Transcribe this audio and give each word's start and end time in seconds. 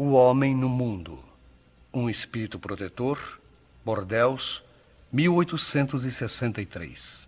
O 0.00 0.12
Homem 0.12 0.54
no 0.54 0.68
Mundo. 0.68 1.18
Um 1.92 2.08
Espírito 2.08 2.56
Protetor. 2.56 3.18
Bordeus, 3.84 4.62
1863. 5.12 7.26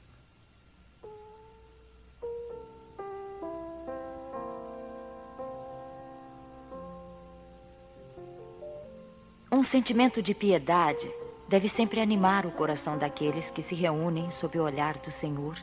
Um 9.51 9.65
sentimento 9.65 10.23
de 10.23 10.33
piedade 10.33 11.13
deve 11.49 11.69
sempre 11.69 12.01
animar 12.01 12.47
o 12.47 12.53
coração 12.53 12.97
daqueles 12.97 13.51
que 13.51 13.63
se 13.63 13.75
reúnem 13.75 14.31
sob 14.31 14.61
o 14.61 14.63
olhar 14.63 14.97
do 14.99 15.11
Senhor, 15.11 15.59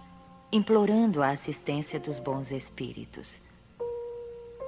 implorando 0.52 1.24
a 1.24 1.30
assistência 1.30 2.02
dos 2.02 2.20
bons 2.20 2.52
espíritos. 2.52 3.47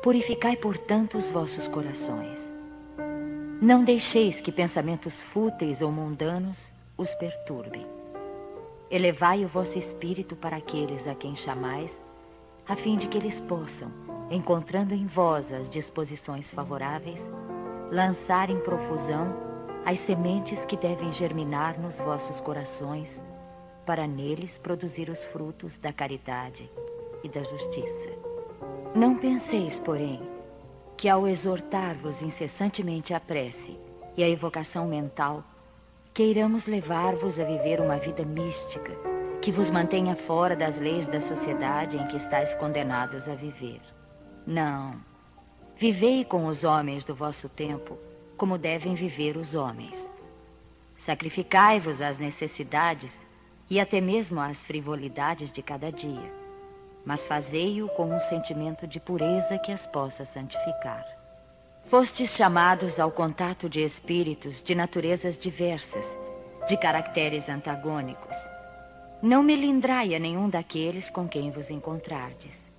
Purificai, 0.02 0.56
portanto, 0.56 1.18
os 1.18 1.30
vossos 1.30 1.68
corações. 1.68 2.50
Não 3.62 3.84
deixeis 3.84 4.40
que 4.40 4.50
pensamentos 4.50 5.22
fúteis 5.22 5.82
ou 5.82 5.92
mundanos 5.92 6.72
os 6.98 7.14
perturbem. 7.16 7.86
Elevai 8.90 9.44
o 9.44 9.50
vosso 9.50 9.78
espírito 9.78 10.38
para 10.38 10.56
aqueles 10.56 11.06
a 11.06 11.14
quem 11.14 11.36
chamais, 11.36 12.02
a 12.66 12.78
fim 12.78 12.96
de 12.96 13.08
que 13.08 13.18
eles 13.18 13.42
possam, 13.42 13.92
encontrando 14.32 14.94
em 14.94 15.06
vós 15.06 15.52
as 15.52 15.70
disposições 15.70 16.50
favoráveis, 16.50 17.30
lançar 17.92 18.50
em 18.50 18.60
profusão 18.62 19.36
as 19.86 20.00
sementes 20.00 20.64
que 20.64 20.78
devem 20.78 21.12
germinar 21.12 21.78
nos 21.78 21.98
vossos 22.00 22.40
corações, 22.40 23.22
para 23.86 24.08
neles 24.08 24.58
produzir 24.58 25.10
os 25.10 25.26
frutos 25.26 25.78
da 25.78 25.92
caridade 25.92 26.72
e 27.22 27.28
da 27.28 27.44
justiça. 27.44 28.19
Não 28.96 29.16
penseis, 29.16 29.80
porém, 29.80 30.20
que 30.98 31.08
ao 31.08 31.28
exortar-vos 31.28 32.24
incessantemente 32.24 33.14
a 33.14 33.20
prece 33.20 33.78
e 34.18 34.24
a 34.24 34.28
evocação 34.28 34.88
mental, 34.88 35.44
queiramos 36.12 36.66
levar-vos 36.66 37.40
a 37.40 37.44
viver 37.44 37.80
uma 37.80 37.98
vida 37.98 38.26
mística 38.26 38.92
que 39.42 39.52
vos 39.52 39.70
mantenha 39.70 40.16
fora 40.16 40.56
das 40.56 40.80
leis 40.80 41.06
da 41.06 41.22
sociedade 41.22 41.98
em 41.98 42.08
que 42.08 42.18
estáis 42.18 42.56
condenados 42.56 43.30
a 43.30 43.36
viver. 43.36 43.80
Não. 44.46 44.96
Vivei 45.78 46.26
com 46.26 46.48
os 46.48 46.64
homens 46.64 47.04
do 47.04 47.14
vosso 47.14 47.48
tempo 47.48 47.96
como 48.36 48.58
devem 48.58 48.96
viver 48.96 49.38
os 49.38 49.54
homens. 49.54 50.10
Sacrificai-vos 50.98 52.02
às 52.02 52.18
necessidades 52.18 53.26
e 53.70 53.80
até 53.80 54.02
mesmo 54.02 54.42
às 54.42 54.64
frivolidades 54.64 55.52
de 55.52 55.62
cada 55.62 55.92
dia 55.92 56.49
mas 57.06 57.26
fazei-o 57.26 57.88
com 57.90 58.14
um 58.14 58.20
sentimento 58.20 58.88
de 58.88 59.00
pureza 59.00 59.58
que 59.58 59.72
as 59.72 59.88
possa 59.88 60.26
santificar. 60.26 61.06
Fostes 61.86 62.30
chamados 62.30 63.00
ao 63.00 63.12
contato 63.12 63.68
de 63.68 63.82
espíritos 63.82 64.62
de 64.62 64.76
naturezas 64.76 65.38
diversas, 65.38 66.16
de 66.68 66.78
caracteres 66.78 67.50
antagônicos. 67.50 68.38
Não 69.22 69.42
melindrai 69.42 70.14
a 70.14 70.20
nenhum 70.20 70.48
daqueles 70.48 71.10
com 71.10 71.28
quem 71.28 71.50
vos 71.50 71.72
encontrardes. 71.72 72.70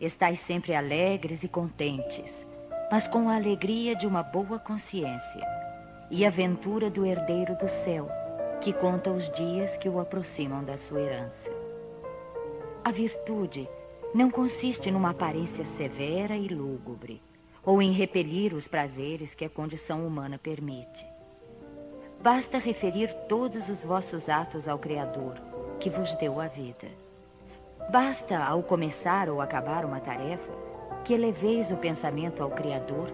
Estais 0.00 0.40
sempre 0.40 0.74
alegres 0.74 1.42
e 1.44 1.48
contentes, 1.48 2.46
mas 2.90 3.06
com 3.06 3.28
a 3.28 3.36
alegria 3.36 3.94
de 3.94 4.06
uma 4.06 4.22
boa 4.22 4.58
consciência 4.58 5.46
e 6.10 6.24
a 6.24 6.30
ventura 6.30 6.88
do 6.88 7.04
herdeiro 7.04 7.54
do 7.56 7.68
céu, 7.68 8.08
que 8.60 8.72
conta 8.72 9.10
os 9.10 9.30
dias 9.30 9.76
que 9.76 9.88
o 9.88 10.00
aproximam 10.00 10.64
da 10.64 10.78
sua 10.78 11.00
herança. 11.00 11.57
A 12.88 12.90
virtude 12.90 13.68
não 14.14 14.30
consiste 14.30 14.90
numa 14.90 15.10
aparência 15.10 15.62
severa 15.62 16.34
e 16.34 16.48
lúgubre, 16.48 17.20
ou 17.62 17.82
em 17.82 17.92
repelir 17.92 18.54
os 18.54 18.66
prazeres 18.66 19.34
que 19.34 19.44
a 19.44 19.50
condição 19.50 20.06
humana 20.06 20.38
permite. 20.38 21.04
Basta 22.22 22.56
referir 22.56 23.12
todos 23.28 23.68
os 23.68 23.84
vossos 23.84 24.30
atos 24.30 24.66
ao 24.66 24.78
Criador, 24.78 25.34
que 25.78 25.90
vos 25.90 26.14
deu 26.14 26.40
a 26.40 26.46
vida. 26.48 26.88
Basta, 27.90 28.38
ao 28.38 28.62
começar 28.62 29.28
ou 29.28 29.42
acabar 29.42 29.84
uma 29.84 30.00
tarefa, 30.00 30.54
que 31.04 31.12
eleveis 31.12 31.70
o 31.70 31.76
pensamento 31.76 32.42
ao 32.42 32.48
Criador, 32.52 33.12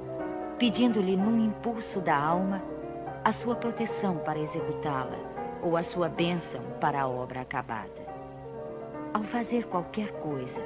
pedindo-lhe 0.56 1.16
num 1.16 1.46
impulso 1.46 2.00
da 2.00 2.16
alma 2.16 2.62
a 3.24 3.32
sua 3.32 3.56
proteção 3.56 4.18
para 4.18 4.38
executá-la 4.38 5.18
ou 5.60 5.76
a 5.76 5.82
sua 5.82 6.08
bênção 6.08 6.62
para 6.80 7.02
a 7.02 7.08
obra 7.08 7.40
acabada. 7.40 8.03
Ao 9.14 9.22
fazer 9.22 9.68
qualquer 9.68 10.10
coisa, 10.14 10.60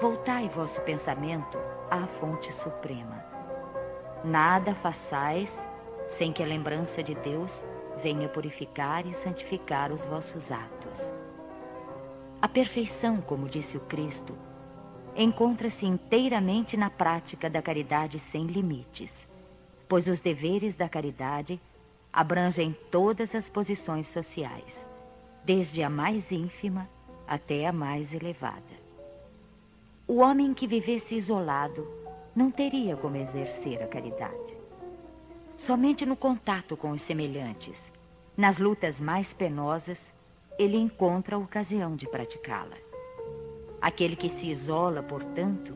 voltai 0.00 0.48
vosso 0.48 0.80
pensamento 0.80 1.58
à 1.90 2.06
fonte 2.06 2.50
suprema. 2.50 3.22
Nada 4.24 4.74
façais 4.74 5.62
sem 6.06 6.32
que 6.32 6.42
a 6.42 6.46
lembrança 6.46 7.02
de 7.02 7.14
Deus 7.14 7.62
venha 8.02 8.26
purificar 8.26 9.06
e 9.06 9.12
santificar 9.12 9.92
os 9.92 10.02
vossos 10.06 10.50
atos. 10.50 11.14
A 12.40 12.48
perfeição, 12.48 13.20
como 13.20 13.50
disse 13.50 13.76
o 13.76 13.80
Cristo, 13.80 14.34
encontra-se 15.14 15.84
inteiramente 15.84 16.78
na 16.78 16.88
prática 16.88 17.50
da 17.50 17.60
caridade 17.60 18.18
sem 18.18 18.46
limites, 18.46 19.28
pois 19.86 20.08
os 20.08 20.20
deveres 20.20 20.74
da 20.74 20.88
caridade 20.88 21.60
abrangem 22.10 22.74
todas 22.90 23.34
as 23.34 23.50
posições 23.50 24.06
sociais, 24.06 24.86
desde 25.44 25.82
a 25.82 25.90
mais 25.90 26.32
ínfima 26.32 26.88
até 27.26 27.66
a 27.66 27.72
mais 27.72 28.14
elevada. 28.14 28.84
O 30.06 30.16
homem 30.16 30.52
que 30.52 30.66
vivesse 30.66 31.14
isolado 31.14 31.88
não 32.34 32.50
teria 32.50 32.96
como 32.96 33.16
exercer 33.16 33.82
a 33.82 33.86
caridade. 33.86 34.56
Somente 35.56 36.04
no 36.04 36.16
contato 36.16 36.76
com 36.76 36.90
os 36.90 37.00
semelhantes, 37.00 37.90
nas 38.36 38.58
lutas 38.58 39.00
mais 39.00 39.32
penosas, 39.32 40.12
ele 40.58 40.76
encontra 40.76 41.36
a 41.36 41.38
ocasião 41.38 41.96
de 41.96 42.08
praticá-la. 42.08 42.76
Aquele 43.80 44.16
que 44.16 44.28
se 44.28 44.48
isola, 44.48 45.02
portanto, 45.02 45.74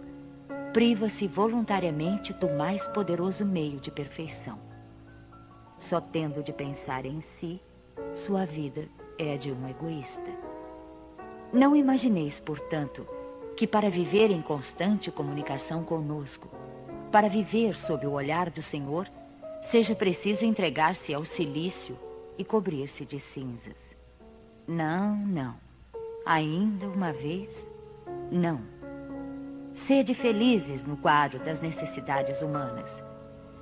priva-se 0.72 1.26
voluntariamente 1.26 2.32
do 2.32 2.50
mais 2.50 2.86
poderoso 2.88 3.44
meio 3.44 3.80
de 3.80 3.90
perfeição. 3.90 4.58
Só 5.78 6.00
tendo 6.00 6.42
de 6.42 6.52
pensar 6.52 7.06
em 7.06 7.20
si, 7.20 7.60
sua 8.14 8.44
vida 8.44 8.88
é 9.18 9.34
a 9.34 9.36
de 9.36 9.52
um 9.52 9.68
egoísta. 9.68 10.47
Não 11.52 11.74
imagineis, 11.74 12.38
portanto, 12.38 13.08
que 13.56 13.66
para 13.66 13.88
viver 13.88 14.30
em 14.30 14.42
constante 14.42 15.10
comunicação 15.10 15.82
conosco, 15.82 16.50
para 17.10 17.26
viver 17.26 17.74
sob 17.74 18.06
o 18.06 18.12
olhar 18.12 18.50
do 18.50 18.62
Senhor, 18.62 19.08
seja 19.62 19.94
preciso 19.94 20.44
entregar-se 20.44 21.14
ao 21.14 21.24
silício 21.24 21.96
e 22.36 22.44
cobrir-se 22.44 23.06
de 23.06 23.18
cinzas. 23.18 23.96
Não, 24.66 25.16
não. 25.16 25.54
Ainda 26.26 26.86
uma 26.86 27.12
vez, 27.12 27.66
não. 28.30 28.60
Sede 29.72 30.12
felizes 30.12 30.84
no 30.84 30.98
quadro 30.98 31.38
das 31.38 31.60
necessidades 31.60 32.42
humanas, 32.42 33.02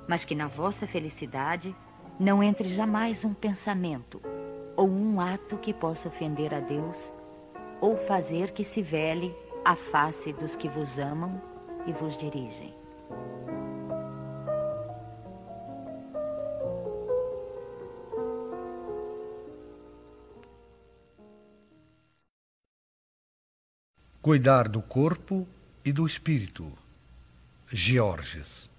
mas 0.09 0.25
que 0.25 0.35
na 0.35 0.47
vossa 0.47 0.85
felicidade 0.85 1.73
não 2.19 2.43
entre 2.43 2.67
jamais 2.67 3.23
um 3.23 3.33
pensamento 3.33 4.21
ou 4.75 4.89
um 4.89 5.21
ato 5.21 5.57
que 5.57 5.73
possa 5.73 6.09
ofender 6.09 6.53
a 6.53 6.59
Deus 6.59 7.13
ou 7.81 7.95
fazer 7.95 8.51
que 8.51 8.63
se 8.63 8.81
vele 8.81 9.35
a 9.63 9.75
face 9.75 10.33
dos 10.33 10.55
que 10.55 10.69
vos 10.69 10.97
amam 10.97 11.41
e 11.85 11.91
vos 11.91 12.17
dirigem. 12.17 12.73
Cuidar 24.21 24.67
do 24.67 24.81
corpo 24.81 25.47
e 25.85 25.91
do 25.93 26.05
espírito. 26.05 26.69
Georges. 27.71 28.69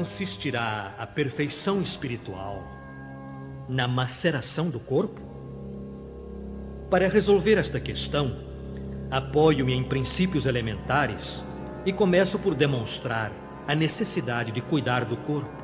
Consistirá 0.00 0.94
a 0.98 1.06
perfeição 1.06 1.82
espiritual 1.82 2.66
na 3.68 3.86
maceração 3.86 4.70
do 4.70 4.80
corpo? 4.80 5.20
Para 6.88 7.06
resolver 7.06 7.58
esta 7.58 7.78
questão, 7.78 8.34
apoio-me 9.10 9.74
em 9.74 9.84
princípios 9.84 10.46
elementares 10.46 11.44
e 11.84 11.92
começo 11.92 12.38
por 12.38 12.54
demonstrar 12.54 13.30
a 13.68 13.74
necessidade 13.74 14.52
de 14.52 14.62
cuidar 14.62 15.04
do 15.04 15.18
corpo, 15.18 15.62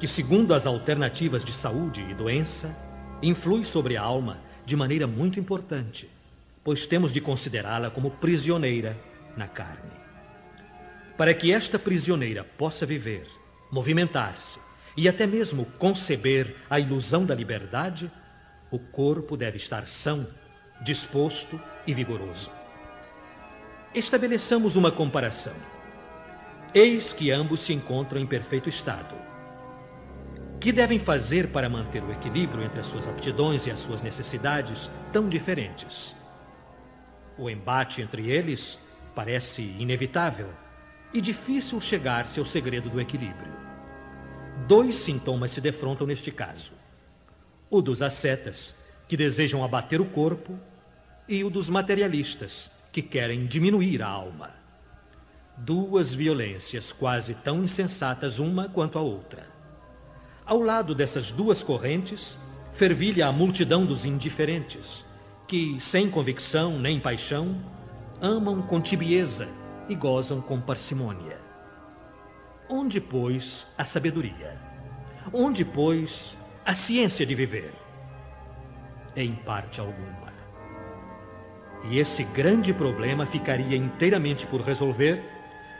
que, 0.00 0.08
segundo 0.08 0.54
as 0.54 0.66
alternativas 0.66 1.44
de 1.44 1.52
saúde 1.52 2.04
e 2.10 2.14
doença, 2.14 2.76
influi 3.22 3.64
sobre 3.64 3.96
a 3.96 4.02
alma 4.02 4.40
de 4.66 4.74
maneira 4.74 5.06
muito 5.06 5.38
importante, 5.38 6.10
pois 6.64 6.84
temos 6.84 7.12
de 7.12 7.20
considerá-la 7.20 7.90
como 7.90 8.10
prisioneira 8.10 8.98
na 9.36 9.46
carne. 9.46 9.92
Para 11.16 11.32
que 11.32 11.52
esta 11.52 11.78
prisioneira 11.78 12.42
possa 12.42 12.84
viver 12.84 13.24
movimentar-se 13.72 14.60
e 14.94 15.08
até 15.08 15.26
mesmo 15.26 15.64
conceber 15.78 16.54
a 16.68 16.78
ilusão 16.78 17.24
da 17.24 17.34
liberdade, 17.34 18.12
o 18.70 18.78
corpo 18.78 19.34
deve 19.34 19.56
estar 19.56 19.88
são, 19.88 20.28
disposto 20.82 21.58
e 21.86 21.94
vigoroso. 21.94 22.50
Estabeleçamos 23.94 24.76
uma 24.76 24.92
comparação. 24.92 25.54
Eis 26.74 27.14
que 27.14 27.30
ambos 27.30 27.60
se 27.60 27.72
encontram 27.72 28.20
em 28.20 28.26
perfeito 28.26 28.68
estado. 28.68 29.14
Que 30.60 30.70
devem 30.70 30.98
fazer 30.98 31.48
para 31.48 31.68
manter 31.68 32.02
o 32.02 32.12
equilíbrio 32.12 32.62
entre 32.62 32.80
as 32.80 32.86
suas 32.86 33.08
aptidões 33.08 33.66
e 33.66 33.70
as 33.70 33.80
suas 33.80 34.02
necessidades 34.02 34.90
tão 35.12 35.28
diferentes? 35.28 36.14
O 37.38 37.48
embate 37.48 38.02
entre 38.02 38.30
eles 38.30 38.78
parece 39.14 39.62
inevitável 39.78 40.48
e 41.12 41.20
difícil 41.20 41.80
chegar-se 41.80 42.38
ao 42.38 42.46
segredo 42.46 42.88
do 42.88 43.00
equilíbrio. 43.00 43.61
Dois 44.66 44.94
sintomas 44.94 45.50
se 45.50 45.60
defrontam 45.60 46.06
neste 46.06 46.30
caso: 46.30 46.72
o 47.68 47.82
dos 47.82 48.00
ascetas, 48.00 48.74
que 49.08 49.16
desejam 49.16 49.64
abater 49.64 50.00
o 50.00 50.04
corpo, 50.04 50.58
e 51.28 51.42
o 51.42 51.50
dos 51.50 51.68
materialistas, 51.68 52.70
que 52.92 53.02
querem 53.02 53.46
diminuir 53.46 54.02
a 54.02 54.08
alma. 54.08 54.50
Duas 55.56 56.14
violências 56.14 56.92
quase 56.92 57.34
tão 57.34 57.62
insensatas 57.62 58.38
uma 58.38 58.68
quanto 58.68 58.98
a 58.98 59.02
outra. 59.02 59.46
Ao 60.46 60.60
lado 60.60 60.94
dessas 60.94 61.32
duas 61.32 61.62
correntes, 61.62 62.38
fervilha 62.72 63.26
a 63.26 63.32
multidão 63.32 63.84
dos 63.84 64.04
indiferentes, 64.04 65.04
que, 65.46 65.78
sem 65.80 66.08
convicção 66.10 66.78
nem 66.78 67.00
paixão, 67.00 67.60
amam 68.20 68.62
com 68.62 68.80
tibieza 68.80 69.48
e 69.88 69.94
gozam 69.94 70.40
com 70.40 70.60
parcimônia. 70.60 71.41
Onde, 72.74 73.02
pois, 73.02 73.68
a 73.76 73.84
sabedoria? 73.84 74.58
Onde, 75.30 75.62
pois, 75.62 76.38
a 76.64 76.72
ciência 76.72 77.26
de 77.26 77.34
viver? 77.34 77.70
Em 79.14 79.34
parte 79.34 79.78
alguma. 79.78 80.32
E 81.90 81.98
esse 81.98 82.24
grande 82.24 82.72
problema 82.72 83.26
ficaria 83.26 83.76
inteiramente 83.76 84.46
por 84.46 84.62
resolver 84.62 85.22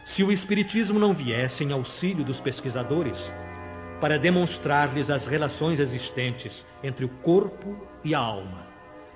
se 0.04 0.22
o 0.22 0.30
Espiritismo 0.30 0.98
não 0.98 1.14
viesse 1.14 1.64
em 1.64 1.72
auxílio 1.72 2.22
dos 2.22 2.42
pesquisadores 2.42 3.32
para 3.98 4.18
demonstrar-lhes 4.18 5.08
as 5.08 5.24
relações 5.24 5.80
existentes 5.80 6.66
entre 6.84 7.06
o 7.06 7.08
corpo 7.08 7.74
e 8.04 8.14
a 8.14 8.18
alma 8.18 8.66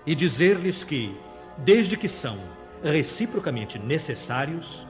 e 0.06 0.14
dizer-lhes 0.14 0.82
que, 0.82 1.14
desde 1.58 1.94
que 1.94 2.08
são 2.08 2.40
reciprocamente 2.82 3.78
necessários, 3.78 4.86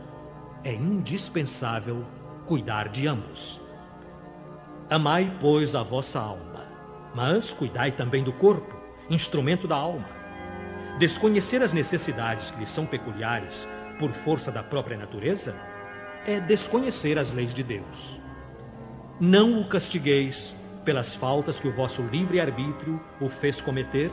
é 0.63 0.73
indispensável 0.73 2.07
cuidar 2.47 2.89
de 2.89 3.09
ambos. 3.09 3.61
Amai, 4.89 5.37
pois, 5.41 5.75
a 5.75 5.83
vossa 5.83 6.21
alma, 6.21 6.65
mas 7.13 7.53
cuidai 7.53 7.91
também 7.91 8.23
do 8.23 8.33
corpo, 8.33 8.75
instrumento 9.11 9.67
da 9.67 9.75
alma. 9.75 10.09
Desconhecer 10.99 11.61
as 11.61 11.73
necessidades 11.73 12.53
que 12.53 12.61
lhes 12.61 12.71
são 12.71 12.87
peculiares 12.87 13.69
por 13.99 14.13
força 14.13 14.53
da 14.53 14.63
própria 14.63 14.97
natureza 14.97 15.55
é 16.25 16.39
desconhecer 16.39 17.19
as 17.19 17.33
leis 17.33 17.53
de 17.53 17.65
Deus. 17.65 18.21
Não 19.19 19.61
o 19.61 19.69
castigueis 19.69 20.57
pelas 20.85 21.17
faltas 21.17 21.59
que 21.59 21.67
o 21.67 21.73
vosso 21.73 22.03
livre-arbítrio 22.03 23.01
o 23.21 23.29
fez 23.29 23.61
cometer 23.61 24.13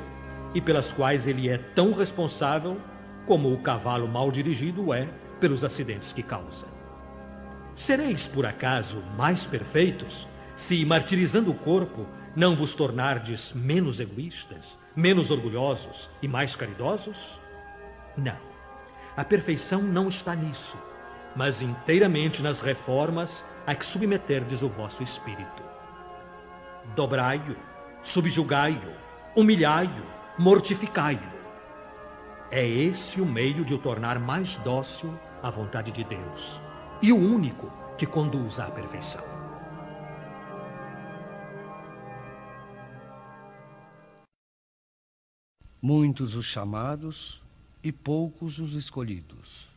e 0.55 0.59
pelas 0.59 0.91
quais 0.91 1.27
ele 1.27 1.49
é 1.49 1.57
tão 1.57 1.93
responsável 1.93 2.81
como 3.27 3.53
o 3.53 3.61
cavalo 3.61 4.07
mal 4.07 4.31
dirigido 4.31 4.91
é 4.91 5.07
pelos 5.39 5.63
acidentes 5.63 6.11
que 6.11 6.23
causa. 6.23 6.72
Sereis, 7.75 8.27
por 8.27 8.45
acaso, 8.45 9.01
mais 9.17 9.47
perfeitos 9.47 10.27
se, 10.55 10.85
martirizando 10.85 11.49
o 11.49 11.55
corpo, 11.55 12.05
não 12.35 12.55
vos 12.55 12.75
tornardes 12.75 13.51
menos 13.53 13.99
egoístas, 13.99 14.79
menos 14.95 15.31
orgulhosos 15.31 16.07
e 16.21 16.27
mais 16.27 16.55
caridosos? 16.55 17.39
Não. 18.15 18.37
A 19.17 19.23
perfeição 19.23 19.81
não 19.81 20.07
está 20.07 20.35
nisso, 20.35 20.77
mas 21.35 21.63
inteiramente 21.63 22.43
nas 22.43 22.61
reformas 22.61 23.43
a 23.65 23.73
que 23.73 23.85
submeterdes 23.85 24.61
o 24.61 24.69
vosso 24.69 25.01
espírito. 25.01 25.63
Dobrai-o, 26.95 27.55
subjugai-o, 28.03 28.91
humilhai-o, 29.35 30.05
mortificai-o. 30.37 31.33
É 32.51 32.67
esse 32.67 33.19
o 33.19 33.25
meio 33.25 33.65
de 33.65 33.73
o 33.73 33.79
tornar 33.79 34.19
mais 34.19 34.57
dócil 34.57 35.17
à 35.41 35.49
vontade 35.49 35.91
de 35.91 36.03
Deus 36.03 36.61
e 37.03 37.11
o 37.11 37.17
único 37.17 37.69
que 37.95 38.07
conduz 38.07 38.59
à 38.59 38.71
perfeição. 38.71 39.21
Muitos 45.79 46.35
os 46.35 46.45
chamados 46.45 47.39
e 47.83 47.91
poucos 47.91 48.57
os 48.57 48.73
escolhidos. 48.73 49.67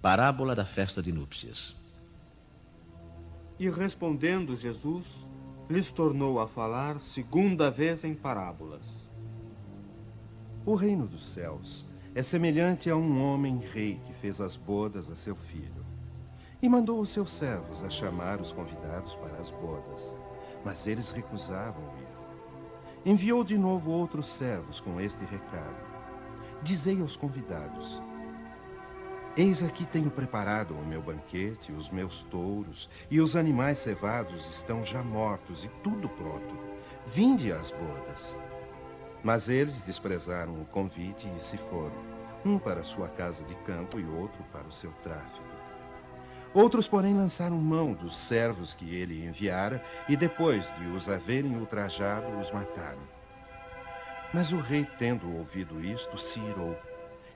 Parábola 0.00 0.54
da 0.54 0.64
festa 0.64 1.02
de 1.02 1.12
núpcias. 1.12 1.76
E 3.58 3.68
respondendo 3.68 4.56
Jesus, 4.56 5.04
lhes 5.68 5.92
tornou 5.92 6.40
a 6.40 6.48
falar 6.48 6.98
segunda 7.00 7.70
vez 7.70 8.02
em 8.04 8.14
parábolas 8.14 9.08
o 10.68 10.74
reino 10.74 11.06
dos 11.06 11.26
céus 11.26 11.86
é 12.14 12.22
semelhante 12.22 12.90
a 12.90 12.94
um 12.94 13.24
homem 13.24 13.58
rei 13.72 13.98
que 14.06 14.12
fez 14.12 14.38
as 14.38 14.54
bodas 14.54 15.10
a 15.10 15.16
seu 15.16 15.34
filho. 15.34 15.77
E 16.60 16.68
mandou 16.68 17.00
os 17.00 17.10
seus 17.10 17.30
servos 17.30 17.84
a 17.84 17.90
chamar 17.90 18.40
os 18.40 18.52
convidados 18.52 19.14
para 19.14 19.38
as 19.38 19.50
bodas, 19.50 20.16
mas 20.64 20.86
eles 20.88 21.10
recusavam 21.10 21.84
ir. 22.00 23.10
Enviou 23.10 23.44
de 23.44 23.56
novo 23.56 23.92
outros 23.92 24.26
servos 24.26 24.80
com 24.80 25.00
este 25.00 25.24
recado: 25.24 25.76
Dizei 26.60 27.00
aos 27.00 27.16
convidados: 27.16 28.02
Eis 29.36 29.62
aqui 29.62 29.84
tenho 29.84 30.10
preparado 30.10 30.74
o 30.74 30.84
meu 30.84 31.00
banquete, 31.00 31.70
os 31.70 31.90
meus 31.90 32.22
touros 32.22 32.90
e 33.08 33.20
os 33.20 33.36
animais 33.36 33.78
cevados 33.78 34.50
estão 34.50 34.82
já 34.82 35.00
mortos 35.00 35.64
e 35.64 35.68
tudo 35.84 36.08
pronto. 36.08 36.58
Vinde 37.06 37.52
às 37.52 37.70
bodas. 37.70 38.36
Mas 39.22 39.48
eles 39.48 39.82
desprezaram 39.82 40.60
o 40.60 40.66
convite 40.66 41.28
e 41.38 41.42
se 41.42 41.56
foram, 41.56 41.96
um 42.44 42.58
para 42.58 42.82
sua 42.82 43.08
casa 43.08 43.44
de 43.44 43.54
campo 43.56 44.00
e 44.00 44.04
outro 44.04 44.42
para 44.52 44.66
o 44.66 44.72
seu 44.72 44.90
tráfico. 45.04 45.37
Outros, 46.54 46.88
porém, 46.88 47.14
lançaram 47.14 47.56
mão 47.56 47.92
dos 47.92 48.16
servos 48.16 48.74
que 48.74 48.94
ele 48.94 49.24
enviara 49.24 49.84
e, 50.08 50.16
depois 50.16 50.64
de 50.78 50.86
os 50.86 51.08
haverem 51.08 51.56
ultrajado, 51.56 52.38
os 52.38 52.50
mataram. 52.50 53.02
Mas 54.32 54.52
o 54.52 54.58
rei, 54.58 54.86
tendo 54.98 55.36
ouvido 55.36 55.84
isto, 55.84 56.16
se 56.16 56.40
irou. 56.40 56.76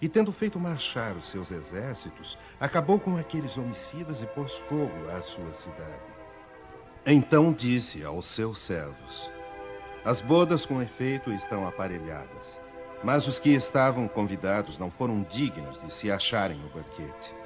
E, 0.01 0.09
tendo 0.09 0.33
feito 0.33 0.59
marchar 0.59 1.17
os 1.17 1.29
seus 1.29 1.51
exércitos, 1.51 2.39
acabou 2.59 2.99
com 2.99 3.17
aqueles 3.17 3.57
homicidas 3.57 4.23
e 4.23 4.27
pôs 4.27 4.55
fogo 4.55 5.09
à 5.17 5.23
sua 5.23 5.53
cidade. 5.53 6.13
Então 7.07 7.53
disse 7.53 8.05
aos 8.05 8.27
seus 8.27 8.59
servos: 8.59 9.31
as 10.05 10.21
bodas, 10.21 10.67
com 10.67 10.83
efeito, 10.83 11.33
estão 11.33 11.67
aparelhadas. 11.67 12.61
Mas 13.05 13.29
os 13.29 13.39
que 13.39 13.51
estavam 13.51 14.09
convidados 14.09 14.77
não 14.77 14.91
foram 14.91 15.23
dignos 15.23 15.81
de 15.81 15.93
se 15.93 16.11
acharem 16.11 16.59
no 16.59 16.69
banquete. 16.69 17.42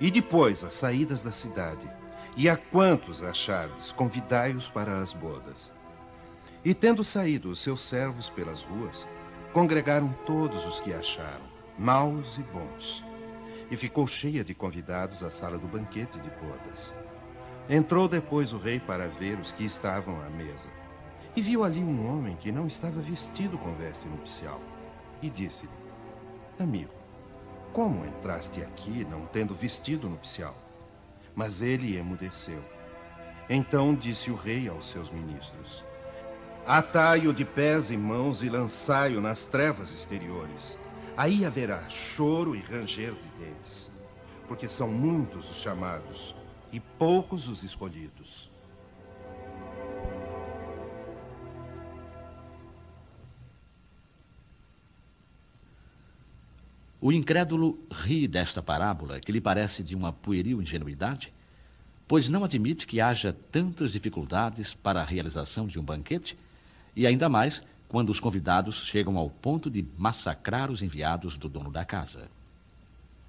E 0.00 0.10
depois, 0.10 0.64
as 0.64 0.74
saídas 0.74 1.22
da 1.22 1.32
cidade. 1.32 1.88
E 2.36 2.48
a 2.48 2.56
quantos 2.56 3.22
achardes, 3.22 3.92
convidai-os 3.92 4.68
para 4.68 4.98
as 5.00 5.12
bodas. 5.12 5.72
E 6.64 6.72
tendo 6.72 7.04
saído 7.04 7.50
os 7.50 7.60
seus 7.60 7.82
servos 7.82 8.30
pelas 8.30 8.62
ruas, 8.62 9.06
congregaram 9.52 10.14
todos 10.24 10.66
os 10.66 10.80
que 10.80 10.92
acharam, 10.92 11.44
maus 11.78 12.38
e 12.38 12.42
bons. 12.42 13.04
E 13.70 13.76
ficou 13.76 14.06
cheia 14.06 14.42
de 14.44 14.54
convidados 14.54 15.22
a 15.22 15.30
sala 15.30 15.58
do 15.58 15.66
banquete 15.66 16.18
de 16.18 16.30
bodas. 16.30 16.94
Entrou 17.68 18.08
depois 18.08 18.52
o 18.52 18.58
rei 18.58 18.80
para 18.80 19.08
ver 19.08 19.38
os 19.38 19.52
que 19.52 19.64
estavam 19.64 20.20
à 20.22 20.30
mesa 20.30 20.68
e 21.36 21.42
viu 21.42 21.62
ali 21.62 21.82
um 21.82 22.08
homem 22.10 22.36
que 22.36 22.50
não 22.50 22.66
estava 22.66 23.00
vestido 23.00 23.56
com 23.58 23.72
veste 23.74 24.06
nupcial. 24.08 24.60
E 25.22 25.30
disse-lhe: 25.30 25.70
Amigo, 26.58 26.92
como 27.72 28.04
entraste 28.04 28.62
aqui 28.62 29.06
não 29.08 29.26
tendo 29.26 29.54
vestido 29.54 30.08
nupcial? 30.08 30.56
Mas 31.34 31.62
ele 31.62 31.96
emudeceu. 31.96 32.62
Então 33.48 33.94
disse 33.94 34.30
o 34.30 34.34
rei 34.34 34.68
aos 34.68 34.88
seus 34.88 35.10
ministros: 35.10 35.84
Atai-o 36.66 37.32
de 37.32 37.44
pés 37.44 37.90
e 37.90 37.96
mãos 37.96 38.42
e 38.42 38.48
lançai-o 38.48 39.20
nas 39.20 39.44
trevas 39.44 39.92
exteriores. 39.92 40.78
Aí 41.16 41.44
haverá 41.44 41.88
choro 41.88 42.54
e 42.54 42.60
ranger 42.60 43.12
de 43.12 43.44
dentes, 43.44 43.90
porque 44.48 44.68
são 44.68 44.88
muitos 44.88 45.50
os 45.50 45.56
chamados 45.56 46.34
e 46.72 46.80
poucos 46.80 47.48
os 47.48 47.62
escolhidos. 47.62 48.49
O 57.00 57.10
incrédulo 57.10 57.78
ri 57.90 58.28
desta 58.28 58.62
parábola, 58.62 59.20
que 59.20 59.32
lhe 59.32 59.40
parece 59.40 59.82
de 59.82 59.96
uma 59.96 60.12
pueril 60.12 60.60
ingenuidade, 60.60 61.32
pois 62.06 62.28
não 62.28 62.44
admite 62.44 62.86
que 62.86 63.00
haja 63.00 63.34
tantas 63.50 63.92
dificuldades 63.92 64.74
para 64.74 65.00
a 65.00 65.04
realização 65.04 65.66
de 65.66 65.78
um 65.78 65.82
banquete, 65.82 66.36
e 66.94 67.06
ainda 67.06 67.28
mais 67.28 67.62
quando 67.88 68.10
os 68.10 68.20
convidados 68.20 68.84
chegam 68.84 69.16
ao 69.16 69.30
ponto 69.30 69.70
de 69.70 69.86
massacrar 69.96 70.70
os 70.70 70.82
enviados 70.82 71.38
do 71.38 71.48
dono 71.48 71.70
da 71.70 71.86
casa. 71.86 72.28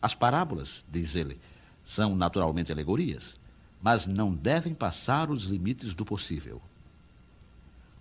As 0.01 0.13
parábolas, 0.13 0.83
diz 0.91 1.15
ele, 1.15 1.39
são 1.85 2.13
naturalmente 2.13 2.71
alegorias, 2.71 3.35
mas 3.81 4.05
não 4.05 4.33
devem 4.33 4.73
passar 4.73 5.31
os 5.31 5.43
limites 5.43 5.95
do 5.95 6.03
possível. 6.03 6.61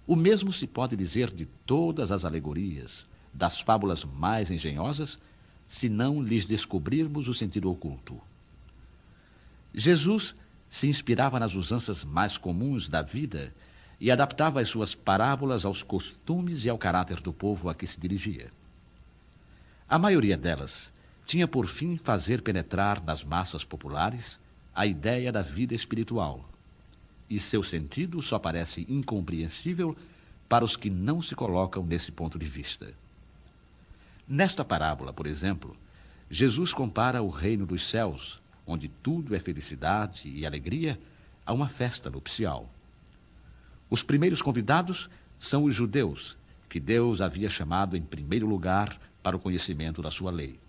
O 0.04 0.16
mesmo 0.16 0.52
se 0.52 0.66
pode 0.66 0.96
dizer 0.96 1.30
de 1.32 1.46
todas 1.64 2.10
as 2.10 2.24
alegorias, 2.24 3.06
das 3.32 3.60
fábulas 3.60 4.04
mais 4.04 4.50
engenhosas, 4.50 5.18
se 5.70 5.88
não 5.88 6.20
lhes 6.20 6.46
descobrirmos 6.46 7.28
o 7.28 7.32
sentido 7.32 7.70
oculto. 7.70 8.20
Jesus 9.72 10.34
se 10.68 10.88
inspirava 10.88 11.38
nas 11.38 11.54
usanças 11.54 12.02
mais 12.02 12.36
comuns 12.36 12.88
da 12.88 13.02
vida 13.02 13.54
e 14.00 14.10
adaptava 14.10 14.60
as 14.60 14.68
suas 14.68 14.96
parábolas 14.96 15.64
aos 15.64 15.84
costumes 15.84 16.64
e 16.64 16.68
ao 16.68 16.76
caráter 16.76 17.20
do 17.20 17.32
povo 17.32 17.68
a 17.68 17.74
que 17.74 17.86
se 17.86 18.00
dirigia. 18.00 18.50
A 19.88 19.96
maioria 19.96 20.36
delas 20.36 20.92
tinha 21.24 21.46
por 21.46 21.68
fim 21.68 21.96
fazer 21.96 22.42
penetrar 22.42 23.00
nas 23.04 23.22
massas 23.22 23.62
populares 23.62 24.40
a 24.74 24.86
ideia 24.86 25.30
da 25.30 25.40
vida 25.40 25.72
espiritual, 25.72 26.50
e 27.28 27.38
seu 27.38 27.62
sentido 27.62 28.20
só 28.20 28.40
parece 28.40 28.84
incompreensível 28.88 29.96
para 30.48 30.64
os 30.64 30.76
que 30.76 30.90
não 30.90 31.22
se 31.22 31.36
colocam 31.36 31.86
nesse 31.86 32.10
ponto 32.10 32.40
de 32.40 32.46
vista. 32.46 32.92
Nesta 34.32 34.64
parábola, 34.64 35.12
por 35.12 35.26
exemplo, 35.26 35.76
Jesus 36.30 36.72
compara 36.72 37.20
o 37.20 37.28
reino 37.28 37.66
dos 37.66 37.90
céus, 37.90 38.40
onde 38.64 38.86
tudo 38.86 39.34
é 39.34 39.40
felicidade 39.40 40.28
e 40.28 40.46
alegria, 40.46 41.00
a 41.44 41.52
uma 41.52 41.68
festa 41.68 42.08
nupcial. 42.08 42.72
Os 43.90 44.04
primeiros 44.04 44.40
convidados 44.40 45.10
são 45.36 45.64
os 45.64 45.74
judeus, 45.74 46.36
que 46.68 46.78
Deus 46.78 47.20
havia 47.20 47.50
chamado 47.50 47.96
em 47.96 48.02
primeiro 48.02 48.46
lugar 48.46 49.00
para 49.20 49.36
o 49.36 49.40
conhecimento 49.40 50.00
da 50.00 50.12
sua 50.12 50.30
lei. 50.30 50.60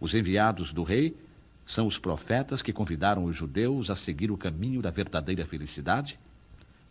Os 0.00 0.14
enviados 0.14 0.72
do 0.72 0.84
rei 0.84 1.14
são 1.66 1.86
os 1.86 1.98
profetas 1.98 2.62
que 2.62 2.72
convidaram 2.72 3.24
os 3.24 3.36
judeus 3.36 3.90
a 3.90 3.94
seguir 3.94 4.30
o 4.30 4.38
caminho 4.38 4.80
da 4.80 4.90
verdadeira 4.90 5.44
felicidade, 5.44 6.18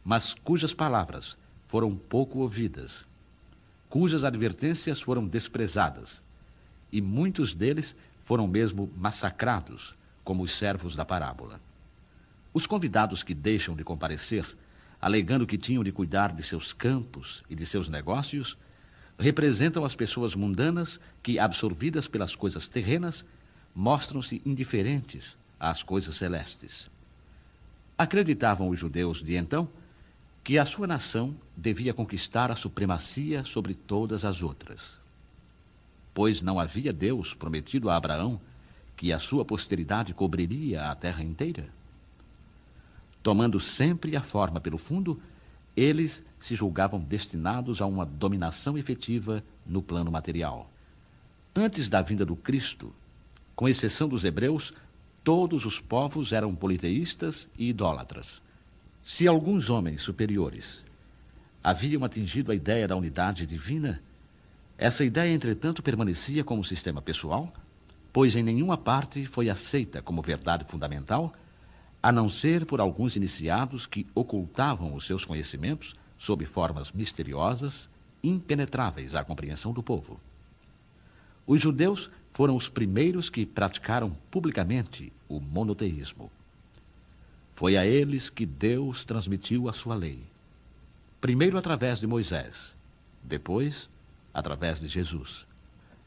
mas 0.06 0.36
cujas 0.36 0.76
palavras 0.76 1.36
foram 1.68 1.96
pouco 1.96 2.38
ouvidas, 2.42 3.07
cujas 3.90 4.24
advertências 4.24 5.02
foram 5.02 5.26
desprezadas, 5.26 6.22
e 6.92 7.02
muitos 7.02 7.54
deles 7.54 7.96
foram 8.24 8.48
mesmo 8.48 8.92
massacrados, 8.98 9.96
como 10.24 10.44
os 10.44 10.52
servos 10.52 10.96
da 10.96 11.06
parábola. 11.06 11.60
Os 12.54 12.68
convidados 12.68 13.24
que 13.24 13.34
deixam 13.34 13.76
de 13.76 13.84
comparecer 13.84 14.46
alegando 15.02 15.46
que 15.46 15.58
tinham 15.58 15.84
de 15.84 15.92
cuidar 15.92 16.34
de 16.34 16.44
seus 16.44 16.74
campos 16.74 17.44
e 17.50 17.56
de 17.56 17.66
seus 17.66 17.88
negócios, 17.88 18.58
representam 19.18 19.86
as 19.86 19.96
pessoas 19.96 20.36
mundanas 20.36 21.00
que, 21.22 21.40
absorvidas 21.40 22.08
pelas 22.08 22.36
coisas 22.36 22.68
terrenas, 22.68 23.26
mostram-se 23.74 24.42
indiferentes 24.46 25.38
às 25.60 25.84
coisas 25.84 26.16
celestes. 26.16 26.90
Acreditavam 27.98 28.70
os 28.70 28.80
judeus 28.80 29.24
de 29.24 29.36
então 29.36 29.70
que 30.48 30.58
a 30.58 30.64
sua 30.64 30.88
nação 30.88 31.36
devia 31.58 31.94
conquistar 31.94 32.50
a 32.50 32.56
supremacia 32.56 33.44
sobre 33.44 33.74
todas 33.74 34.24
as 34.24 34.42
outras. 34.42 34.98
Pois 36.14 36.42
não 36.42 36.58
havia 36.58 36.94
Deus 36.94 37.34
prometido 37.34 37.90
a 37.90 37.98
Abraão 37.98 38.40
que 38.96 39.12
a 39.12 39.20
sua 39.20 39.44
posteridade 39.44 40.14
cobriria 40.14 40.86
a 40.86 40.96
terra 40.96 41.22
inteira? 41.22 41.68
Tomando 43.22 43.60
sempre 43.60 44.16
a 44.16 44.22
forma 44.22 44.62
pelo 44.62 44.78
fundo, 44.78 45.22
eles 45.76 46.24
se 46.40 46.56
julgavam 46.56 47.02
destinados 47.02 47.82
a 47.82 47.86
uma 47.86 48.06
dominação 48.06 48.78
efetiva 48.78 49.44
no 49.66 49.82
plano 49.82 50.10
material. 50.10 50.72
Antes 51.54 51.90
da 51.90 52.02
vinda 52.02 52.26
do 52.26 52.38
Cristo, 52.38 52.96
com 53.54 53.68
exceção 53.68 54.08
dos 54.08 54.24
hebreus, 54.24 54.74
todos 55.26 55.66
os 55.66 55.78
povos 55.78 56.32
eram 56.32 56.56
politeístas 56.56 57.50
e 57.60 57.68
idólatras. 57.68 58.42
Se 59.10 59.26
alguns 59.26 59.70
homens 59.70 60.02
superiores 60.02 60.84
haviam 61.64 62.04
atingido 62.04 62.52
a 62.52 62.56
ideia 62.56 62.86
da 62.86 62.96
unidade 62.98 63.46
divina, 63.46 64.04
essa 64.78 65.06
ideia, 65.06 65.34
entretanto, 65.34 65.82
permanecia 65.82 66.44
como 66.44 66.62
sistema 66.62 67.02
pessoal, 67.02 67.54
pois 68.12 68.36
em 68.36 68.44
nenhuma 68.44 68.78
parte 68.78 69.26
foi 69.26 69.50
aceita 69.50 70.02
como 70.02 70.22
verdade 70.22 70.66
fundamental 70.66 71.34
a 72.04 72.12
não 72.12 72.28
ser 72.28 72.66
por 72.66 72.82
alguns 72.82 73.16
iniciados 73.16 73.86
que 73.86 74.06
ocultavam 74.14 74.94
os 74.94 75.06
seus 75.06 75.24
conhecimentos 75.24 75.96
sob 76.18 76.46
formas 76.46 76.92
misteriosas, 76.92 77.90
impenetráveis 78.22 79.16
à 79.16 79.24
compreensão 79.24 79.72
do 79.72 79.82
povo. 79.82 80.20
Os 81.48 81.62
judeus 81.62 82.12
foram 82.34 82.58
os 82.58 82.68
primeiros 82.68 83.30
que 83.30 83.46
praticaram 83.46 84.12
publicamente 84.30 85.14
o 85.30 85.40
monoteísmo. 85.40 86.30
Foi 87.58 87.76
a 87.76 87.84
eles 87.84 88.30
que 88.30 88.46
Deus 88.46 89.04
transmitiu 89.04 89.68
a 89.68 89.74
sua 89.74 89.96
lei. 89.96 90.22
Primeiro 91.20 91.58
através 91.58 92.00
de 92.00 92.06
Moisés, 92.06 92.76
depois 93.24 93.90
através 94.32 94.80
de 94.80 94.88
Jesus. 94.88 95.44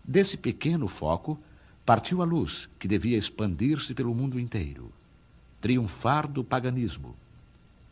Desse 0.05 0.37
pequeno 0.37 0.87
foco 0.87 1.37
partiu 1.85 2.23
a 2.23 2.25
luz 2.25 2.69
que 2.79 2.87
devia 2.87 3.19
expandir-se 3.19 3.93
pelo 3.95 4.15
mundo 4.15 4.39
inteiro 4.39 4.93
triunfar 5.61 6.29
do 6.29 6.45
paganismo 6.45 7.17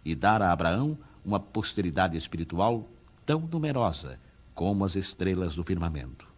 e 0.04 0.14
dar 0.14 0.40
a 0.40 0.52
Abraão 0.52 0.96
uma 1.24 1.40
posteridade 1.40 2.16
espiritual 2.16 2.88
tão 3.26 3.40
numerosa 3.40 4.20
como 4.54 4.84
as 4.84 4.94
estrelas 4.94 5.56
do 5.56 5.64
firmamento. 5.64 6.28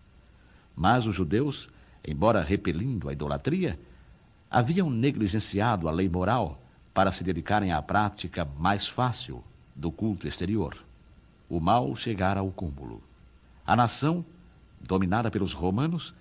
Mas 0.74 1.06
os 1.06 1.14
judeus, 1.14 1.68
embora 2.02 2.42
repelindo 2.42 3.10
a 3.10 3.12
idolatria, 3.12 3.78
haviam 4.50 4.88
negligenciado 4.88 5.86
a 5.86 5.92
lei 5.92 6.08
moral 6.08 6.58
para 6.92 7.12
se 7.12 7.23
dedicarem 7.23 7.73
à 7.73 7.80
prática 7.80 8.44
mais 8.59 8.87
fácil 8.87 9.42
do 9.75 9.90
culto 9.90 10.26
exterior. 10.26 10.76
O 11.49 11.61
mal 11.61 11.94
chegara 11.97 12.40
ao 12.40 12.50
cúmulo. 12.50 13.02
A 13.66 13.76
nação, 13.76 14.25
dominada 14.80 15.30
pelos 15.30 15.52
romanos, 15.52 16.14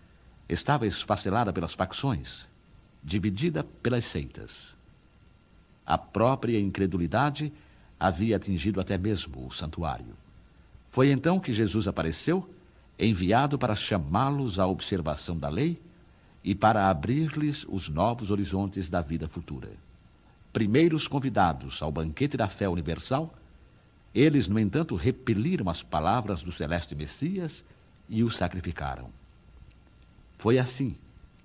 estava 0.47 0.87
esfacelada 0.87 1.53
pelas 1.53 1.73
facções, 1.73 2.47
dividida 3.03 3.63
pelas 3.63 4.05
seitas. 4.05 4.75
A 5.85 5.97
própria 5.97 6.59
incredulidade 6.59 7.51
havia 7.99 8.37
atingido 8.37 8.79
até 8.79 8.97
mesmo 8.97 9.45
o 9.45 9.51
santuário. 9.51 10.15
Foi 10.89 11.11
então 11.11 11.39
que 11.39 11.53
Jesus 11.53 11.87
apareceu, 11.87 12.49
enviado 12.97 13.57
para 13.57 13.75
chamá-los 13.75 14.59
à 14.59 14.67
observação 14.67 15.37
da 15.37 15.49
lei 15.49 15.81
e 16.43 16.55
para 16.55 16.89
abrir-lhes 16.89 17.65
os 17.67 17.89
novos 17.89 18.31
horizontes 18.31 18.89
da 18.89 19.01
vida 19.01 19.27
futura. 19.27 19.71
Primeiros 20.51 21.07
convidados 21.07 21.81
ao 21.81 21.91
banquete 21.91 22.35
da 22.35 22.49
fé 22.49 22.67
universal, 22.67 23.33
eles, 24.13 24.47
no 24.47 24.59
entanto, 24.59 24.95
repeliram 24.95 25.69
as 25.69 25.83
palavras 25.83 26.41
do 26.41 26.51
celeste 26.51 26.95
Messias 26.95 27.63
e 28.07 28.23
o 28.23 28.31
sacrificaram. 28.31 29.09
Foi 30.39 30.57
assim 30.57 30.95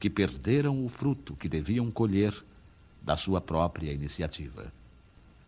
que 0.01 0.09
perderam 0.09 0.85
o 0.85 0.89
fruto 0.89 1.37
que 1.37 1.49
deviam 1.49 1.91
colher 1.91 2.35
da 3.03 3.17
sua 3.17 3.41
própria 3.41 3.93
iniciativa. 3.93 4.73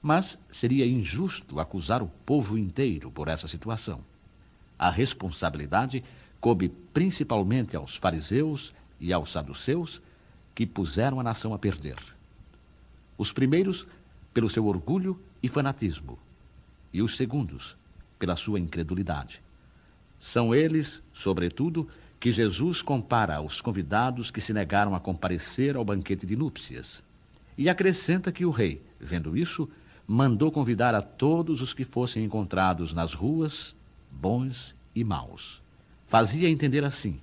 Mas 0.02 0.38
seria 0.50 0.86
injusto 0.86 1.58
acusar 1.58 2.02
o 2.02 2.08
povo 2.26 2.58
inteiro 2.58 3.10
por 3.10 3.28
essa 3.28 3.48
situação. 3.48 4.04
A 4.78 4.90
responsabilidade 4.90 6.04
coube 6.40 6.68
principalmente 6.92 7.75
aos 7.75 7.96
fariseus 7.96 8.75
e 9.00 9.12
aos 9.12 9.32
saduceus, 9.32 10.02
que 10.54 10.66
puseram 10.66 11.18
a 11.18 11.22
nação 11.22 11.52
a 11.54 11.58
perder. 11.58 12.15
Os 13.18 13.32
primeiros, 13.32 13.87
pelo 14.32 14.49
seu 14.49 14.66
orgulho 14.66 15.18
e 15.42 15.49
fanatismo, 15.49 16.18
e 16.92 17.02
os 17.02 17.16
segundos, 17.16 17.76
pela 18.18 18.37
sua 18.37 18.61
incredulidade. 18.61 19.40
São 20.18 20.54
eles, 20.54 21.02
sobretudo, 21.12 21.88
que 22.18 22.32
Jesus 22.32 22.82
compara 22.82 23.37
aos 23.37 23.61
convidados 23.61 24.30
que 24.30 24.40
se 24.40 24.52
negaram 24.52 24.94
a 24.94 25.00
comparecer 25.00 25.76
ao 25.76 25.85
banquete 25.85 26.26
de 26.26 26.35
núpcias 26.35 27.02
e 27.56 27.68
acrescenta 27.68 28.32
que 28.32 28.44
o 28.44 28.50
rei, 28.50 28.82
vendo 28.99 29.37
isso, 29.37 29.68
mandou 30.06 30.50
convidar 30.52 30.94
a 30.94 31.02
todos 31.02 31.61
os 31.61 31.73
que 31.73 31.85
fossem 31.85 32.25
encontrados 32.25 32.92
nas 32.92 33.12
ruas, 33.12 33.75
bons 34.11 34.75
e 34.94 35.02
maus. 35.02 35.61
Fazia 36.06 36.49
entender 36.49 36.85
assim 36.85 37.20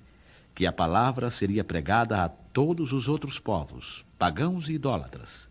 que 0.54 0.66
a 0.66 0.72
palavra 0.72 1.30
seria 1.30 1.64
pregada 1.64 2.22
a 2.22 2.28
todos 2.28 2.92
os 2.92 3.08
outros 3.08 3.38
povos, 3.38 4.04
pagãos 4.18 4.68
e 4.68 4.74
idólatras, 4.74 5.48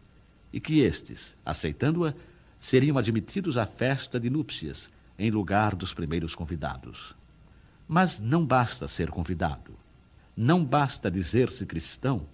e 0.53 0.59
que 0.59 0.79
estes, 0.79 1.33
aceitando-a, 1.43 2.13
seriam 2.59 2.97
admitidos 2.97 3.57
à 3.57 3.65
festa 3.65 4.19
de 4.19 4.29
núpcias, 4.29 4.89
em 5.19 5.29
lugar 5.31 5.75
dos 5.75 5.93
primeiros 5.93 6.35
convidados. 6.35 7.15
Mas 7.87 8.19
não 8.19 8.45
basta 8.45 8.87
ser 8.87 9.09
convidado. 9.09 9.73
Não 10.37 10.63
basta 10.63 11.11
dizer-se 11.11 11.65
cristão 11.65 12.25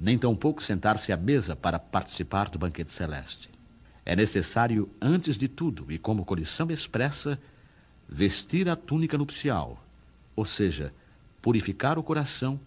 nem 0.00 0.16
tampouco 0.16 0.62
sentar-se 0.62 1.12
à 1.12 1.16
mesa 1.16 1.54
para 1.54 1.78
participar 1.78 2.48
do 2.48 2.58
banquete 2.58 2.90
celeste. 2.90 3.50
É 4.04 4.16
necessário, 4.16 4.88
antes 5.00 5.36
de 5.36 5.46
tudo, 5.46 5.92
e 5.92 5.98
como 5.98 6.24
condição 6.24 6.70
expressa, 6.70 7.38
vestir 8.08 8.66
a 8.70 8.74
túnica 8.74 9.18
nupcial, 9.18 9.84
ou 10.34 10.46
seja, 10.46 10.92
purificar 11.42 11.98
o 11.98 12.02
coração 12.02 12.58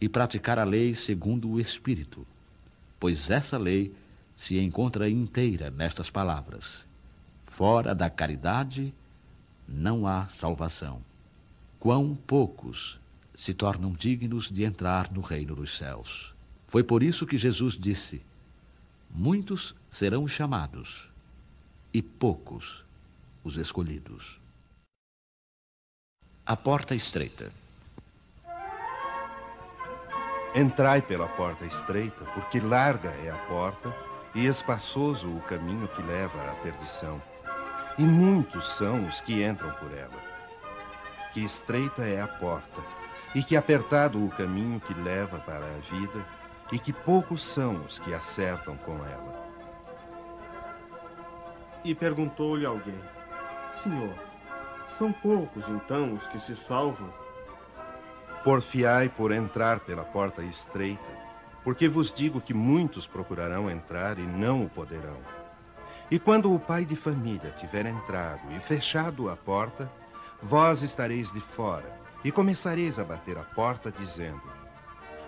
e 0.00 0.08
praticar 0.08 0.56
a 0.56 0.64
lei 0.64 0.94
segundo 0.94 1.50
o 1.50 1.60
Espírito, 1.60 2.24
pois 3.00 3.28
essa 3.28 3.58
lei 3.58 3.92
se 4.38 4.56
encontra 4.56 5.10
inteira 5.10 5.68
nestas 5.68 6.08
palavras: 6.08 6.84
fora 7.44 7.92
da 7.92 8.08
caridade 8.08 8.94
não 9.66 10.06
há 10.06 10.28
salvação. 10.28 11.02
Quão 11.80 12.14
poucos 12.14 12.98
se 13.36 13.52
tornam 13.52 13.92
dignos 13.92 14.48
de 14.48 14.64
entrar 14.64 15.12
no 15.12 15.20
reino 15.20 15.54
dos 15.56 15.76
céus. 15.76 16.32
Foi 16.68 16.84
por 16.84 17.02
isso 17.02 17.26
que 17.26 17.36
Jesus 17.36 17.74
disse: 17.74 18.22
Muitos 19.10 19.74
serão 19.90 20.26
chamados, 20.28 21.08
e 21.92 22.00
poucos 22.00 22.84
os 23.42 23.56
escolhidos. 23.56 24.38
A 26.46 26.56
porta 26.56 26.94
estreita. 26.94 27.50
Entrai 30.54 31.02
pela 31.02 31.26
porta 31.26 31.66
estreita, 31.66 32.24
porque 32.34 32.60
larga 32.60 33.10
é 33.10 33.30
a 33.30 33.36
porta 33.36 34.07
e 34.34 34.46
espaçoso 34.46 35.28
o 35.28 35.40
caminho 35.40 35.88
que 35.88 36.02
leva 36.02 36.50
à 36.50 36.54
perdição. 36.56 37.20
E 37.98 38.02
muitos 38.02 38.68
são 38.76 39.04
os 39.06 39.20
que 39.20 39.44
entram 39.44 39.70
por 39.72 39.92
ela. 39.92 40.28
Que 41.32 41.44
estreita 41.44 42.02
é 42.02 42.20
a 42.20 42.28
porta, 42.28 42.80
e 43.34 43.42
que 43.42 43.56
apertado 43.56 44.24
o 44.24 44.30
caminho 44.30 44.80
que 44.80 44.94
leva 44.94 45.38
para 45.40 45.64
a 45.64 45.96
vida, 45.96 46.24
e 46.70 46.78
que 46.78 46.92
poucos 46.92 47.42
são 47.42 47.84
os 47.84 47.98
que 47.98 48.12
acertam 48.14 48.76
com 48.76 48.94
ela. 49.04 49.48
E 51.84 51.94
perguntou-lhe 51.94 52.66
alguém: 52.66 53.00
Senhor, 53.82 54.14
são 54.86 55.12
poucos 55.12 55.68
então 55.68 56.14
os 56.14 56.26
que 56.28 56.38
se 56.38 56.56
salvam? 56.56 57.12
Porfiai 58.44 59.08
por 59.08 59.32
entrar 59.32 59.80
pela 59.80 60.04
porta 60.04 60.42
estreita, 60.42 61.17
porque 61.64 61.88
vos 61.88 62.12
digo 62.12 62.40
que 62.40 62.54
muitos 62.54 63.06
procurarão 63.06 63.70
entrar 63.70 64.18
e 64.18 64.22
não 64.22 64.64
o 64.64 64.68
poderão. 64.68 65.18
E 66.10 66.18
quando 66.18 66.54
o 66.54 66.58
pai 66.58 66.84
de 66.84 66.96
família 66.96 67.50
tiver 67.50 67.86
entrado 67.86 68.50
e 68.52 68.60
fechado 68.60 69.28
a 69.28 69.36
porta, 69.36 69.90
vós 70.42 70.82
estareis 70.82 71.32
de 71.32 71.40
fora 71.40 71.98
e 72.24 72.32
começareis 72.32 72.98
a 72.98 73.04
bater 73.04 73.36
a 73.36 73.44
porta, 73.44 73.92
dizendo: 73.92 74.42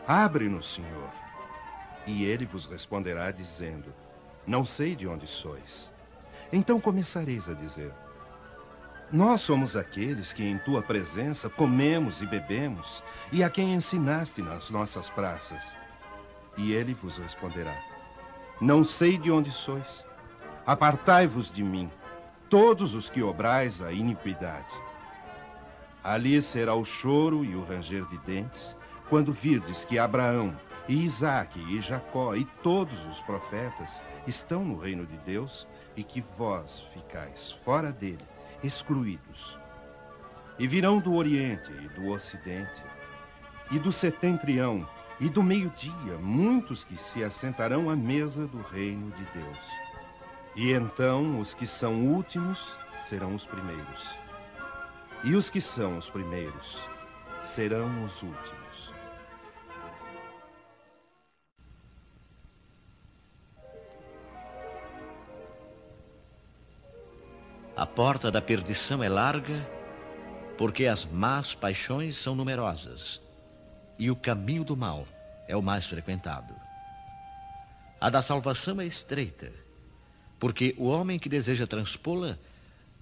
Abre-nos, 0.07 0.75
Senhor. 0.75 1.11
E 2.07 2.25
ele 2.25 2.47
vos 2.47 2.67
responderá, 2.67 3.31
dizendo: 3.31 3.93
Não 4.47 4.65
sei 4.65 4.97
de 4.97 5.07
onde 5.07 5.27
sois. 5.27 5.93
Então 6.53 6.81
começareis 6.81 7.49
a 7.49 7.55
dizer: 7.55 7.93
nós 9.13 9.41
somos 9.41 9.75
aqueles 9.75 10.33
que 10.33 10.45
em 10.45 10.57
tua 10.57 10.81
presença 10.81 11.51
comemos 11.51 12.21
e 12.21 12.27
bebemos, 12.27 13.03
e 13.33 13.43
a 13.43 13.51
quem 13.51 13.75
ensinaste 13.75 14.41
nas 14.41 14.71
nossas 14.71 15.11
praças. 15.11 15.77
E 16.61 16.75
ele 16.75 16.93
vos 16.93 17.17
responderá: 17.17 17.75
Não 18.61 18.85
sei 18.85 19.17
de 19.17 19.31
onde 19.31 19.51
sois. 19.51 20.07
Apartai-vos 20.67 21.51
de 21.51 21.65
mim, 21.65 21.91
todos 22.51 22.95
os 22.95 23.09
que 23.09 23.23
obrais 23.23 23.81
a 23.81 23.93
iniquidade. 23.93 24.75
Ali 26.05 26.41
será 26.43 26.75
o 26.75 26.85
choro 26.85 27.47
e 27.47 27.57
o 27.57 27.65
ranger 27.65 28.05
de 28.05 28.19
dentes, 28.19 28.77
quando 29.09 29.33
virdes 29.33 29.87
que 29.87 29.99
Abraão, 29.99 30.55
e 30.87 31.03
Isaque, 31.03 31.61
e 31.61 31.81
Jacó, 31.81 32.35
e 32.35 32.45
todos 32.63 33.07
os 33.07 33.23
profetas 33.23 34.05
estão 34.27 34.63
no 34.63 34.77
reino 34.77 35.07
de 35.07 35.17
Deus, 35.19 35.67
e 35.97 36.05
que 36.05 36.21
vós 36.21 36.81
ficais 36.93 37.51
fora 37.51 37.91
dele 37.91 38.25
excluídos. 38.63 39.59
E 40.59 40.67
virão 40.67 40.99
do 40.99 41.15
Oriente 41.15 41.73
e 41.73 41.89
do 41.89 42.09
Ocidente, 42.09 42.83
e 43.71 43.79
do 43.79 43.91
setentrião 43.91 44.87
e 45.21 45.29
do 45.29 45.43
meio-dia, 45.43 46.17
muitos 46.19 46.83
que 46.83 46.97
se 46.97 47.23
assentarão 47.23 47.91
à 47.91 47.95
mesa 47.95 48.47
do 48.47 48.63
reino 48.63 49.11
de 49.13 49.25
Deus. 49.39 49.59
E 50.57 50.73
então 50.73 51.39
os 51.39 51.53
que 51.53 51.67
são 51.67 52.07
últimos 52.07 52.77
serão 52.99 53.35
os 53.35 53.45
primeiros, 53.45 54.15
e 55.23 55.35
os 55.35 55.51
que 55.51 55.61
são 55.61 55.99
os 55.99 56.09
primeiros 56.09 56.81
serão 57.43 58.03
os 58.05 58.23
últimos. 58.23 58.61
A 67.77 67.87
porta 67.87 68.31
da 68.31 68.43
perdição 68.43 69.03
é 69.03 69.09
larga, 69.09 69.67
porque 70.59 70.87
as 70.87 71.07
más 71.07 71.55
paixões 71.55 72.17
são 72.17 72.35
numerosas, 72.35 73.23
e 74.01 74.11
o 74.11 74.17
caminho 74.17 74.65
do 74.65 74.75
mal 74.75 75.07
é 75.47 75.55
o 75.55 75.63
mais 75.63 75.87
frequentado. 75.87 76.55
A 78.01 78.09
da 78.09 78.23
salvação 78.23 78.81
é 78.81 78.87
estreita, 78.87 79.53
porque 80.39 80.75
o 80.79 80.87
homem 80.87 81.19
que 81.19 81.29
deseja 81.29 81.67
transpô-la 81.67 82.39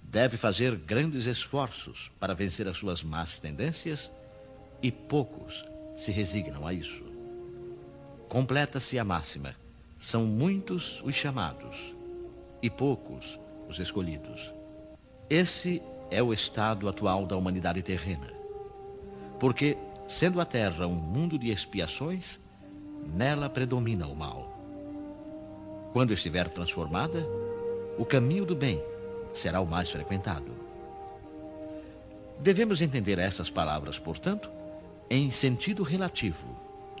deve 0.03 0.35
fazer 0.35 0.75
grandes 0.75 1.25
esforços 1.25 2.11
para 2.19 2.35
vencer 2.35 2.67
as 2.67 2.77
suas 2.77 3.01
más 3.01 3.39
tendências, 3.39 4.11
e 4.81 4.91
poucos 4.91 5.65
se 5.95 6.11
resignam 6.11 6.67
a 6.67 6.73
isso. 6.73 7.05
Completa-se 8.27 8.99
a 8.99 9.05
máxima: 9.05 9.55
são 9.97 10.25
muitos 10.25 11.01
os 11.01 11.15
chamados, 11.15 11.95
e 12.61 12.69
poucos 12.69 13.39
os 13.69 13.79
escolhidos. 13.79 14.53
Esse 15.29 15.81
é 16.11 16.21
o 16.21 16.33
estado 16.33 16.89
atual 16.89 17.25
da 17.25 17.37
humanidade 17.37 17.81
terrena. 17.81 18.33
Porque, 19.39 19.77
sendo 20.09 20.41
a 20.41 20.45
Terra 20.45 20.87
um 20.87 20.95
mundo 20.95 21.37
de 21.37 21.51
expiações, 21.51 22.39
nela 23.05 23.47
predomina 23.47 24.07
o 24.07 24.15
mal. 24.15 24.59
Quando 25.93 26.11
estiver 26.11 26.49
transformada, 26.49 27.23
o 27.95 28.03
caminho 28.03 28.43
do 28.43 28.55
bem 28.55 28.81
será 29.31 29.61
o 29.61 29.67
mais 29.67 29.91
frequentado. 29.91 30.51
Devemos 32.41 32.81
entender 32.81 33.19
essas 33.19 33.51
palavras, 33.51 33.99
portanto, 33.99 34.49
em 35.11 35.29
sentido 35.29 35.83
relativo 35.83 36.57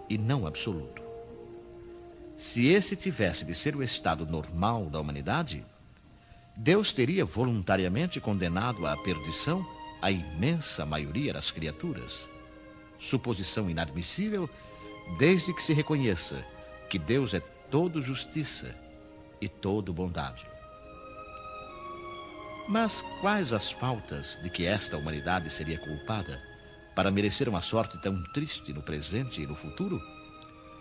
e 0.07 0.15
não 0.15 0.45
absoluto. 0.45 1.01
Se 2.37 2.67
esse 2.67 2.95
tivesse 2.95 3.43
de 3.43 3.55
ser 3.55 3.75
o 3.75 3.81
estado 3.81 4.23
normal 4.23 4.85
da 4.85 5.01
humanidade, 5.01 5.65
Deus 6.55 6.93
teria 6.93 7.25
voluntariamente 7.25 8.21
condenado 8.21 8.85
à 8.85 8.95
perdição 8.97 9.65
a 9.99 10.11
imensa 10.11 10.85
maioria 10.85 11.33
das 11.33 11.49
criaturas. 11.49 12.29
Suposição 12.99 13.69
inadmissível, 13.69 14.49
desde 15.17 15.53
que 15.53 15.63
se 15.63 15.73
reconheça 15.73 16.45
que 16.89 16.99
Deus 16.99 17.33
é 17.33 17.39
todo 17.69 18.01
justiça 18.01 18.75
e 19.39 19.47
todo 19.47 19.93
bondade. 19.93 20.45
Mas 22.67 23.03
quais 23.21 23.51
as 23.51 23.71
faltas 23.71 24.37
de 24.43 24.49
que 24.49 24.65
esta 24.65 24.97
humanidade 24.97 25.49
seria 25.49 25.79
culpada 25.79 26.39
para 26.95 27.09
merecer 27.09 27.49
uma 27.49 27.61
sorte 27.61 27.97
tão 27.99 28.21
triste 28.31 28.71
no 28.73 28.81
presente 28.81 29.41
e 29.41 29.47
no 29.47 29.55
futuro? 29.55 29.99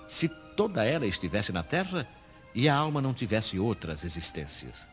Se 0.07 0.29
toda 0.29 0.85
ela 0.85 1.07
estivesse 1.07 1.53
na 1.53 1.63
terra 1.63 2.07
e 2.55 2.69
a 2.69 2.75
alma 2.75 3.01
não 3.01 3.15
tivesse 3.15 3.59
outras 3.59 4.05
existências. 4.05 4.89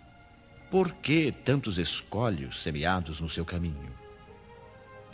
Por 0.70 0.92
que 0.94 1.32
tantos 1.32 1.78
escolhos 1.78 2.62
semeados 2.62 3.20
no 3.20 3.30
seu 3.30 3.44
caminho? 3.44 4.05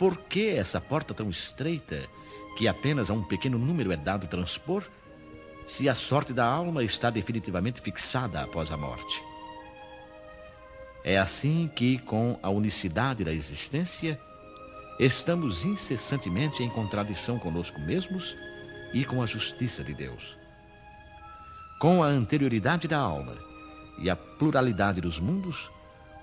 Por 0.02 0.16
que 0.18 0.48
essa 0.48 0.80
porta 0.80 1.14
tão 1.14 1.30
estreita 1.30 2.08
que 2.58 2.66
apenas 2.66 3.08
a 3.08 3.14
um 3.14 3.22
pequeno 3.22 3.56
número 3.56 3.92
é 3.92 3.96
dado 3.96 4.26
transpor, 4.26 4.82
se 5.64 5.88
a 5.88 5.94
sorte 5.94 6.32
da 6.32 6.44
alma 6.44 6.82
está 6.82 7.08
definitivamente 7.08 7.80
fixada 7.80 8.42
após 8.42 8.72
a 8.72 8.76
morte? 8.76 9.22
É 11.04 11.20
assim 11.20 11.68
que, 11.68 11.98
com 11.98 12.36
a 12.42 12.50
unicidade 12.50 13.22
da 13.22 13.32
existência, 13.32 14.20
estamos 14.98 15.64
incessantemente 15.64 16.64
em 16.64 16.68
contradição 16.68 17.38
conosco 17.38 17.78
mesmos 17.78 18.36
e 18.92 19.04
com 19.04 19.22
a 19.22 19.26
justiça 19.26 19.84
de 19.84 19.94
Deus. 19.94 20.36
Com 21.78 22.02
a 22.02 22.08
anterioridade 22.08 22.88
da 22.88 22.98
alma, 22.98 23.36
e 24.00 24.10
a 24.10 24.16
pluralidade 24.16 25.00
dos 25.00 25.20
mundos, 25.20 25.70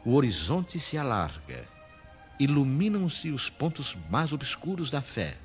o 0.04 0.16
horizonte 0.16 0.82
se 0.82 0.98
alarga, 0.98 1.79
iluminam-se 2.40 3.30
os 3.30 3.50
pontos 3.50 3.98
mais 4.10 4.32
obscuros 4.32 4.90
da 4.90 5.02
fé. 5.02 5.38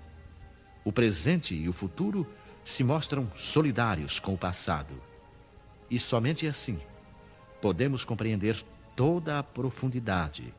O 0.85 0.93
presente 0.93 1.55
e 1.55 1.69
o 1.69 1.73
futuro 1.73 2.27
se 2.65 2.85
mostram 2.85 3.31
solidários 3.35 4.19
com 4.19 4.35
o 4.35 4.39
passado. 4.39 4.95
E 5.91 5.99
somente 5.99 6.47
assim 6.47 6.81
podemos 7.61 8.05
compreender 8.05 8.63
toda 8.95 9.39
a 9.39 9.43
profundidade, 9.43 10.55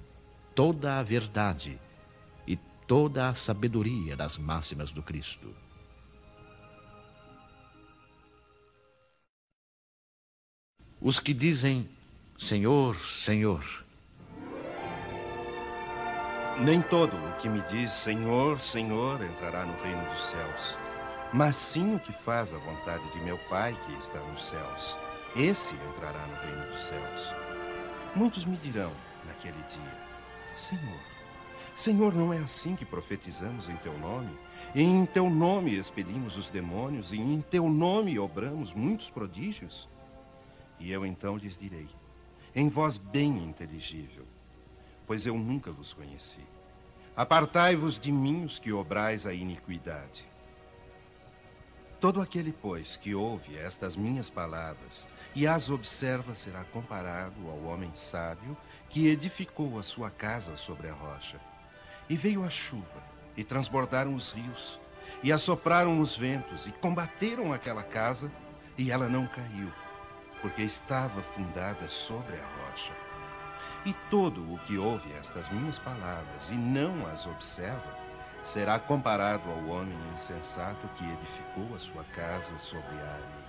toda 0.54 1.00
a 1.00 1.04
verdade 1.04 1.80
e 2.46 2.58
toda 2.88 3.30
a 3.30 3.36
sabedoria 3.36 4.16
das 4.16 4.38
máximas 4.38 4.92
do 4.92 5.02
Cristo. 5.02 5.56
os 11.06 11.20
que 11.20 11.36
dizem 11.36 11.88
Senhor, 12.36 12.96
Senhor. 12.96 13.85
Nem 16.58 16.82
todo 16.82 17.18
o 17.18 17.34
que 17.40 17.50
me 17.50 17.60
diz 17.64 17.92
Senhor, 17.92 18.62
Senhor 18.62 19.22
entrará 19.22 19.66
no 19.66 19.74
reino 19.84 20.10
dos 20.10 20.28
céus, 20.28 20.78
mas 21.34 21.58
sim 21.58 21.96
o 21.96 22.00
que 22.00 22.14
faz 22.14 22.54
a 22.54 22.58
vontade 22.58 23.04
de 23.12 23.20
meu 23.20 23.38
Pai 23.50 23.78
que 23.86 23.94
está 24.00 24.20
nos 24.22 24.46
céus. 24.46 24.98
Esse 25.36 25.74
entrará 25.74 26.26
no 26.26 26.36
reino 26.36 26.72
dos 26.72 26.80
céus. 26.80 27.34
Muitos 28.16 28.46
me 28.46 28.56
dirão 28.56 28.94
naquele 29.28 29.62
dia: 29.64 30.00
Senhor, 30.56 31.00
Senhor, 31.76 32.14
não 32.14 32.32
é 32.32 32.38
assim 32.38 32.74
que 32.74 32.86
profetizamos 32.86 33.68
em 33.68 33.76
teu 33.76 33.98
nome? 33.98 34.32
E 34.74 34.82
em 34.82 35.06
teu 35.06 35.30
nome 35.30 35.76
expelimos 35.76 36.38
os 36.38 36.50
demônios, 36.50 37.12
e 37.12 37.18
em 37.18 37.42
teu 37.42 37.70
nome 37.70 38.18
obramos 38.18 38.72
muitos 38.72 39.10
prodígios? 39.10 39.90
E 40.80 40.90
eu 40.90 41.06
então 41.06 41.36
lhes 41.36 41.58
direi, 41.58 41.90
em 42.56 42.70
voz 42.70 42.98
bem 42.98 43.44
inteligível, 43.44 44.26
pois 45.06 45.26
eu 45.26 45.38
nunca 45.38 45.72
vos 45.72 45.94
conheci. 45.94 46.46
Apartai-vos 47.16 48.00
de 48.00 48.12
mim 48.12 48.44
os 48.44 48.60
que 48.60 48.74
obrais 48.74 49.26
a 49.26 49.34
iniquidade. 49.34 50.26
Todo 52.00 52.22
aquele, 52.22 52.52
pois, 52.52 52.98
que 52.98 53.16
ouve 53.16 53.58
estas 53.58 53.96
minhas 53.96 54.30
palavras 54.30 55.08
e 55.34 55.46
as 55.48 55.70
observa 55.70 56.34
será 56.36 56.64
comparado 56.66 57.50
ao 57.50 57.64
homem 57.64 57.92
sábio 57.96 58.56
que 58.90 59.08
edificou 59.08 59.78
a 59.78 59.84
sua 59.84 60.10
casa 60.10 60.56
sobre 60.56 60.88
a 60.88 60.94
rocha. 60.94 61.40
E 62.10 62.16
veio 62.16 62.44
a 62.44 62.50
chuva, 62.50 63.04
e 63.36 63.44
transbordaram 63.44 64.16
os 64.16 64.32
rios, 64.32 64.80
e 65.22 65.32
assopraram 65.32 66.00
os 66.00 66.16
ventos, 66.16 66.68
e 66.68 66.72
combateram 66.72 67.52
aquela 67.52 67.84
casa, 67.84 68.32
e 68.78 68.92
ela 68.92 69.10
não 69.10 69.28
caiu, 69.28 69.72
porque 70.42 70.62
estava 70.62 71.22
fundada 71.22 71.90
sobre 71.90 72.36
a 72.36 72.46
rocha. 72.46 73.05
E 73.86 73.94
todo 74.10 74.42
o 74.52 74.60
que 74.66 74.78
ouve 74.78 75.14
estas 75.14 75.48
minhas 75.50 75.78
palavras 75.78 76.50
e 76.50 76.54
não 76.54 77.06
as 77.08 77.28
observa, 77.28 77.96
será 78.44 78.80
comparado 78.80 79.50
ao 79.50 79.68
homem 79.68 79.98
insensato 80.14 80.88
que 80.96 81.04
edificou 81.04 81.76
a 81.76 81.80
sua 81.80 82.04
casa 82.16 82.58
sobre 82.58 82.96
a 82.96 83.12
areia. 83.14 83.46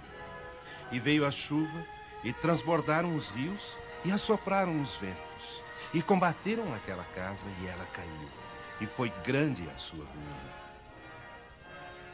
E 0.92 0.98
veio 0.98 1.26
a 1.26 1.30
chuva, 1.30 1.84
e 2.22 2.32
transbordaram 2.32 3.14
os 3.14 3.30
rios, 3.30 3.76
e 4.04 4.12
assopraram 4.12 4.80
os 4.80 4.96
ventos, 4.96 5.62
e 5.92 6.02
combateram 6.02 6.74
aquela 6.74 7.04
casa, 7.14 7.46
e 7.62 7.66
ela 7.66 7.86
caiu, 7.86 8.28
e 8.80 8.86
foi 8.86 9.10
grande 9.24 9.68
a 9.74 9.78
sua 9.78 10.04
ruína. 10.04 10.56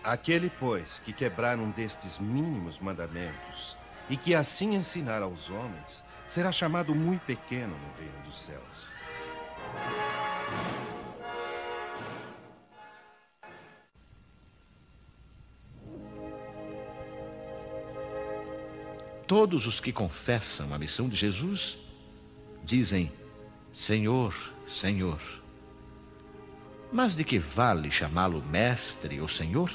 Aquele, 0.05 0.51
pois, 0.51 1.01
que 1.01 1.13
quebrar 1.13 1.59
um 1.59 1.71
destes 1.71 2.19
mínimos 2.19 2.79
mandamentos, 2.79 3.77
e 4.09 4.17
que 4.17 4.35
assim 4.35 4.75
ensinar 4.75 5.23
aos 5.23 5.49
homens, 5.49 6.03
será 6.33 6.51
chamado 6.51 6.95
muito 6.95 7.21
pequeno 7.27 7.77
no 7.77 8.01
reino 8.01 8.25
dos 8.25 8.43
céus. 8.43 8.63
Todos 19.27 19.67
os 19.67 19.79
que 19.79 19.93
confessam 19.93 20.73
a 20.73 20.79
missão 20.79 21.07
de 21.07 21.17
Jesus 21.17 21.77
dizem: 22.65 23.13
Senhor, 23.75 24.35
Senhor. 24.67 25.21
Mas 26.91 27.15
de 27.15 27.25
que 27.25 27.39
vale 27.39 27.91
chamá-lo 27.91 28.43
mestre 28.43 29.21
ou 29.21 29.29
senhor 29.29 29.71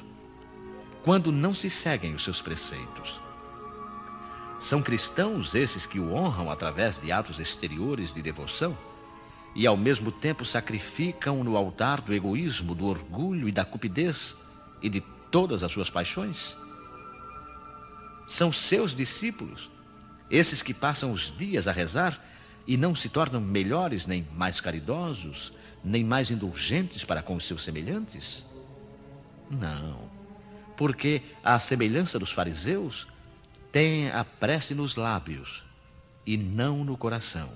quando 1.03 1.31
não 1.31 1.53
se 1.53 1.69
seguem 1.69 2.15
os 2.15 2.23
seus 2.23 2.41
preceitos? 2.41 3.26
São 4.59 4.81
cristãos 4.81 5.53
esses 5.53 5.85
que 5.85 5.99
o 5.99 6.13
honram 6.13 6.51
através 6.51 6.97
de 6.97 7.11
atos 7.11 7.39
exteriores 7.39 8.13
de 8.13 8.21
devoção 8.21 8.77
e 9.55 9.65
ao 9.65 9.77
mesmo 9.77 10.11
tempo 10.11 10.43
sacrificam 10.43 11.43
no 11.43 11.55
altar 11.55 12.01
do 12.01 12.13
egoísmo, 12.13 12.75
do 12.75 12.85
orgulho 12.85 13.47
e 13.47 13.51
da 13.51 13.63
cupidez 13.63 14.35
e 14.81 14.89
de 14.89 15.01
todas 15.31 15.63
as 15.63 15.71
suas 15.71 15.89
paixões? 15.89 16.55
São 18.27 18.51
seus 18.51 18.93
discípulos, 18.95 19.69
esses 20.29 20.61
que 20.61 20.73
passam 20.73 21.11
os 21.11 21.35
dias 21.35 21.67
a 21.67 21.71
rezar 21.71 22.21
e 22.65 22.75
não 22.75 22.93
se 22.93 23.09
tornam 23.09 23.39
melhores, 23.39 24.05
nem 24.05 24.27
mais 24.35 24.59
caridosos, 24.59 25.53
nem 25.83 26.03
mais 26.03 26.29
indulgentes 26.29 27.05
para 27.05 27.23
com 27.23 27.35
os 27.35 27.47
seus 27.47 27.63
semelhantes? 27.63 28.45
Não, 29.49 30.09
porque, 30.75 31.21
à 31.43 31.57
semelhança 31.57 32.19
dos 32.19 32.31
fariseus, 32.31 33.07
têm 33.71 34.09
a 34.11 34.23
prece 34.23 34.73
nos 34.73 34.95
lábios 34.95 35.65
e 36.25 36.37
não 36.37 36.83
no 36.83 36.97
coração. 36.97 37.49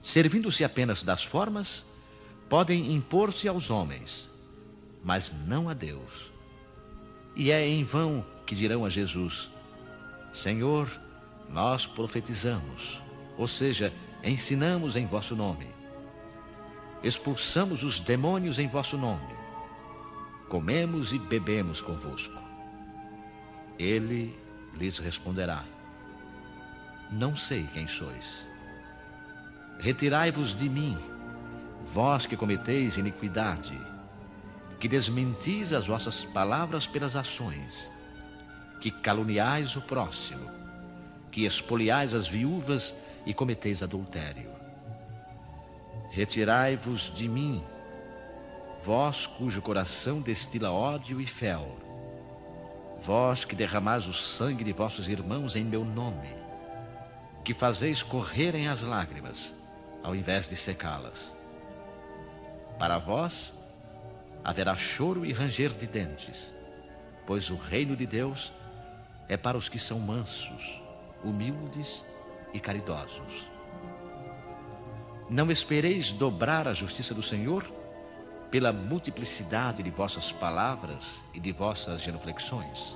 Servindo-se 0.00 0.64
apenas 0.64 1.02
das 1.02 1.24
formas, 1.24 1.84
podem 2.48 2.92
impor-se 2.94 3.48
aos 3.48 3.70
homens, 3.70 4.30
mas 5.02 5.32
não 5.46 5.68
a 5.68 5.74
Deus. 5.74 6.32
E 7.34 7.50
é 7.50 7.66
em 7.66 7.82
vão 7.82 8.26
que 8.46 8.54
dirão 8.54 8.84
a 8.84 8.90
Jesus: 8.90 9.50
Senhor, 10.34 10.88
nós 11.48 11.86
profetizamos, 11.86 13.00
ou 13.36 13.48
seja, 13.48 13.92
ensinamos 14.22 14.96
em 14.96 15.06
vosso 15.06 15.34
nome. 15.34 15.68
Expulsamos 17.02 17.82
os 17.82 17.98
demônios 17.98 18.58
em 18.58 18.68
vosso 18.68 18.96
nome. 18.96 19.34
Comemos 20.48 21.12
e 21.12 21.18
bebemos 21.18 21.82
convosco. 21.82 22.40
Ele 23.78 24.38
lhes 24.74 24.98
responderá: 24.98 25.64
Não 27.10 27.36
sei 27.36 27.66
quem 27.72 27.86
sois. 27.86 28.46
Retirai-vos 29.78 30.54
de 30.54 30.68
mim, 30.68 30.98
vós 31.82 32.26
que 32.26 32.36
cometeis 32.36 32.96
iniquidade, 32.96 33.78
que 34.78 34.88
desmentis 34.88 35.72
as 35.72 35.86
vossas 35.86 36.24
palavras 36.24 36.86
pelas 36.86 37.16
ações, 37.16 37.90
que 38.80 38.90
caluniais 38.90 39.76
o 39.76 39.80
próximo, 39.80 40.50
que 41.30 41.44
espoliais 41.44 42.14
as 42.14 42.28
viúvas 42.28 42.94
e 43.24 43.32
cometeis 43.32 43.82
adultério. 43.82 44.50
Retirai-vos 46.10 47.10
de 47.10 47.28
mim, 47.28 47.64
vós 48.84 49.26
cujo 49.26 49.62
coração 49.62 50.20
destila 50.20 50.70
ódio 50.70 51.20
e 51.20 51.26
fel, 51.26 51.76
vós 53.02 53.44
que 53.44 53.56
derramais 53.56 54.06
o 54.06 54.12
sangue 54.12 54.62
de 54.62 54.72
vossos 54.72 55.08
irmãos 55.08 55.56
em 55.56 55.64
meu 55.64 55.84
nome, 55.84 56.28
que 57.44 57.52
fazeis 57.52 58.02
correrem 58.02 58.68
as 58.68 58.80
lágrimas, 58.80 59.54
ao 60.02 60.14
invés 60.14 60.48
de 60.48 60.54
secá-las. 60.54 61.34
Para 62.78 62.98
vós 62.98 63.52
haverá 64.44 64.76
choro 64.76 65.26
e 65.26 65.32
ranger 65.32 65.70
de 65.70 65.86
dentes, 65.86 66.54
pois 67.26 67.50
o 67.50 67.56
reino 67.56 67.96
de 67.96 68.06
Deus 68.06 68.52
é 69.28 69.36
para 69.36 69.58
os 69.58 69.68
que 69.68 69.78
são 69.78 69.98
mansos, 69.98 70.80
humildes 71.24 72.04
e 72.52 72.60
caridosos. 72.60 73.50
Não 75.28 75.50
espereis 75.50 76.12
dobrar 76.12 76.68
a 76.68 76.72
justiça 76.72 77.14
do 77.14 77.22
Senhor 77.22 77.64
pela 78.52 78.70
multiplicidade 78.70 79.82
de 79.82 79.90
vossas 79.90 80.30
palavras 80.30 81.24
e 81.32 81.40
de 81.40 81.50
vossas 81.52 82.02
genuflexões. 82.02 82.94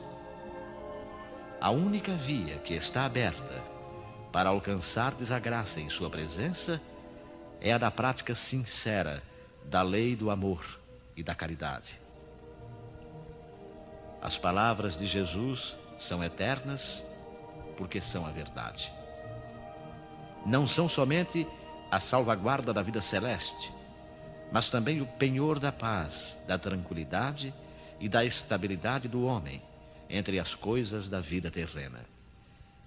A 1.58 1.70
única 1.70 2.14
via 2.14 2.58
que 2.58 2.74
está 2.74 3.06
aberta 3.06 3.64
para 4.30 4.50
alcançardes 4.50 5.32
a 5.32 5.38
graça 5.38 5.80
em 5.80 5.88
Sua 5.88 6.10
presença 6.10 6.78
é 7.58 7.72
a 7.72 7.78
da 7.78 7.90
prática 7.90 8.34
sincera 8.34 9.22
da 9.64 9.80
lei 9.80 10.14
do 10.14 10.30
amor 10.30 10.78
e 11.16 11.22
da 11.22 11.34
caridade. 11.34 11.98
As 14.20 14.36
palavras 14.36 14.94
de 14.94 15.06
Jesus 15.06 15.74
são 15.96 16.22
eternas 16.22 17.02
porque 17.78 18.02
são 18.02 18.26
a 18.26 18.30
verdade. 18.30 18.92
Não 20.44 20.66
são 20.66 20.86
somente 20.86 21.48
a 21.90 21.98
salvaguarda 21.98 22.74
da 22.74 22.82
vida 22.82 23.00
celeste, 23.00 23.72
mas 24.52 24.70
também 24.70 25.00
o 25.00 25.06
penhor 25.06 25.58
da 25.58 25.72
paz, 25.72 26.38
da 26.46 26.58
tranquilidade 26.58 27.52
e 27.98 28.08
da 28.08 28.24
estabilidade 28.24 29.08
do 29.08 29.24
homem 29.24 29.62
entre 30.08 30.38
as 30.38 30.54
coisas 30.54 31.08
da 31.08 31.20
vida 31.20 31.50
terrena. 31.50 32.04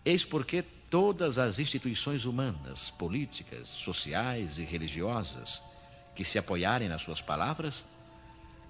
Eis 0.06 0.24
porque 0.24 0.62
todas 0.90 1.38
as 1.38 1.60
instituições 1.60 2.26
humanas, 2.26 2.90
políticas, 2.92 3.68
sociais 3.68 4.58
e 4.58 4.64
religiosas 4.64 5.62
que 6.16 6.24
se 6.24 6.40
apoiarem 6.40 6.90
nas 6.90 7.02
suas 7.02 7.22
palavras 7.22 7.86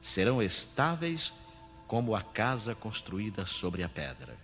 serão 0.01 0.41
estáveis 0.41 1.33
como 1.87 2.15
a 2.15 2.21
casa 2.21 2.75
construída 2.75 3.45
sobre 3.45 3.83
a 3.83 3.89
pedra. 3.89 4.37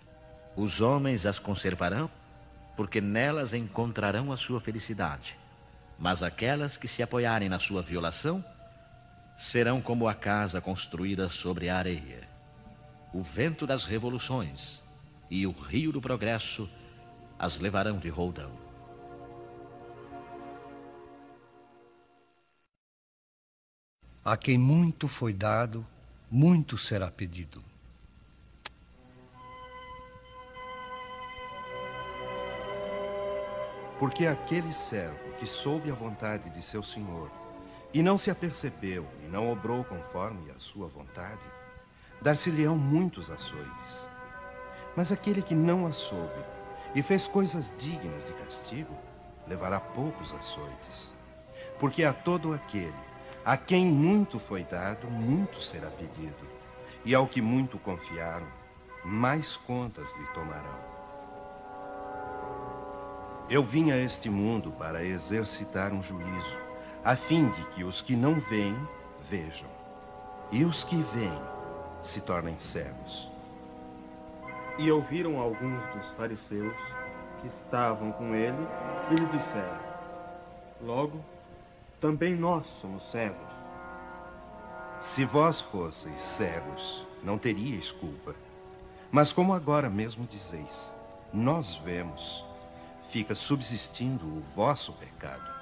Os 0.56 0.80
homens 0.80 1.26
as 1.26 1.38
conservarão 1.38 2.10
porque 2.76 3.00
nelas 3.00 3.52
encontrarão 3.52 4.32
a 4.32 4.36
sua 4.36 4.60
felicidade. 4.60 5.36
Mas 5.98 6.22
aquelas 6.22 6.76
que 6.76 6.86
se 6.86 7.02
apoiarem 7.02 7.48
na 7.48 7.58
sua 7.58 7.82
violação 7.82 8.44
serão 9.38 9.80
como 9.80 10.08
a 10.08 10.14
casa 10.14 10.60
construída 10.60 11.28
sobre 11.28 11.68
a 11.68 11.76
areia. 11.76 12.28
O 13.12 13.22
vento 13.22 13.66
das 13.66 13.84
revoluções 13.84 14.82
e 15.30 15.46
o 15.46 15.52
rio 15.52 15.92
do 15.92 16.00
progresso 16.00 16.68
as 17.38 17.58
levarão 17.58 17.98
de 17.98 18.08
roldão. 18.08 18.66
A 24.24 24.36
quem 24.36 24.58
muito 24.58 25.06
foi 25.06 25.32
dado, 25.32 25.86
muito 26.30 26.76
será 26.76 27.10
pedido. 27.10 27.62
Porque 33.98 34.26
aquele 34.26 34.72
servo 34.72 35.25
que 35.38 35.46
soube 35.46 35.90
a 35.90 35.94
vontade 35.94 36.50
de 36.50 36.62
seu 36.62 36.82
senhor 36.82 37.30
e 37.92 38.02
não 38.02 38.18
se 38.18 38.30
apercebeu 38.30 39.06
e 39.24 39.28
não 39.28 39.50
obrou 39.50 39.84
conforme 39.84 40.50
a 40.50 40.58
sua 40.58 40.88
vontade, 40.88 41.40
dar-se-lhe-ão 42.20 42.76
muitos 42.76 43.30
açoites. 43.30 44.08
Mas 44.96 45.12
aquele 45.12 45.42
que 45.42 45.54
não 45.54 45.86
a 45.86 45.92
soube 45.92 46.44
e 46.94 47.02
fez 47.02 47.28
coisas 47.28 47.72
dignas 47.78 48.26
de 48.26 48.32
castigo, 48.32 48.96
levará 49.46 49.78
poucos 49.78 50.32
açoites. 50.34 51.14
Porque 51.78 52.02
a 52.04 52.12
todo 52.12 52.52
aquele 52.52 53.06
a 53.46 53.56
quem 53.56 53.86
muito 53.86 54.40
foi 54.40 54.64
dado, 54.64 55.08
muito 55.08 55.60
será 55.60 55.88
pedido. 55.88 56.34
E 57.04 57.14
ao 57.14 57.28
que 57.28 57.40
muito 57.40 57.78
confiaram, 57.78 58.48
mais 59.04 59.56
contas 59.56 60.12
lhe 60.18 60.26
tomarão. 60.34 60.95
Eu 63.48 63.62
vim 63.62 63.92
a 63.92 63.96
este 63.96 64.28
mundo 64.28 64.72
para 64.72 65.04
exercitar 65.04 65.92
um 65.92 66.02
juízo, 66.02 66.58
a 67.04 67.14
fim 67.14 67.48
de 67.50 67.64
que 67.66 67.84
os 67.84 68.02
que 68.02 68.16
não 68.16 68.40
veem, 68.40 68.76
vejam, 69.20 69.68
e 70.50 70.64
os 70.64 70.82
que 70.82 70.96
veem 71.14 71.40
se 72.02 72.20
tornem 72.20 72.58
cegos. 72.58 73.30
E 74.78 74.90
ouviram 74.90 75.38
alguns 75.38 75.80
dos 75.94 76.08
fariseus 76.16 76.74
que 77.40 77.46
estavam 77.46 78.10
com 78.10 78.34
ele 78.34 78.66
e 79.12 79.14
lhe 79.14 79.26
disseram: 79.26 79.80
Logo, 80.82 81.20
também 82.00 82.34
nós 82.34 82.66
somos 82.80 83.04
cegos. 83.12 83.46
Se 85.00 85.24
vós 85.24 85.60
fosseis 85.60 86.20
cegos, 86.20 87.06
não 87.22 87.38
teríeis 87.38 87.92
culpa. 87.92 88.34
Mas 89.12 89.32
como 89.32 89.54
agora 89.54 89.88
mesmo 89.88 90.26
dizeis, 90.26 90.92
nós 91.32 91.76
vemos, 91.76 92.44
fica 93.08 93.34
subsistindo 93.34 94.26
o 94.26 94.40
vosso 94.54 94.92
pecado. 94.92 95.56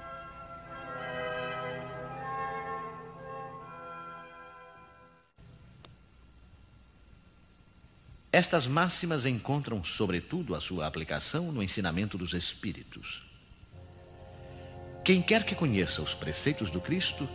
Estas 8.33 8.66
máximas 8.66 9.26
encontram, 9.26 9.85
sobretudo, 9.85 10.57
a 10.57 10.61
sua 10.61 10.88
aplicação 10.88 11.52
no 11.52 11.62
ensinamento 11.62 12.18
dos 12.18 12.35
Espíritos. 12.35 13.22
Quem 15.04 15.22
quer 15.22 15.44
que 15.44 15.54
conheça 15.54 16.02
os 16.02 16.16
preceitos 16.16 16.68
do 16.68 16.80
Cristo 16.80 17.28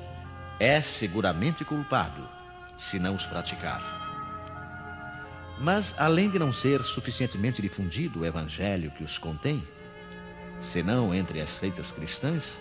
é 0.59 0.81
seguramente 0.81 1.63
culpado, 1.63 2.27
se 2.77 2.99
não 2.99 3.15
os 3.15 3.25
praticar. 3.25 3.81
Mas, 5.61 5.95
além 5.97 6.29
de 6.29 6.37
não 6.37 6.51
ser 6.51 6.83
suficientemente 6.83 7.61
difundido 7.61 8.19
o 8.19 8.25
evangelho 8.25 8.91
que 8.91 9.03
os 9.03 9.17
contém, 9.17 9.65
senão 10.59 11.13
entre 11.13 11.41
as 11.41 11.51
seitas 11.51 11.91
cristãs, 11.91 12.59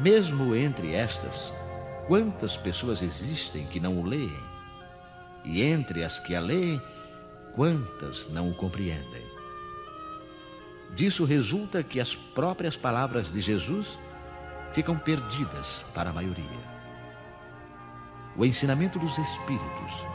mesmo 0.00 0.54
entre 0.54 0.94
estas, 0.94 1.52
quantas 2.06 2.56
pessoas 2.56 3.02
existem 3.02 3.66
que 3.66 3.80
não 3.80 3.98
o 3.98 4.04
leem? 4.04 4.42
E 5.44 5.62
entre 5.62 6.04
as 6.04 6.18
que 6.18 6.34
a 6.34 6.40
leem, 6.40 6.80
quantas 7.54 8.28
não 8.28 8.50
o 8.50 8.54
compreendem? 8.54 9.26
Disso 10.94 11.24
resulta 11.24 11.82
que 11.82 12.00
as 12.00 12.14
próprias 12.14 12.76
palavras 12.76 13.30
de 13.30 13.40
Jesus 13.40 13.98
ficam 14.72 14.98
perdidas 14.98 15.84
para 15.94 16.10
a 16.10 16.12
maioria. 16.12 16.78
O 18.36 18.44
ensinamento 18.44 18.98
dos 18.98 19.16
Espíritos, 19.18 20.06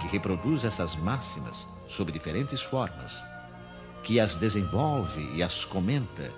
que 0.00 0.08
reproduz 0.08 0.64
essas 0.64 0.96
máximas 0.96 1.66
sob 1.86 2.10
diferentes 2.10 2.62
formas, 2.62 3.24
que 4.04 4.20
as 4.20 4.36
desenvolve 4.36 5.22
e 5.34 5.42
as 5.42 5.64
comenta, 5.64 6.30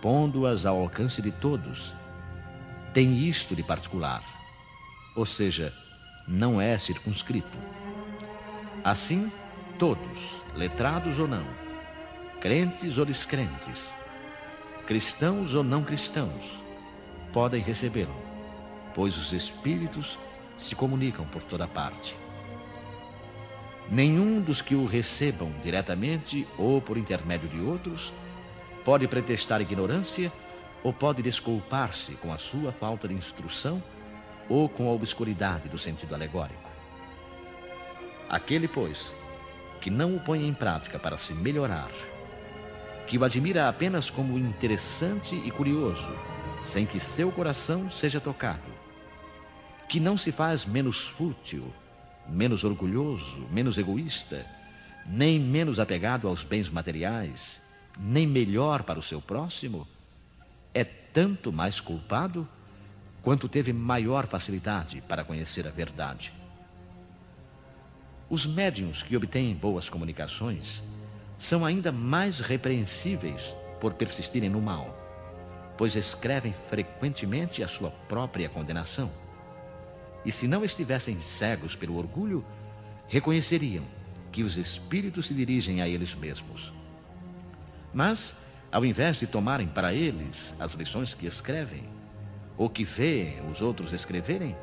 pondo-as 0.00 0.64
ao 0.64 0.80
alcance 0.80 1.20
de 1.20 1.30
todos, 1.30 1.94
tem 2.94 3.18
isto 3.18 3.54
de 3.54 3.62
particular, 3.62 4.24
ou 5.14 5.26
seja, 5.26 5.72
não 6.26 6.60
é 6.60 6.78
circunscrito. 6.78 7.58
Assim, 8.82 9.30
todos, 9.78 10.40
letrados 10.56 11.18
ou 11.18 11.28
não, 11.28 11.46
crentes 12.40 12.96
ou 12.96 13.04
descrentes, 13.04 13.92
cristãos 14.86 15.54
ou 15.54 15.62
não 15.62 15.84
cristãos, 15.84 16.58
podem 17.32 17.62
recebê-lo, 17.62 18.16
pois 18.94 19.18
os 19.18 19.32
Espíritos 19.32 20.18
se 20.56 20.74
comunicam 20.74 21.26
por 21.26 21.42
toda 21.42 21.68
parte. 21.68 22.16
Nenhum 23.90 24.40
dos 24.40 24.60
que 24.60 24.74
o 24.74 24.84
recebam 24.84 25.50
diretamente 25.62 26.46
ou 26.58 26.80
por 26.80 26.98
intermédio 26.98 27.48
de 27.48 27.58
outros 27.58 28.12
pode 28.84 29.08
pretextar 29.08 29.62
ignorância 29.62 30.30
ou 30.82 30.92
pode 30.92 31.22
desculpar-se 31.22 32.12
com 32.12 32.32
a 32.32 32.36
sua 32.38 32.70
falta 32.70 33.08
de 33.08 33.14
instrução 33.14 33.82
ou 34.46 34.68
com 34.68 34.88
a 34.88 34.92
obscuridade 34.92 35.68
do 35.70 35.78
sentido 35.78 36.14
alegórico. 36.14 36.68
Aquele, 38.28 38.68
pois, 38.68 39.14
que 39.80 39.90
não 39.90 40.16
o 40.16 40.20
põe 40.20 40.46
em 40.46 40.52
prática 40.52 40.98
para 40.98 41.16
se 41.16 41.32
melhorar, 41.32 41.90
que 43.06 43.16
o 43.16 43.24
admira 43.24 43.70
apenas 43.70 44.10
como 44.10 44.38
interessante 44.38 45.34
e 45.34 45.50
curioso, 45.50 46.08
sem 46.62 46.84
que 46.84 47.00
seu 47.00 47.32
coração 47.32 47.90
seja 47.90 48.20
tocado, 48.20 48.70
que 49.88 49.98
não 49.98 50.16
se 50.18 50.30
faz 50.30 50.66
menos 50.66 51.08
fútil, 51.08 51.72
menos 52.28 52.64
orgulhoso, 52.64 53.46
menos 53.50 53.78
egoísta, 53.78 54.46
nem 55.06 55.40
menos 55.40 55.80
apegado 55.80 56.28
aos 56.28 56.44
bens 56.44 56.68
materiais, 56.68 57.60
nem 57.98 58.26
melhor 58.26 58.82
para 58.82 58.98
o 58.98 59.02
seu 59.02 59.20
próximo, 59.20 59.86
é 60.74 60.84
tanto 60.84 61.52
mais 61.52 61.80
culpado 61.80 62.46
quanto 63.22 63.48
teve 63.48 63.72
maior 63.72 64.26
facilidade 64.26 65.00
para 65.08 65.24
conhecer 65.24 65.66
a 65.66 65.70
verdade. 65.70 66.32
Os 68.28 68.44
médiums 68.44 69.02
que 69.02 69.16
obtêm 69.16 69.54
boas 69.54 69.88
comunicações 69.88 70.82
são 71.38 71.64
ainda 71.64 71.90
mais 71.90 72.40
repreensíveis 72.40 73.54
por 73.80 73.94
persistirem 73.94 74.50
no 74.50 74.60
mal, 74.60 74.94
pois 75.78 75.96
escrevem 75.96 76.52
frequentemente 76.52 77.62
a 77.62 77.68
sua 77.68 77.90
própria 77.90 78.48
condenação 78.48 79.10
e 80.28 80.30
se 80.30 80.46
não 80.46 80.62
estivessem 80.62 81.22
cegos 81.22 81.74
pelo 81.74 81.96
orgulho, 81.96 82.44
reconheceriam 83.06 83.86
que 84.30 84.42
os 84.42 84.58
espíritos 84.58 85.24
se 85.24 85.32
dirigem 85.32 85.80
a 85.80 85.88
eles 85.88 86.14
mesmos. 86.14 86.70
Mas, 87.94 88.36
ao 88.70 88.84
invés 88.84 89.16
de 89.16 89.26
tomarem 89.26 89.66
para 89.66 89.94
eles 89.94 90.54
as 90.60 90.74
lições 90.74 91.14
que 91.14 91.26
escrevem, 91.26 91.84
ou 92.58 92.68
que 92.68 92.84
veem 92.84 93.40
os 93.50 93.62
outros 93.62 93.94
escreverem, 93.94 94.54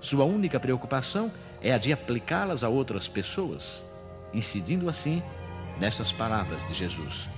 sua 0.00 0.24
única 0.24 0.58
preocupação 0.58 1.30
é 1.60 1.74
a 1.74 1.78
de 1.78 1.92
aplicá-las 1.92 2.64
a 2.64 2.70
outras 2.70 3.06
pessoas, 3.06 3.84
incidindo 4.32 4.88
assim 4.88 5.22
nestas 5.78 6.10
palavras 6.10 6.66
de 6.66 6.72
Jesus: 6.72 7.28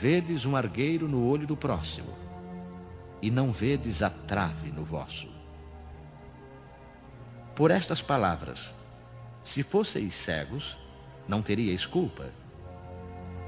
Vedes 0.00 0.46
um 0.46 0.56
argueiro 0.56 1.06
no 1.06 1.28
olho 1.28 1.46
do 1.46 1.54
próximo, 1.54 2.16
e 3.20 3.30
não 3.30 3.52
vedes 3.52 4.00
a 4.00 4.08
trave 4.08 4.72
no 4.72 4.86
vosso 4.86 5.36
por 7.58 7.72
estas 7.72 8.00
palavras: 8.00 8.72
Se 9.42 9.64
fosseis 9.64 10.14
cegos, 10.14 10.78
não 11.26 11.42
teríeis 11.42 11.84
culpa. 11.84 12.30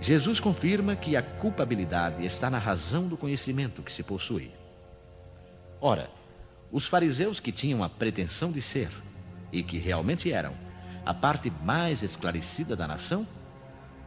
Jesus 0.00 0.40
confirma 0.40 0.96
que 0.96 1.14
a 1.14 1.22
culpabilidade 1.22 2.26
está 2.26 2.50
na 2.50 2.58
razão 2.58 3.06
do 3.06 3.16
conhecimento 3.16 3.82
que 3.82 3.92
se 3.92 4.02
possui. 4.02 4.50
Ora, 5.80 6.10
os 6.72 6.86
fariseus 6.86 7.38
que 7.38 7.52
tinham 7.52 7.84
a 7.84 7.88
pretensão 7.88 8.50
de 8.50 8.60
ser, 8.60 8.90
e 9.52 9.62
que 9.62 9.78
realmente 9.78 10.32
eram, 10.32 10.54
a 11.06 11.14
parte 11.14 11.52
mais 11.62 12.02
esclarecida 12.02 12.74
da 12.74 12.88
nação, 12.88 13.24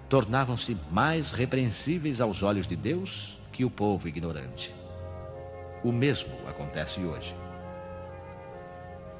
tornavam-se 0.09 0.75
mais 0.91 1.31
repreensíveis 1.31 2.19
aos 2.19 2.43
olhos 2.43 2.67
de 2.67 2.75
Deus 2.75 3.39
que 3.53 3.63
o 3.63 3.69
povo 3.69 4.09
ignorante. 4.09 4.75
O 5.81 5.93
mesmo 5.93 6.33
acontece 6.45 6.99
hoje. 6.99 7.42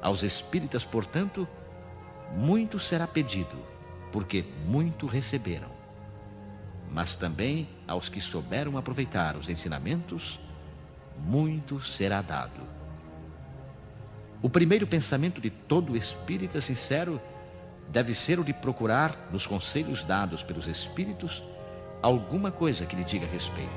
Aos 0.04 0.22
espíritas, 0.22 0.84
portanto, 0.84 1.48
muito 2.30 2.78
será 2.78 3.06
pedido, 3.06 3.56
porque 4.12 4.44
muito 4.66 5.06
receberam. 5.06 5.70
Mas 6.90 7.16
também 7.16 7.66
aos 7.88 8.10
que 8.10 8.20
souberam 8.20 8.76
aproveitar 8.76 9.34
os 9.34 9.48
ensinamentos, 9.48 10.38
muito 11.16 11.80
será 11.80 12.20
dado. 12.20 12.60
O 14.42 14.50
primeiro 14.50 14.86
pensamento 14.86 15.40
de 15.40 15.48
todo 15.48 15.96
espírita 15.96 16.60
sincero 16.60 17.18
deve 17.88 18.12
ser 18.12 18.38
o 18.38 18.44
de 18.44 18.52
procurar, 18.52 19.30
nos 19.32 19.46
conselhos 19.46 20.04
dados 20.04 20.42
pelos 20.42 20.66
espíritos, 20.66 21.42
alguma 22.02 22.52
coisa 22.52 22.84
que 22.84 22.94
lhe 22.94 23.04
diga 23.04 23.26
respeito. 23.26 23.72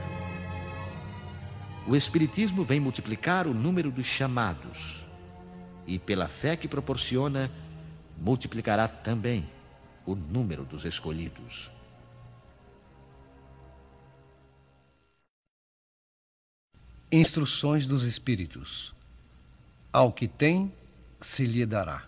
O 1.87 1.95
Espiritismo 1.95 2.65
vem 2.65 2.81
multiplicar 2.81 3.47
o 3.47 3.53
número 3.53 3.89
dos 3.89 4.05
chamados 4.05 5.07
e, 5.88 5.97
pela 5.97 6.28
fé 6.28 6.58
que 6.58 6.67
proporciona, 6.67 7.50
multiplicará 8.17 8.88
também 8.88 9.50
o 10.06 10.13
número 10.13 10.65
dos 10.65 10.84
escolhidos. 10.86 11.71
Instruções 17.10 17.88
dos 17.88 18.04
Espíritos. 18.04 18.93
Ao 19.93 20.12
que 20.12 20.28
tem, 20.28 20.71
se 21.21 21.45
lhe 21.45 21.65
dará. 21.65 22.04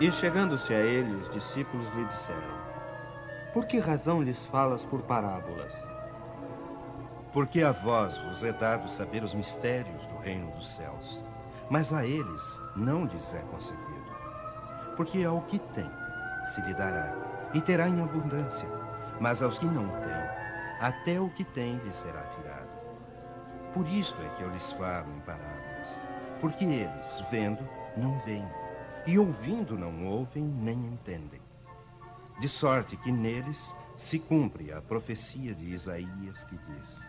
E 0.00 0.10
chegando-se 0.10 0.74
a 0.74 0.80
ele, 0.80 1.14
os 1.16 1.32
discípulos 1.32 1.86
lhe 1.94 2.04
disseram: 2.06 3.52
Por 3.52 3.66
que 3.66 3.78
razão 3.78 4.22
lhes 4.22 4.44
falas 4.46 4.82
por 4.84 5.02
parábolas? 5.02 5.85
Porque 7.36 7.62
a 7.62 7.70
vós 7.70 8.16
vos 8.16 8.42
é 8.42 8.50
dado 8.50 8.88
saber 8.88 9.22
os 9.22 9.34
mistérios 9.34 10.06
do 10.06 10.16
reino 10.16 10.50
dos 10.52 10.74
céus, 10.74 11.22
mas 11.68 11.92
a 11.92 12.02
eles 12.02 12.62
não 12.74 13.04
lhes 13.04 13.30
é 13.34 13.40
concedido. 13.50 14.10
Porque 14.96 15.22
ao 15.22 15.42
que 15.42 15.58
tem, 15.58 15.90
se 16.46 16.62
lhe 16.62 16.72
dará, 16.72 17.14
e 17.52 17.60
terá 17.60 17.90
em 17.90 18.00
abundância, 18.00 18.66
mas 19.20 19.42
aos 19.42 19.58
que 19.58 19.66
não 19.66 19.86
têm, 19.86 20.80
até 20.80 21.20
o 21.20 21.28
que 21.28 21.44
tem 21.44 21.76
lhe 21.76 21.92
será 21.92 22.22
tirado. 22.22 22.70
Por 23.74 23.86
isto 23.86 24.18
é 24.22 24.28
que 24.30 24.42
eu 24.42 24.50
lhes 24.50 24.72
falo 24.72 25.12
em 25.14 25.20
parábolas, 25.20 26.00
porque 26.40 26.64
eles, 26.64 27.22
vendo, 27.30 27.68
não 27.98 28.18
veem, 28.20 28.48
e 29.06 29.18
ouvindo, 29.18 29.76
não 29.76 30.06
ouvem 30.06 30.42
nem 30.42 30.78
entendem. 30.86 31.42
De 32.40 32.48
sorte 32.48 32.96
que 32.96 33.12
neles 33.12 33.76
se 33.94 34.18
cumpre 34.18 34.72
a 34.72 34.80
profecia 34.80 35.54
de 35.54 35.66
Isaías 35.66 36.42
que 36.44 36.56
diz: 36.56 37.05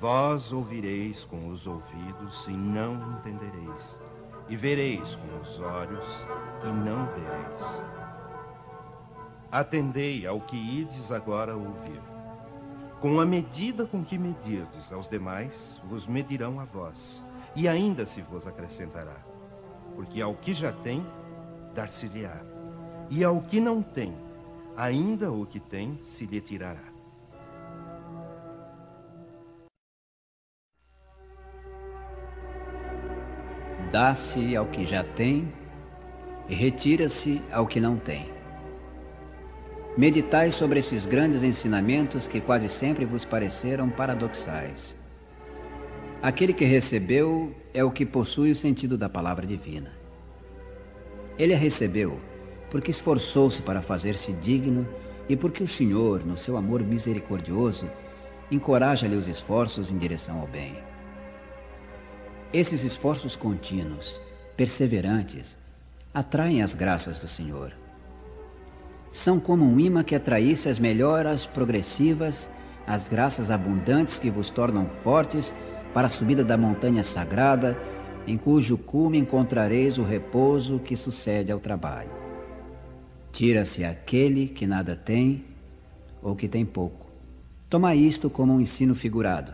Vós 0.00 0.50
ouvireis 0.50 1.24
com 1.26 1.48
os 1.48 1.66
ouvidos 1.66 2.46
e 2.46 2.52
não 2.52 2.94
entendereis, 3.12 4.00
e 4.48 4.56
vereis 4.56 5.14
com 5.16 5.40
os 5.42 5.60
olhos 5.60 6.08
e 6.64 6.72
não 6.72 7.04
vereis. 7.08 7.84
Atendei 9.52 10.26
ao 10.26 10.40
que 10.40 10.56
ides 10.56 11.12
agora 11.12 11.54
ouvir. 11.54 12.00
Com 12.98 13.20
a 13.20 13.26
medida 13.26 13.84
com 13.84 14.02
que 14.02 14.16
medirdes 14.16 14.90
aos 14.90 15.06
demais, 15.06 15.78
vos 15.84 16.06
medirão 16.06 16.58
a 16.60 16.64
vós, 16.64 17.22
e 17.54 17.68
ainda 17.68 18.06
se 18.06 18.22
vos 18.22 18.46
acrescentará. 18.46 19.18
Porque 19.94 20.22
ao 20.22 20.34
que 20.34 20.54
já 20.54 20.72
tem, 20.72 21.04
dar-se-lhe-á, 21.74 22.40
e 23.10 23.22
ao 23.22 23.42
que 23.42 23.60
não 23.60 23.82
tem, 23.82 24.16
ainda 24.74 25.30
o 25.30 25.44
que 25.44 25.60
tem 25.60 26.00
se 26.04 26.24
lhe 26.24 26.40
tirará. 26.40 26.89
Dá-se 33.92 34.54
ao 34.54 34.66
que 34.66 34.86
já 34.86 35.02
tem 35.02 35.52
e 36.48 36.54
retira-se 36.54 37.42
ao 37.52 37.66
que 37.66 37.80
não 37.80 37.96
tem. 37.96 38.30
Meditai 39.96 40.52
sobre 40.52 40.78
esses 40.78 41.06
grandes 41.06 41.42
ensinamentos 41.42 42.28
que 42.28 42.40
quase 42.40 42.68
sempre 42.68 43.04
vos 43.04 43.24
pareceram 43.24 43.90
paradoxais. 43.90 44.94
Aquele 46.22 46.52
que 46.52 46.64
recebeu 46.64 47.52
é 47.74 47.82
o 47.82 47.90
que 47.90 48.06
possui 48.06 48.52
o 48.52 48.56
sentido 48.56 48.96
da 48.96 49.08
palavra 49.08 49.46
divina. 49.46 49.90
Ele 51.36 51.54
a 51.54 51.58
recebeu 51.58 52.20
porque 52.70 52.92
esforçou-se 52.92 53.60
para 53.62 53.82
fazer-se 53.82 54.32
digno 54.34 54.86
e 55.28 55.36
porque 55.36 55.62
o 55.62 55.66
Senhor, 55.66 56.24
no 56.24 56.38
seu 56.38 56.56
amor 56.56 56.82
misericordioso, 56.82 57.90
encoraja-lhe 58.50 59.16
os 59.16 59.26
esforços 59.26 59.90
em 59.90 59.98
direção 59.98 60.40
ao 60.40 60.46
bem. 60.46 60.89
Esses 62.52 62.82
esforços 62.82 63.36
contínuos, 63.36 64.20
perseverantes, 64.56 65.56
atraem 66.12 66.62
as 66.62 66.74
graças 66.74 67.20
do 67.20 67.28
Senhor 67.28 67.72
são 69.10 69.40
como 69.40 69.64
um 69.64 69.78
imã 69.80 70.04
que 70.04 70.14
atraísse 70.14 70.68
as 70.68 70.78
melhoras 70.78 71.44
progressivas, 71.44 72.48
as 72.86 73.08
graças 73.08 73.50
abundantes 73.50 74.18
que 74.18 74.30
vos 74.30 74.50
tornam 74.50 74.86
fortes 74.86 75.52
para 75.92 76.06
a 76.06 76.10
subida 76.10 76.44
da 76.44 76.56
montanha 76.56 77.02
sagrada, 77.02 77.76
em 78.26 78.36
cujo 78.36 78.78
cume 78.78 79.18
encontrareis 79.18 79.98
o 79.98 80.04
repouso 80.04 80.78
que 80.78 80.94
sucede 80.94 81.50
ao 81.50 81.58
trabalho. 81.58 82.10
Tira-se 83.32 83.84
aquele 83.84 84.46
que 84.46 84.66
nada 84.66 84.94
tem 84.94 85.44
ou 86.22 86.36
que 86.36 86.48
tem 86.48 86.64
pouco. 86.64 87.10
Toma 87.68 87.94
isto 87.94 88.28
como 88.28 88.52
um 88.52 88.60
ensino 88.60 88.94
figurado. 88.94 89.52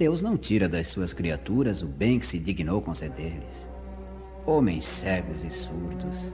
Deus 0.00 0.22
não 0.22 0.34
tira 0.34 0.66
das 0.66 0.86
suas 0.86 1.12
criaturas 1.12 1.82
o 1.82 1.86
bem 1.86 2.18
que 2.18 2.24
se 2.24 2.38
dignou 2.38 2.80
conceder-lhes. 2.80 3.68
Homens 4.46 4.86
cegos 4.86 5.44
e 5.44 5.50
surdos, 5.50 6.32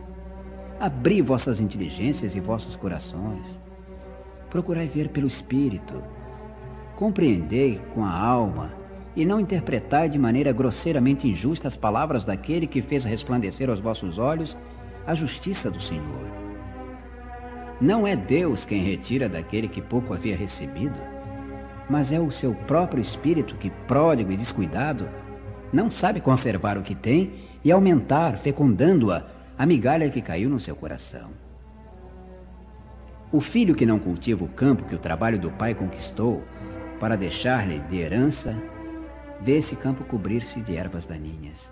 Abri 0.78 1.20
vossas 1.20 1.58
inteligências 1.58 2.36
e 2.36 2.40
vossos 2.40 2.76
corações. 2.76 3.60
Procurai 4.50 4.86
ver 4.86 5.08
pelo 5.08 5.26
Espírito. 5.26 6.00
Compreendei 6.94 7.80
com 7.92 8.04
a 8.04 8.16
alma 8.16 8.72
e 9.16 9.24
não 9.24 9.40
interpretai 9.40 10.08
de 10.08 10.16
maneira 10.16 10.52
grosseiramente 10.52 11.26
injusta 11.26 11.66
as 11.66 11.74
palavras 11.74 12.24
daquele 12.24 12.68
que 12.68 12.80
fez 12.80 13.04
resplandecer 13.04 13.68
aos 13.68 13.80
vossos 13.80 14.16
olhos 14.16 14.56
a 15.04 15.12
justiça 15.12 15.72
do 15.72 15.80
Senhor. 15.80 16.30
Não 17.80 18.06
é 18.06 18.14
Deus 18.14 18.64
quem 18.64 18.80
retira 18.80 19.28
daquele 19.28 19.66
que 19.66 19.82
pouco 19.82 20.14
havia 20.14 20.36
recebido, 20.36 21.15
mas 21.88 22.10
é 22.12 22.18
o 22.18 22.30
seu 22.30 22.54
próprio 22.54 23.00
espírito 23.00 23.56
que, 23.56 23.70
pródigo 23.86 24.32
e 24.32 24.36
descuidado, 24.36 25.08
não 25.72 25.90
sabe 25.90 26.20
conservar 26.20 26.78
o 26.78 26.82
que 26.82 26.94
tem 26.94 27.34
e 27.64 27.70
aumentar, 27.70 28.36
fecundando-a 28.38 29.26
a 29.58 29.66
migalha 29.66 30.10
que 30.10 30.20
caiu 30.20 30.50
no 30.50 30.60
seu 30.60 30.76
coração. 30.76 31.30
O 33.32 33.40
filho 33.40 33.74
que 33.74 33.86
não 33.86 33.98
cultiva 33.98 34.44
o 34.44 34.48
campo 34.48 34.84
que 34.84 34.94
o 34.94 34.98
trabalho 34.98 35.38
do 35.38 35.50
pai 35.50 35.74
conquistou 35.74 36.44
para 37.00 37.16
deixar-lhe 37.16 37.80
de 37.80 37.98
herança, 37.98 38.56
vê 39.40 39.56
esse 39.56 39.76
campo 39.76 40.04
cobrir-se 40.04 40.60
de 40.60 40.76
ervas 40.76 41.06
daninhas. 41.06 41.70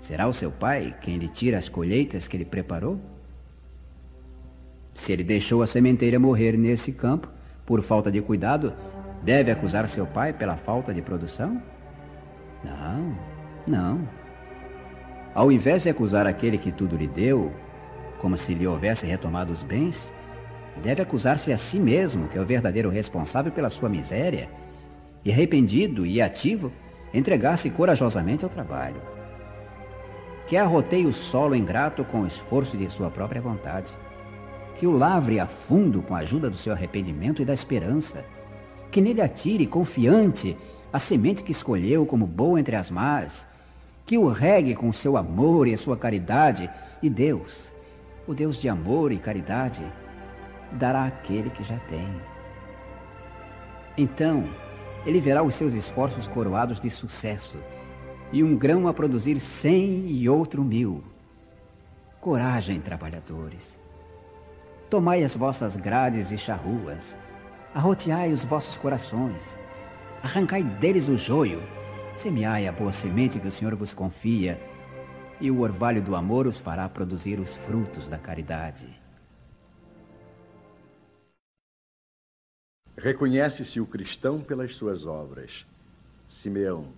Será 0.00 0.26
o 0.26 0.32
seu 0.32 0.50
pai 0.50 0.96
quem 1.00 1.16
lhe 1.16 1.28
tira 1.28 1.58
as 1.58 1.68
colheitas 1.68 2.26
que 2.26 2.36
ele 2.36 2.44
preparou? 2.44 2.98
Se 4.94 5.12
ele 5.12 5.22
deixou 5.22 5.62
a 5.62 5.66
sementeira 5.66 6.18
morrer 6.18 6.56
nesse 6.58 6.92
campo 6.92 7.28
por 7.64 7.82
falta 7.82 8.10
de 8.10 8.20
cuidado, 8.20 8.74
deve 9.22 9.50
acusar 9.50 9.88
seu 9.88 10.06
pai 10.06 10.32
pela 10.32 10.56
falta 10.56 10.92
de 10.92 11.02
produção? 11.02 11.62
Não, 12.64 13.16
não. 13.66 14.08
Ao 15.34 15.50
invés 15.50 15.82
de 15.82 15.88
acusar 15.88 16.26
aquele 16.26 16.58
que 16.58 16.70
tudo 16.70 16.96
lhe 16.96 17.06
deu, 17.06 17.50
como 18.18 18.36
se 18.36 18.54
lhe 18.54 18.66
houvesse 18.66 19.06
retomado 19.06 19.52
os 19.52 19.62
bens, 19.62 20.12
deve 20.82 21.02
acusar-se 21.02 21.52
a 21.52 21.56
si 21.56 21.78
mesmo, 21.78 22.28
que 22.28 22.38
é 22.38 22.40
o 22.40 22.46
verdadeiro 22.46 22.88
responsável 22.88 23.50
pela 23.50 23.70
sua 23.70 23.88
miséria, 23.88 24.48
e 25.24 25.32
arrependido 25.32 26.04
e 26.04 26.20
ativo, 26.20 26.72
entregar-se 27.14 27.70
corajosamente 27.70 28.44
ao 28.44 28.50
trabalho. 28.50 29.00
Que 30.46 30.56
arroteie 30.56 31.06
o 31.06 31.12
solo 31.12 31.54
ingrato 31.54 32.04
com 32.04 32.22
o 32.22 32.26
esforço 32.26 32.76
de 32.76 32.90
sua 32.90 33.10
própria 33.10 33.40
vontade. 33.40 33.96
Que 34.82 34.86
o 34.88 34.90
lavre 34.90 35.38
a 35.38 35.46
fundo 35.46 36.02
com 36.02 36.12
a 36.12 36.18
ajuda 36.18 36.50
do 36.50 36.58
seu 36.58 36.72
arrependimento 36.72 37.40
e 37.40 37.44
da 37.44 37.54
esperança. 37.54 38.26
Que 38.90 39.00
nele 39.00 39.20
atire, 39.20 39.64
confiante, 39.64 40.58
a 40.92 40.98
semente 40.98 41.44
que 41.44 41.52
escolheu 41.52 42.04
como 42.04 42.26
boa 42.26 42.58
entre 42.58 42.74
as 42.74 42.90
más, 42.90 43.46
que 44.04 44.18
o 44.18 44.26
regue 44.26 44.74
com 44.74 44.90
seu 44.90 45.16
amor 45.16 45.68
e 45.68 45.72
a 45.72 45.78
sua 45.78 45.96
caridade, 45.96 46.68
e 47.00 47.08
Deus, 47.08 47.72
o 48.26 48.34
Deus 48.34 48.56
de 48.56 48.68
amor 48.68 49.12
e 49.12 49.20
caridade, 49.20 49.84
dará 50.72 51.04
àquele 51.04 51.50
que 51.50 51.62
já 51.62 51.78
tem. 51.78 52.08
Então, 53.96 54.48
ele 55.06 55.20
verá 55.20 55.44
os 55.44 55.54
seus 55.54 55.74
esforços 55.74 56.26
coroados 56.26 56.80
de 56.80 56.90
sucesso, 56.90 57.56
e 58.32 58.42
um 58.42 58.56
grão 58.56 58.88
a 58.88 58.92
produzir 58.92 59.38
cem 59.38 60.08
e 60.08 60.28
outro 60.28 60.64
mil. 60.64 61.04
Coragem, 62.20 62.80
trabalhadores. 62.80 63.80
Tomai 64.92 65.24
as 65.24 65.34
vossas 65.34 65.74
grades 65.74 66.30
e 66.32 66.36
charruas, 66.36 67.16
arroteai 67.72 68.30
os 68.30 68.44
vossos 68.44 68.76
corações, 68.76 69.58
arrancai 70.22 70.62
deles 70.62 71.08
o 71.08 71.16
joio, 71.16 71.62
Semeai 72.14 72.66
a 72.66 72.72
boa 72.72 72.92
semente 72.92 73.40
que 73.40 73.48
o 73.48 73.50
Senhor 73.50 73.74
vos 73.74 73.94
confia, 73.94 74.60
e 75.40 75.50
o 75.50 75.60
orvalho 75.60 76.02
do 76.02 76.14
amor 76.14 76.46
os 76.46 76.58
fará 76.58 76.86
produzir 76.90 77.40
os 77.40 77.54
frutos 77.54 78.06
da 78.06 78.18
caridade. 78.18 79.00
Reconhece-se 82.94 83.80
o 83.80 83.86
cristão 83.86 84.42
pelas 84.42 84.74
suas 84.74 85.06
obras. 85.06 85.64
Simeão, 86.28 86.88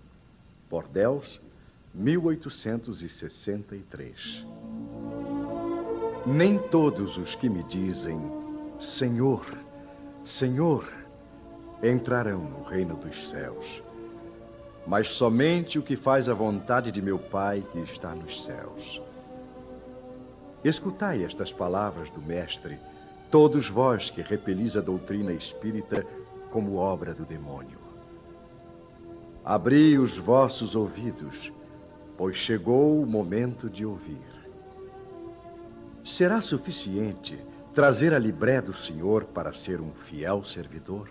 por 0.69 0.89
Deus, 0.89 1.41
1863. 1.95 4.45
Nem 6.27 6.59
todos 6.59 7.17
os 7.17 7.35
que 7.35 7.49
me 7.49 7.63
dizem 7.65 8.19
Senhor, 8.81 9.47
Senhor, 10.25 10.89
entrarão 11.83 12.39
no 12.39 12.63
reino 12.63 12.97
dos 12.97 13.29
céus, 13.29 13.83
mas 14.87 15.09
somente 15.09 15.79
o 15.79 15.83
que 15.83 15.97
faz 15.97 16.29
a 16.29 16.35
vontade 16.35 16.91
de 16.91 17.01
meu 17.01 17.19
Pai 17.19 17.65
que 17.73 17.79
está 17.81 18.15
nos 18.15 18.45
céus. 18.45 19.01
Escutai 20.65 21.25
estas 21.25 21.53
palavras 21.53 22.11
do 22.11 22.23
Mestre, 22.23 22.79
todos 23.31 23.69
vós 23.69 24.11
que 24.11 24.23
repelis 24.23 24.77
a 24.77 24.81
doutrina 24.81 25.33
espírita 25.33 26.07
como 26.51 26.77
obra 26.77 27.13
do 27.13 27.25
demônio. 27.25 27.79
Abri 29.45 29.99
os 29.99 30.17
vossos 30.17 30.75
ouvidos 30.75 31.53
pois 32.17 32.37
chegou 32.37 33.03
o 33.03 33.07
momento 33.07 33.69
de 33.69 33.85
ouvir. 33.85 34.34
Será 36.05 36.43
suficiente 36.43 37.43
trazer 37.75 38.13
a 38.13 38.19
libré 38.19 38.61
do 38.61 38.75
Senhor 38.75 39.25
para 39.25 39.55
ser 39.55 39.81
um 39.81 39.91
fiel 40.07 40.45
servidor? 40.45 41.09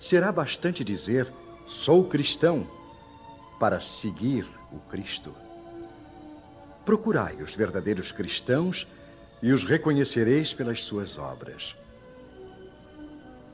Será 0.00 0.32
bastante 0.32 0.82
dizer, 0.82 1.30
sou 1.66 2.08
cristão, 2.08 2.66
para 3.60 3.78
seguir 3.80 4.46
o 4.72 4.78
Cristo? 4.88 5.34
Procurai 6.86 7.36
os 7.42 7.54
verdadeiros 7.54 8.10
cristãos 8.10 8.86
e 9.42 9.52
os 9.52 9.64
reconhecereis 9.64 10.54
pelas 10.54 10.82
suas 10.82 11.18
obras. 11.18 11.76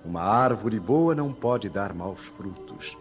Uma 0.04 0.22
árvore 0.22 0.78
boa 0.78 1.12
não 1.12 1.32
pode 1.32 1.68
dar 1.68 1.92
maus 1.92 2.20
frutos, 2.36 2.96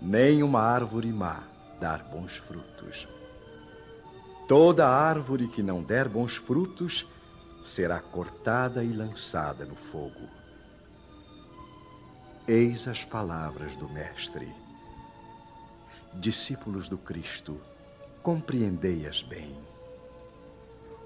nem 0.00 0.44
uma 0.44 0.60
árvore 0.60 1.12
má 1.12 1.42
dar 1.80 2.04
bons 2.04 2.36
frutos. 2.36 3.19
Toda 4.50 4.88
árvore 4.88 5.46
que 5.46 5.62
não 5.62 5.80
der 5.80 6.08
bons 6.08 6.34
frutos 6.34 7.06
será 7.64 8.00
cortada 8.00 8.82
e 8.82 8.92
lançada 8.92 9.64
no 9.64 9.76
fogo. 9.76 10.26
Eis 12.48 12.88
as 12.88 13.04
palavras 13.04 13.76
do 13.76 13.88
Mestre. 13.88 14.52
Discípulos 16.14 16.88
do 16.88 16.98
Cristo, 16.98 17.60
compreendei-as 18.24 19.22
bem. 19.22 19.56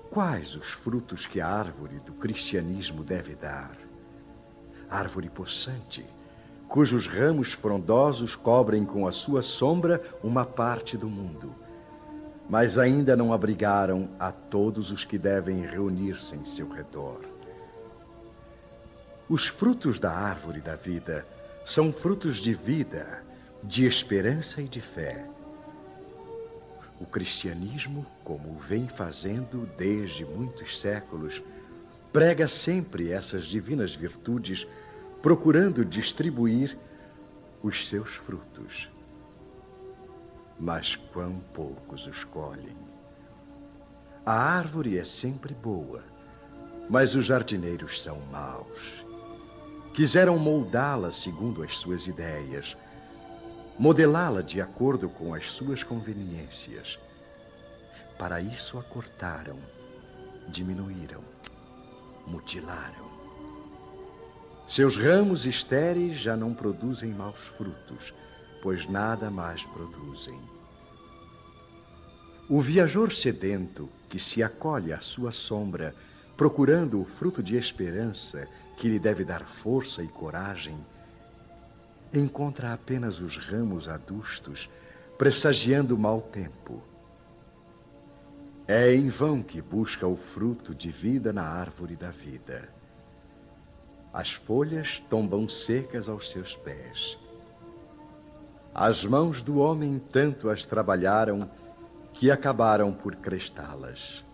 Quais 0.09 0.57
os 0.57 0.71
frutos 0.71 1.27
que 1.27 1.39
a 1.39 1.47
árvore 1.47 2.01
do 2.01 2.15
cristianismo 2.15 3.05
deve 3.05 3.35
dar? 3.35 3.77
Árvore 4.89 5.29
possante, 5.29 6.03
cujos 6.67 7.07
ramos 7.07 7.53
frondosos 7.53 8.35
cobrem 8.35 8.87
com 8.87 9.07
a 9.07 9.13
sua 9.13 9.43
sombra 9.43 10.03
uma 10.23 10.47
parte 10.47 10.97
do 10.97 11.11
mundo. 11.11 11.64
Mas 12.49 12.77
ainda 12.79 13.17
não 13.17 13.33
abrigaram 13.33 14.09
a 14.19 14.31
todos 14.31 14.91
os 14.91 15.05
que 15.05 15.19
devem 15.19 15.65
reunir-se 15.67 16.35
em 16.35 16.45
seu 16.45 16.69
redor. 16.69 17.21
Os 19.29 19.47
frutos 19.47 19.99
da 19.99 20.13
árvore 20.13 20.61
da 20.61 20.77
vida 20.77 21.27
são 21.65 21.93
frutos 21.93 22.37
de 22.37 22.53
vida, 22.53 23.23
de 23.63 23.87
esperança 23.87 24.61
e 24.61 24.69
de 24.69 24.83
fé. 24.83 25.25
O 27.01 27.07
cristianismo, 27.07 28.07
como 28.23 28.59
vem 28.59 28.87
fazendo 28.87 29.67
desde 29.77 30.25
muitos 30.25 30.79
séculos, 30.79 31.43
prega 32.13 32.47
sempre 32.47 33.11
essas 33.11 33.47
divinas 33.47 33.95
virtudes 33.95 34.67
procurando 35.23 35.85
distribuir 35.85 36.77
os 37.63 37.89
seus 37.89 38.15
frutos. 38.17 38.91
Mas 40.59 40.97
quão 41.13 41.41
poucos 41.53 42.07
os 42.07 42.25
colhem. 42.25 42.77
A 44.25 44.33
árvore 44.33 44.99
é 44.99 45.05
sempre 45.05 45.53
boa, 45.53 46.03
mas 46.89 47.15
os 47.15 47.27
jardineiros 47.27 48.03
são 48.03 48.19
maus. 48.33 49.05
Quiseram 49.95 50.39
moldá-la 50.39 51.13
segundo 51.13 51.63
as 51.63 51.77
suas 51.77 52.07
ideias, 52.07 52.77
modelá-la 53.79 54.43
de 54.43 54.61
acordo 54.61 55.09
com 55.09 55.35
as 55.35 55.51
suas 55.51 55.83
conveniências. 55.83 56.99
Para 58.19 58.41
isso 58.41 58.79
a 58.79 58.83
cortaram, 58.83 59.59
diminuíram, 60.49 61.23
mutilaram. 62.27 63.13
Seus 64.67 64.97
ramos 64.97 65.45
estéreis 65.45 66.17
já 66.17 66.37
não 66.37 66.55
produzem 66.55 67.13
maus 67.13 67.39
frutos, 67.59 68.15
pois 68.65 68.89
nada 68.89 69.31
mais 69.31 69.63
produzem. 69.63 70.41
O 72.49 72.63
viajor 72.63 73.13
sedento 73.13 73.91
que 74.09 74.19
se 74.19 74.43
acolhe 74.43 74.91
à 74.91 75.01
sua 75.01 75.33
sombra, 75.33 75.95
procurando 76.35 76.99
o 76.99 77.05
fruto 77.05 77.43
de 77.43 77.57
esperança 77.57 78.49
que 78.79 78.89
lhe 78.89 78.99
deve 78.99 79.23
dar 79.23 79.45
força 79.45 80.03
e 80.03 80.09
coragem, 80.09 80.79
encontra 82.11 82.73
apenas 82.73 83.21
os 83.21 83.37
ramos 83.37 83.87
adustos, 83.87 84.71
pressagiando 85.19 85.99
mau 85.99 86.23
tempo. 86.23 86.83
É 88.67 88.95
em 88.95 89.11
vão 89.11 89.43
que 89.43 89.61
busca 89.61 90.07
o 90.07 90.17
fruto 90.17 90.75
de 90.75 90.91
vida 90.91 91.35
na 91.35 91.45
árvore 91.45 91.97
da 91.97 92.11
vida. 92.11 92.67
As 94.11 94.33
folhas 94.33 95.01
tombam 95.11 95.47
secas 95.51 96.09
aos 96.09 96.31
seus 96.31 96.57
pés. 96.57 97.19
As 98.75 99.05
mãos 99.05 99.41
do 99.41 99.59
homem 99.59 100.03
tanto 100.11 100.51
as 100.51 100.67
trabalharam 100.67 101.49
que 102.13 102.29
acabaram 102.29 102.93
por 102.93 103.15
crestá-las. 103.15 104.25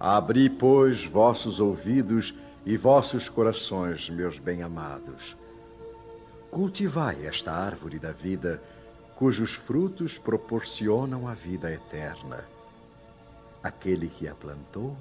Abri, 0.00 0.48
pois, 0.48 1.04
vossos 1.04 1.60
ouvidos 1.60 2.34
e 2.64 2.76
vossos 2.78 3.28
corações, 3.28 4.08
meus 4.08 4.38
bem-amados. 4.38 5.36
Cultivai 6.50 7.26
esta 7.26 7.52
árvore 7.52 7.98
da 7.98 8.12
vida, 8.12 8.62
cujos 9.14 9.52
frutos 9.52 10.16
proporcionam 10.16 11.28
a 11.28 11.34
vida 11.34 11.70
eterna. 11.70 12.44
Aquele 13.62 14.08
que 14.08 14.26
a 14.26 14.34
plantou 14.34 14.96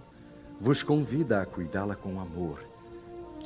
vos 0.60 0.84
convida 0.84 1.42
a 1.42 1.46
cuidá-la 1.46 1.96
com 1.96 2.20
amor 2.20 2.60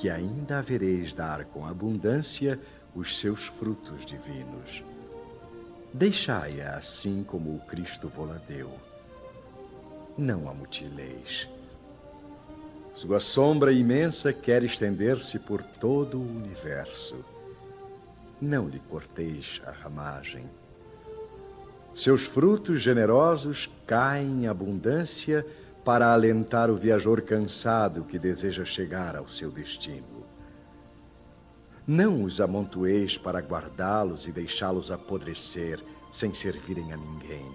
que 0.02 0.10
ainda 0.10 0.58
havereis 0.58 1.14
dar 1.14 1.46
com 1.46 1.64
abundância 1.64 2.60
os 2.96 3.18
seus 3.20 3.48
frutos 3.48 4.06
divinos. 4.06 4.84
Deixai-a 5.94 6.78
assim 6.78 7.24
como 7.24 7.56
o 7.56 7.60
Cristo 7.60 8.08
vô-la 8.10 8.40
deu. 8.48 8.72
Não 10.18 10.50
a 10.50 10.54
mutileis. 10.54 11.48
Sua 12.96 13.20
sombra 13.20 13.72
imensa 13.72 14.34
quer 14.34 14.64
estender-se 14.64 15.40
por 15.40 15.64
todo 15.64 16.18
o 16.18 16.22
universo. 16.22 17.24
Não 18.40 18.68
lhe 18.68 18.80
corteis 18.80 19.62
a 19.66 19.72
ramagem. 19.72 20.46
Seus 21.96 22.26
frutos 22.26 22.82
generosos 22.82 23.70
caem 23.86 24.44
em 24.44 24.48
abundância 24.48 25.46
para 25.84 26.14
alentar 26.14 26.70
o 26.70 26.76
viajor 26.76 27.22
cansado 27.22 28.04
que 28.04 28.20
deseja 28.20 28.64
chegar 28.64 29.16
ao 29.16 29.28
seu 29.28 29.52
destino. 29.52 30.11
Não 31.88 32.24
os 32.24 32.40
amontoeis 32.40 33.18
para 33.18 33.40
guardá-los 33.40 34.28
e 34.28 34.32
deixá-los 34.32 34.92
apodrecer 34.92 35.84
sem 36.12 36.34
servirem 36.34 36.94
a 36.94 36.98
ninguém. 36.98 37.52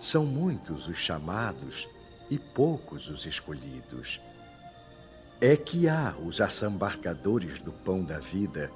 São 0.00 0.24
muitos 0.24 0.88
os 0.88 0.96
chamados 0.96 1.88
e 2.30 2.38
poucos 2.38 3.08
os 3.08 3.26
escolhidos. 3.26 4.20
É 5.40 5.56
que 5.56 5.88
há 5.88 6.14
os 6.24 6.40
assambarcadores 6.40 7.60
do 7.60 7.72
pão 7.72 8.04
da 8.04 8.18
vida, 8.18 8.70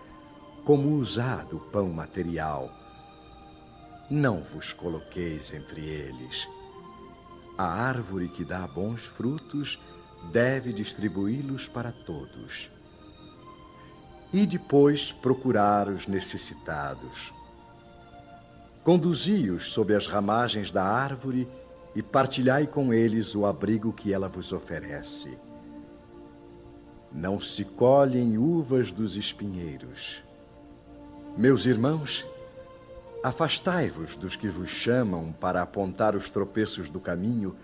como 0.65 0.99
os 0.99 1.19
há 1.19 1.37
do 1.37 1.59
pão 1.59 1.89
material. 1.89 2.71
Não 4.11 4.43
vos 4.43 4.73
coloqueis 4.73 5.53
entre 5.53 5.81
eles 5.81 6.47
a 7.61 7.65
árvore 7.65 8.27
que 8.29 8.43
dá 8.43 8.67
bons 8.67 9.05
frutos 9.05 9.79
deve 10.33 10.73
distribuí-los 10.73 11.69
para 11.69 11.93
todos. 11.93 12.71
E 14.33 14.47
depois 14.47 15.13
procurar 15.13 15.89
os 15.89 16.07
necessitados. 16.07 17.33
Conduzi-os 18.85 19.73
sob 19.73 19.95
as 19.95 20.07
ramagens 20.07 20.71
da 20.71 20.85
árvore 20.85 21.49
e 21.95 22.03
partilhai 22.03 22.67
com 22.67 22.95
eles 22.95 23.35
o 23.35 23.45
abrigo 23.45 23.93
que 23.93 24.13
ela 24.13 24.29
vos 24.29 24.53
oferece. 24.53 25.37
Não 27.13 27.41
se 27.41 27.65
colhem 27.65 28.39
uvas 28.39 28.93
dos 28.93 29.17
espinheiros. 29.17 30.23
Meus 31.37 31.67
irmãos, 31.67 32.25
Afastai-vos 33.23 34.17
dos 34.17 34.35
que 34.35 34.49
vos 34.49 34.71
chamam 34.71 35.31
para 35.31 35.61
apontar 35.61 36.17
os 36.17 36.31
tropeços 36.31 36.89
do 36.89 36.99
caminho 36.99 37.55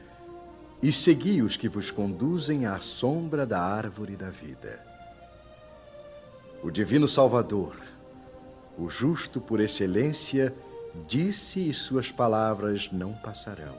e 0.83 0.93
segui 0.93 1.41
os 1.41 1.57
que 1.57 1.67
vos 1.67 1.91
conduzem 1.91 2.67
à 2.67 2.79
sombra 2.79 3.47
da 3.47 3.59
árvore 3.59 4.17
da 4.17 4.29
vida. 4.29 4.86
O 6.67 6.71
Divino 6.73 7.07
Salvador, 7.07 7.77
O 8.77 8.91
justo 8.91 9.41
por 9.41 9.61
excelência 9.61 10.53
disse 11.07 11.61
e 11.61 11.73
suas 11.73 12.11
palavras 12.11 12.91
não 12.91 13.13
passarão. 13.13 13.77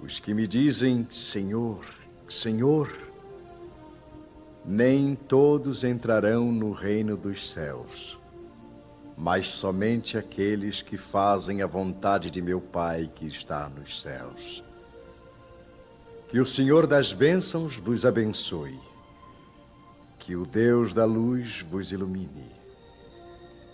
Os 0.00 0.18
que 0.18 0.32
me 0.32 0.46
dizem 0.46 1.06
Senhor, 1.10 1.84
Senhor, 2.30 2.90
nem 4.64 5.14
todos 5.14 5.84
entrarão 5.84 6.50
no 6.50 6.72
reino 6.72 7.14
dos 7.14 7.52
céus, 7.52 8.18
mas 9.14 9.48
somente 9.48 10.16
aqueles 10.16 10.80
que 10.80 10.96
fazem 10.96 11.60
a 11.60 11.66
vontade 11.66 12.30
de 12.30 12.40
meu 12.40 12.58
Pai 12.58 13.10
que 13.14 13.26
está 13.26 13.68
nos 13.68 14.00
céus. 14.00 14.64
Que 16.30 16.40
o 16.40 16.46
Senhor 16.46 16.86
das 16.86 17.12
bênçãos 17.12 17.76
vos 17.76 18.06
abençoe. 18.06 18.91
Que 20.22 20.36
o 20.36 20.46
Deus 20.46 20.94
da 20.94 21.04
luz 21.04 21.62
vos 21.62 21.90
ilumine. 21.90 22.54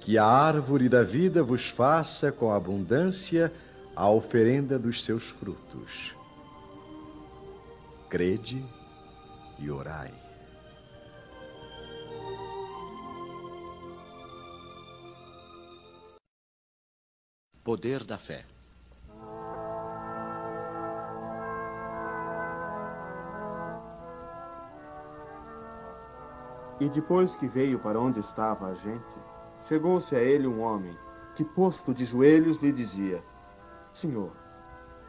Que 0.01 0.16
a 0.16 0.24
árvore 0.24 0.88
da 0.88 1.03
vida 1.03 1.42
vos 1.42 1.68
faça 1.68 2.32
com 2.32 2.51
abundância 2.51 3.53
a 3.94 4.09
oferenda 4.09 4.78
dos 4.78 5.05
seus 5.05 5.24
frutos. 5.24 6.14
Crede 8.09 8.64
e 9.59 9.70
orai. 9.70 10.11
Poder 17.62 18.05
da 18.05 18.16
fé. 18.16 18.46
E 26.81 26.89
depois 26.89 27.35
que 27.35 27.49
veio 27.49 27.79
para 27.79 27.99
onde 27.99 28.20
estava 28.20 28.68
a 28.68 28.74
gente, 28.74 29.05
chegou-se 29.64 30.14
a 30.14 30.20
ele 30.20 30.47
um 30.47 30.61
homem, 30.61 30.97
que 31.35 31.45
posto 31.45 31.93
de 31.93 32.05
joelhos 32.05 32.59
lhe 32.59 32.70
dizia: 32.70 33.22
Senhor, 33.93 34.31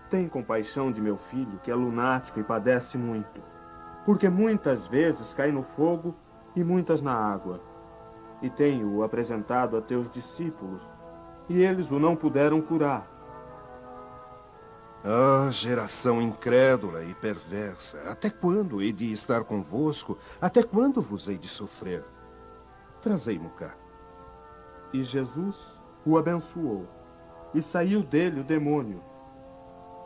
tem 0.09 0.28
compaixão 0.28 0.91
de 0.91 1.01
meu 1.01 1.17
filho, 1.17 1.59
que 1.63 1.70
é 1.70 1.76
lunático 1.76 2.39
e 2.39 2.43
padece 2.43 2.97
muito, 2.97 3.41
porque 4.05 4.28
muitas 4.28 4.88
vezes 4.88 5.34
cai 5.34 5.51
no 5.51 5.61
fogo 5.61 6.15
e 6.55 6.63
muitas 6.63 7.01
na 7.01 7.13
água. 7.13 7.61
E 8.41 8.49
tenho-o 8.49 9.03
apresentado 9.03 9.78
a 9.78 9.82
teus 9.82 10.09
discípulos, 10.09 10.82
e 11.47 11.61
eles 11.61 11.91
o 11.91 11.99
não 11.99 12.15
puderam 12.15 12.61
curar. 12.61 13.18
Ah, 15.03 15.49
geração 15.49 16.21
incrédula 16.21 17.05
e 17.05 17.13
perversa, 17.13 18.09
até 18.09 18.29
quando 18.29 18.81
hei 18.81 18.91
de 18.91 19.13
estar 19.13 19.45
convosco? 19.45 20.17
Até 20.41 20.61
quando 20.61 21.01
vos 21.01 21.29
hei 21.29 21.37
de 21.37 21.47
sofrer? 21.47 22.03
Trazei-mo 23.01 23.49
cá. 23.51 23.75
E 24.91 25.01
Jesus 25.01 25.55
o 26.05 26.17
abençoou, 26.17 26.85
e 27.53 27.61
saiu 27.61 28.03
dele 28.03 28.41
o 28.41 28.43
demônio. 28.43 29.01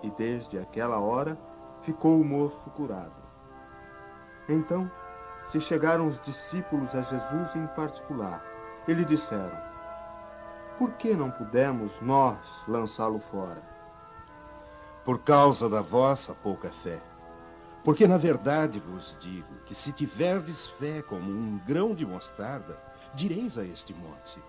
E 0.04 0.12
desde 0.12 0.60
aquela 0.60 1.00
hora 1.00 1.40
ficou 1.82 2.22
o 2.22 2.26
moço 2.26 2.70
curado. 2.72 3.24
Então 4.48 4.92
se 5.46 5.60
chegaram 5.60 6.08
os 6.08 6.22
discípulos 6.22 6.94
a 6.94 7.02
Jesus 7.02 7.56
em 7.56 7.66
particular 7.68 8.46
e 8.88 8.94
lhe 8.94 9.06
disseram: 9.06 9.58
Por 10.78 10.92
que 10.94 11.16
não 11.16 11.32
pudemos 11.32 12.00
nós 12.00 12.64
lançá-lo 12.68 13.20
fora? 13.20 13.73
Por 15.04 15.20
causa 15.20 15.70
da 15.70 15.82
vossa 15.82 16.34
pouca 16.34 16.70
fé. 16.70 17.02
Porque 17.84 18.08
na 18.08 18.18
verdade 18.18 18.80
vos 18.80 19.18
digo 19.20 19.54
que 19.66 19.76
se 19.76 19.92
tiverdes 19.92 20.68
fé 20.68 21.02
como 21.02 21.30
um 21.30 21.60
grão 21.68 21.94
de 21.94 22.06
mostarda, 22.06 22.82
direis 23.14 23.58
a 23.58 23.66
este 23.66 23.94
monte: 23.94 24.40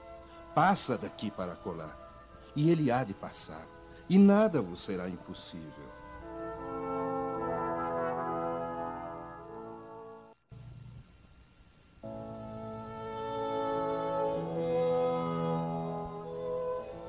passa 0.55 0.97
daqui 0.97 1.31
para 1.31 1.57
colar, 1.57 1.99
e 2.55 2.71
ele 2.71 2.91
há 2.91 3.03
de 3.03 3.13
passar, 3.13 3.67
e 4.09 4.19
nada 4.19 4.63
vos 4.63 4.83
será 4.85 5.09
impossível. 5.09 5.95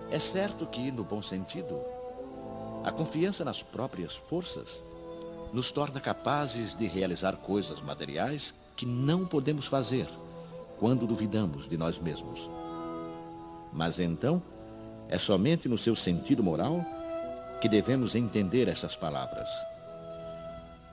É 0.09 0.19
certo 0.19 0.65
que, 0.65 0.91
no 0.91 1.03
bom 1.03 1.21
sentido, 1.21 1.83
a 2.85 2.91
confiança 2.91 3.43
nas 3.43 3.63
próprias 3.63 4.15
forças 4.15 4.83
nos 5.51 5.71
torna 5.71 5.99
capazes 5.99 6.75
de 6.75 6.85
realizar 6.85 7.35
coisas 7.37 7.81
materiais 7.81 8.53
que 8.75 8.85
não 8.85 9.25
podemos 9.25 9.65
fazer 9.65 10.07
quando 10.77 11.07
duvidamos 11.07 11.67
de 11.67 11.77
nós 11.77 11.97
mesmos. 11.97 12.47
Mas 13.73 13.99
então, 13.99 14.39
é 15.09 15.17
somente 15.17 15.67
no 15.67 15.79
seu 15.79 15.95
sentido 15.95 16.43
moral 16.43 16.79
que 17.59 17.67
devemos 17.67 18.13
entender 18.13 18.67
essas 18.67 18.95
palavras. 18.95 19.49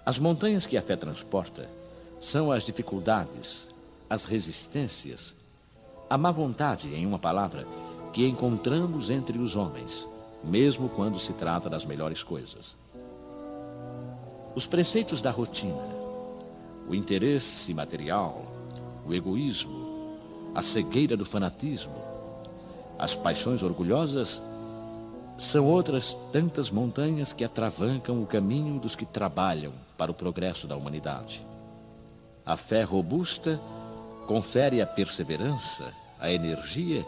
As 0.06 0.18
montanhas 0.18 0.64
que 0.64 0.78
a 0.78 0.82
fé 0.82 0.96
transporta 0.96 1.68
são 2.18 2.50
as 2.50 2.64
dificuldades, 2.64 3.68
as 4.08 4.24
resistências, 4.24 5.36
a 6.08 6.16
má 6.16 6.30
vontade, 6.30 6.94
em 6.94 7.04
uma 7.04 7.18
palavra, 7.18 7.66
que 8.14 8.26
encontramos 8.26 9.10
entre 9.10 9.38
os 9.38 9.56
homens 9.56 10.10
mesmo 10.42 10.88
quando 10.88 11.18
se 11.18 11.32
trata 11.32 11.70
das 11.70 11.84
melhores 11.84 12.22
coisas. 12.22 12.76
Os 14.54 14.66
preceitos 14.66 15.22
da 15.22 15.30
rotina, 15.30 15.82
o 16.88 16.94
interesse 16.94 17.72
material, 17.72 18.44
o 19.06 19.14
egoísmo, 19.14 20.18
a 20.54 20.60
cegueira 20.60 21.16
do 21.16 21.24
fanatismo, 21.24 21.94
as 22.98 23.14
paixões 23.16 23.62
orgulhosas 23.62 24.42
são 25.38 25.66
outras 25.66 26.18
tantas 26.30 26.70
montanhas 26.70 27.32
que 27.32 27.44
atravancam 27.44 28.22
o 28.22 28.26
caminho 28.26 28.78
dos 28.78 28.94
que 28.94 29.06
trabalham 29.06 29.72
para 29.96 30.10
o 30.10 30.14
progresso 30.14 30.66
da 30.66 30.76
humanidade. 30.76 31.44
A 32.44 32.56
fé 32.56 32.82
robusta 32.82 33.60
confere 34.26 34.80
a 34.80 34.86
perseverança, 34.86 35.92
a 36.18 36.30
energia 36.30 37.04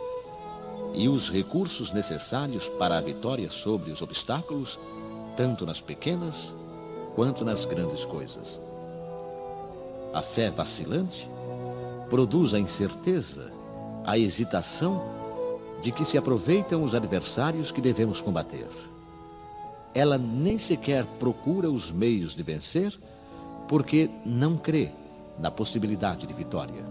e 0.95 1.09
os 1.09 1.29
recursos 1.29 1.93
necessários 1.93 2.69
para 2.69 2.97
a 2.97 3.01
vitória 3.01 3.51
sobre 3.51 3.91
os 3.91 4.01
obstáculos, 4.01 4.79
tanto 5.37 5.67
nas 5.67 5.81
pequenas 5.81 6.55
quanto 7.15 7.45
nas 7.45 7.65
grandes 7.65 8.05
coisas. 8.05 8.61
A 10.13 10.23
fé 10.23 10.51
vacilante 10.51 11.29
produz 12.09 12.55
a 12.55 12.59
incerteza, 12.59 13.51
a 14.05 14.17
hesitação 14.17 15.03
de 15.83 15.91
que 15.91 16.05
se 16.05 16.17
aproveitam 16.17 16.85
os 16.85 16.95
adversários 16.95 17.73
que 17.73 17.81
devemos 17.81 18.21
combater. 18.23 18.69
Ela 19.93 20.17
nem 20.17 20.59
sequer 20.59 21.05
procura 21.19 21.71
os 21.71 21.91
meios 21.91 22.35
de 22.35 22.43
vencer, 22.43 22.97
porque 23.69 24.09
não 24.25 24.57
crê 24.57 24.93
na 25.39 25.51
possibilidade 25.51 26.27
de 26.27 26.35
vitória. 26.35 26.85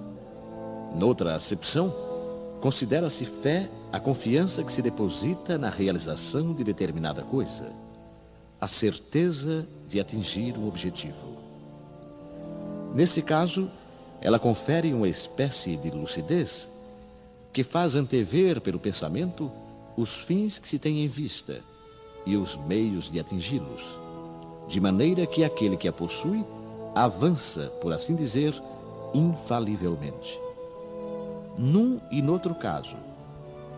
Noutra 0.96 1.36
acepção, 1.36 1.94
considera-se 2.62 3.26
fé 3.26 3.70
a 3.94 4.00
confiança 4.00 4.64
que 4.64 4.72
se 4.72 4.82
deposita 4.82 5.56
na 5.56 5.70
realização 5.70 6.52
de 6.52 6.64
determinada 6.64 7.22
coisa, 7.22 7.72
a 8.60 8.68
certeza 8.68 9.68
de 9.88 10.00
atingir 10.00 10.58
um 10.58 10.68
objetivo. 10.68 11.38
Nesse 12.96 13.22
caso, 13.22 13.70
ela 14.20 14.40
confere 14.40 14.92
uma 14.96 15.08
espécie 15.08 15.78
de 15.78 15.92
lucidez 15.92 16.72
que 17.54 17.64
faz 17.64 17.96
antever 17.96 18.60
pelo 18.62 18.80
pensamento 18.80 19.52
os 19.96 20.16
fins 20.16 20.58
que 20.58 20.68
se 20.68 20.80
tem 20.80 21.06
em 21.06 21.08
vista 21.08 21.62
e 22.26 22.36
os 22.36 22.56
meios 22.56 23.12
de 23.12 23.20
atingi-los, 23.20 23.84
de 24.68 24.82
maneira 24.82 25.28
que 25.28 25.44
aquele 25.44 25.78
que 25.78 25.88
a 25.88 25.94
possui 25.94 26.44
avança, 26.96 27.72
por 27.80 27.94
assim 27.94 28.16
dizer, 28.16 28.60
infalivelmente. 29.14 30.40
Num 31.56 32.02
e 32.10 32.24
noutro 32.24 32.56
caso, 32.56 33.13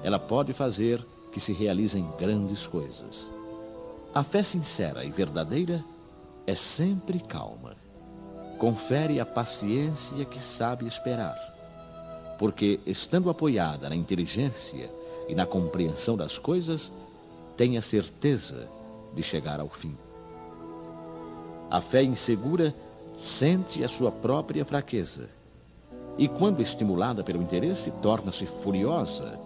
ela 0.05 0.19
pode 0.19 0.53
fazer 0.53 1.03
que 1.31 1.39
se 1.39 1.51
realizem 1.51 2.07
grandes 2.19 2.67
coisas. 2.67 3.27
A 4.13 4.23
fé 4.23 4.43
sincera 4.43 5.03
e 5.03 5.09
verdadeira 5.09 5.83
é 6.45 6.53
sempre 6.53 7.19
calma. 7.19 7.75
Confere 8.59 9.19
a 9.19 9.25
paciência 9.25 10.23
que 10.23 10.39
sabe 10.39 10.85
esperar. 10.85 11.35
Porque, 12.37 12.79
estando 12.85 13.31
apoiada 13.31 13.89
na 13.89 13.95
inteligência 13.95 14.91
e 15.27 15.33
na 15.33 15.47
compreensão 15.47 16.15
das 16.15 16.37
coisas, 16.37 16.91
tem 17.57 17.75
a 17.75 17.81
certeza 17.81 18.69
de 19.11 19.23
chegar 19.23 19.59
ao 19.59 19.69
fim. 19.69 19.97
A 21.67 21.81
fé 21.81 22.03
insegura 22.03 22.75
sente 23.17 23.83
a 23.83 23.87
sua 23.87 24.11
própria 24.11 24.63
fraqueza 24.65 25.31
e, 26.15 26.27
quando 26.27 26.61
estimulada 26.61 27.23
pelo 27.23 27.41
interesse, 27.41 27.89
torna-se 28.03 28.45
furiosa 28.45 29.43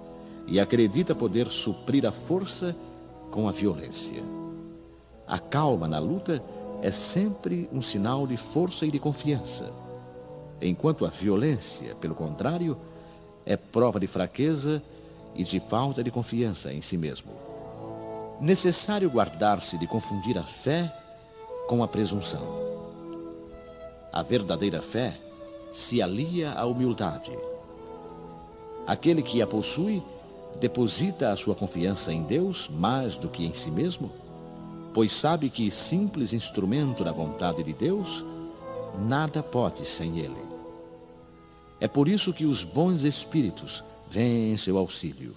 e 0.50 0.60
acredita 0.60 1.14
poder 1.14 1.47
suprir 1.47 2.06
a 2.06 2.12
força 2.12 2.76
com 3.30 3.47
a 3.47 3.52
violência. 3.52 4.24
A 5.28 5.38
calma 5.38 5.88
na 5.88 6.00
luta 6.00 6.43
é 6.82 6.89
sempre 6.89 7.70
um 7.72 7.82
sinal 7.82 8.26
de 8.26 8.36
força 8.36 8.86
e 8.86 8.91
de 8.91 9.00
confiança, 9.00 9.72
enquanto 10.60 11.06
a 11.06 11.10
violência, 11.10 11.93
pelo 11.95 12.16
contrário, 12.16 12.76
é 13.45 13.56
prova 13.56 14.00
de 14.00 14.08
fraqueza 14.08 14.82
e 15.36 15.43
de 15.43 15.60
falta 15.60 16.04
de 16.04 16.10
confiança 16.10 16.74
em 16.74 16.82
si 16.82 16.97
mesmo. 16.97 17.32
Necessário 18.41 19.10
guardar-se 19.10 19.78
de 19.78 19.86
confundir 19.86 20.38
a 20.38 20.43
fé 20.43 20.91
com 21.68 21.84
a 21.84 21.88
presunção. 21.88 22.41
A 24.12 24.24
verdadeira 24.24 24.82
fé 24.82 25.20
se 25.70 26.02
alia 26.02 26.54
à 26.54 26.66
humildade. 26.66 27.32
Aquele 28.88 29.22
que 29.22 29.41
a 29.41 29.45
possui 29.45 30.02
deposita 30.60 31.32
a 31.32 31.38
sua 31.38 31.56
confiança 31.56 32.12
em 32.12 32.24
Deus 32.24 32.70
mais 32.70 33.18
do 33.18 33.30
que 33.30 33.45
em 33.45 33.54
si 33.54 33.70
mesmo, 33.70 34.12
pois 34.93 35.12
sabe 35.12 35.50
que, 35.50 35.70
simples 35.70 36.34
instrumento 36.34 37.04
da 37.04 37.12
vontade 37.12 37.64
de 37.64 37.74
Deus, 37.74 38.26
nada 38.97 39.43
pode 39.43 39.86
sem 39.86 40.20
ele. 40.20 40.41
É 41.80 41.88
por 41.88 42.08
isso 42.08 42.34
que 42.34 42.45
os 42.45 42.64
bons 42.64 43.04
espíritos 43.04 43.84
vêm 44.10 44.52
em 44.52 44.58
seu 44.58 44.78
auxílio. 44.78 45.36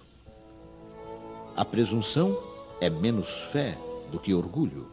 A 1.55 1.65
presunção 1.65 2.37
é 2.81 2.89
menos 2.89 3.29
fé 3.53 3.79
do 4.11 4.19
que 4.19 4.35
orgulho, 4.35 4.89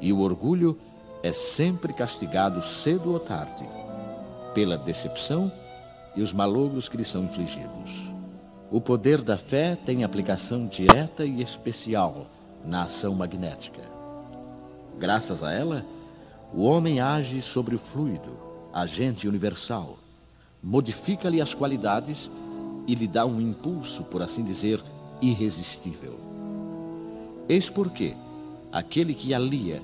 e 0.00 0.12
o 0.12 0.20
orgulho 0.20 0.78
é 1.22 1.32
sempre 1.32 1.92
castigado 1.92 2.62
cedo 2.62 3.12
ou 3.12 3.18
tarde 3.18 3.66
pela 4.54 4.76
decepção 4.76 5.50
e 6.14 6.22
os 6.22 6.32
malogros 6.32 6.88
que 6.88 6.96
lhe 6.96 7.04
são 7.04 7.24
infligidos. 7.24 8.15
O 8.70 8.80
poder 8.80 9.22
da 9.22 9.36
fé 9.36 9.76
tem 9.76 10.02
aplicação 10.02 10.66
direta 10.66 11.24
e 11.24 11.40
especial 11.40 12.26
na 12.64 12.84
ação 12.84 13.14
magnética. 13.14 13.82
Graças 14.98 15.42
a 15.42 15.52
ela, 15.52 15.84
o 16.52 16.62
homem 16.62 17.00
age 17.00 17.40
sobre 17.42 17.74
o 17.74 17.78
fluido, 17.78 18.36
agente 18.72 19.28
universal, 19.28 19.98
modifica-lhe 20.62 21.40
as 21.40 21.54
qualidades 21.54 22.30
e 22.86 22.94
lhe 22.94 23.06
dá 23.06 23.24
um 23.24 23.40
impulso, 23.40 24.02
por 24.04 24.22
assim 24.22 24.42
dizer, 24.42 24.82
irresistível. 25.20 26.18
Eis 27.48 27.70
porque 27.70 28.16
aquele 28.72 29.14
que 29.14 29.32
alia 29.32 29.82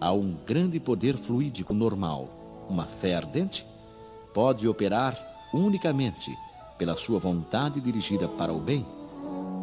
a 0.00 0.12
um 0.12 0.34
grande 0.46 0.80
poder 0.80 1.16
fluídico 1.16 1.74
normal 1.74 2.42
uma 2.68 2.86
fé 2.86 3.14
ardente, 3.14 3.66
pode 4.32 4.66
operar 4.66 5.16
unicamente 5.52 6.30
pela 6.82 6.96
sua 6.96 7.20
vontade 7.20 7.80
dirigida 7.80 8.26
para 8.26 8.52
o 8.52 8.58
bem 8.58 8.84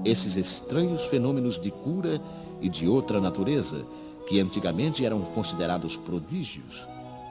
esses 0.05 0.37
estranhos 0.37 1.05
fenômenos 1.07 1.59
de 1.59 1.69
cura 1.69 2.21
e 2.61 2.69
de 2.69 2.87
outra 2.87 3.19
natureza 3.19 3.85
que 4.25 4.39
antigamente 4.39 5.05
eram 5.05 5.19
considerados 5.19 5.97
prodígios 5.97 6.87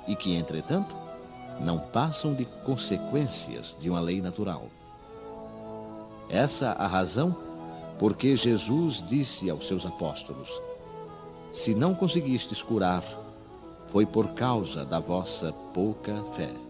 e 0.07 0.15
que, 0.15 0.35
entretanto, 0.37 0.95
não 1.59 1.79
passam 1.79 2.35
de 2.35 2.45
consequências 2.67 3.75
de 3.81 3.89
uma 3.89 3.99
lei 3.99 4.21
natural. 4.21 4.67
Essa 6.29 6.73
a 6.73 6.87
razão 6.87 7.35
porque 7.99 8.37
Jesus 8.37 9.03
disse 9.09 9.49
aos 9.49 9.67
seus 9.67 9.87
apóstolos: 9.87 10.61
Se 11.51 11.75
não 11.75 11.95
conseguistes 11.95 12.63
curar, 12.63 13.03
foi 13.87 14.05
por 14.05 14.35
causa 14.35 14.85
da 14.85 15.01
vossa 15.01 15.51
pouca 15.73 16.23
fé. 16.35 16.68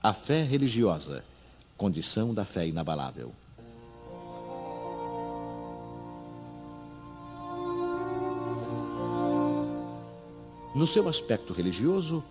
A 0.00 0.12
fé 0.12 0.44
religiosa, 0.44 1.24
condição 1.76 2.32
da 2.32 2.44
fé 2.44 2.68
inabalável. 2.68 3.32
No 10.72 10.86
seu 10.86 11.08
aspecto 11.08 11.52
religioso, 11.52 12.22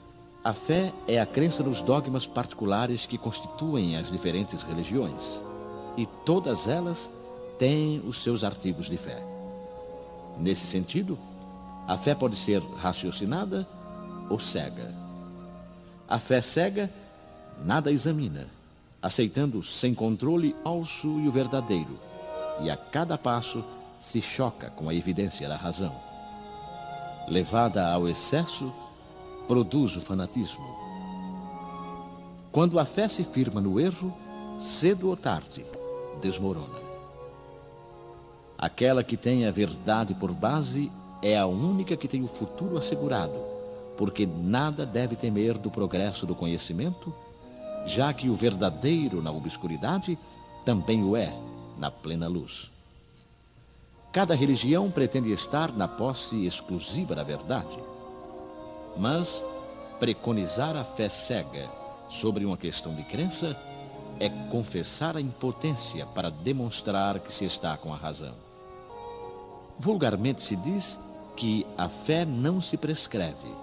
a 0.41 0.53
fé 0.53 0.93
é 1.09 1.19
a 1.19 1.25
crença 1.25 1.61
nos 1.61 1.81
dogmas 1.81 2.25
particulares 2.25 3.05
que 3.05 3.17
constituem 3.17 3.97
as 3.97 4.09
diferentes 4.09 4.63
religiões, 4.63 5.41
e 5.97 6.05
todas 6.23 6.69
elas 6.69 7.11
têm 7.59 7.99
os 7.99 8.23
seus 8.23 8.45
artigos 8.45 8.89
de 8.89 8.97
fé. 8.97 9.21
Nesse 10.37 10.65
sentido, 10.65 11.19
a 11.85 11.97
fé 11.97 12.15
pode 12.15 12.37
ser 12.37 12.61
raciocinada 12.77 13.67
ou 14.29 14.39
cega. 14.39 14.95
A 16.07 16.17
fé 16.17 16.39
cega 16.39 16.89
nada 17.63 17.91
examina, 17.91 18.47
aceitando 19.01 19.61
sem 19.63 19.93
controle 19.93 20.55
falso 20.63 21.19
e 21.19 21.27
o 21.27 21.31
verdadeiro, 21.31 21.99
e 22.61 22.69
a 22.69 22.77
cada 22.77 23.17
passo 23.17 23.63
se 23.99 24.21
choca 24.21 24.69
com 24.69 24.89
a 24.89 24.93
evidência 24.93 25.47
da 25.47 25.55
razão. 25.55 25.95
Levada 27.27 27.91
ao 27.91 28.07
excesso, 28.07 28.73
produz 29.47 29.95
o 29.95 30.01
fanatismo. 30.01 30.65
Quando 32.51 32.79
a 32.79 32.85
fé 32.85 33.07
se 33.07 33.23
firma 33.23 33.61
no 33.61 33.79
erro, 33.79 34.13
cedo 34.59 35.09
ou 35.09 35.15
tarde, 35.15 35.65
desmorona. 36.21 36.87
Aquela 38.57 39.03
que 39.03 39.15
tem 39.15 39.45
a 39.45 39.51
verdade 39.51 40.13
por 40.15 40.31
base 40.31 40.91
é 41.21 41.37
a 41.37 41.45
única 41.45 41.95
que 41.95 42.07
tem 42.07 42.23
o 42.23 42.27
futuro 42.27 42.77
assegurado, 42.77 43.39
porque 43.95 44.25
nada 44.25 44.85
deve 44.85 45.15
temer 45.15 45.57
do 45.57 45.69
progresso 45.69 46.25
do 46.25 46.33
conhecimento 46.33 47.13
já 47.87 48.13
que 48.13 48.29
o 48.29 48.35
verdadeiro 48.35 49.21
na 49.21 49.31
obscuridade 49.31 50.19
também 50.65 51.03
o 51.03 51.15
é 51.15 51.33
na 51.77 51.89
plena 51.89 52.27
luz. 52.27 52.69
Cada 54.11 54.35
religião 54.35 54.91
pretende 54.91 55.31
estar 55.31 55.71
na 55.71 55.87
posse 55.87 56.45
exclusiva 56.45 57.15
da 57.15 57.23
verdade, 57.23 57.77
mas 58.97 59.41
preconizar 59.99 60.75
a 60.75 60.83
fé 60.83 61.07
cega 61.07 61.69
sobre 62.09 62.43
uma 62.43 62.57
questão 62.57 62.93
de 62.93 63.03
crença 63.03 63.57
é 64.19 64.29
confessar 64.49 65.15
a 65.15 65.21
impotência 65.21 66.05
para 66.07 66.29
demonstrar 66.29 67.19
que 67.19 67.31
se 67.31 67.45
está 67.45 67.77
com 67.77 67.93
a 67.93 67.97
razão. 67.97 68.33
Vulgarmente 69.79 70.41
se 70.41 70.55
diz 70.55 70.99
que 71.35 71.65
a 71.77 71.87
fé 71.87 72.25
não 72.25 72.59
se 72.59 72.75
prescreve, 72.75 73.53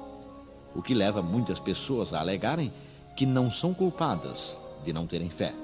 o 0.74 0.80
que 0.80 0.94
leva 0.94 1.20
muitas 1.20 1.58
pessoas 1.58 2.14
a 2.14 2.20
alegarem 2.20 2.72
que 3.16 3.24
não 3.24 3.50
são 3.50 3.72
culpadas 3.72 4.58
de 4.84 4.92
não 4.92 5.06
terem 5.06 5.30
fé. 5.30 5.54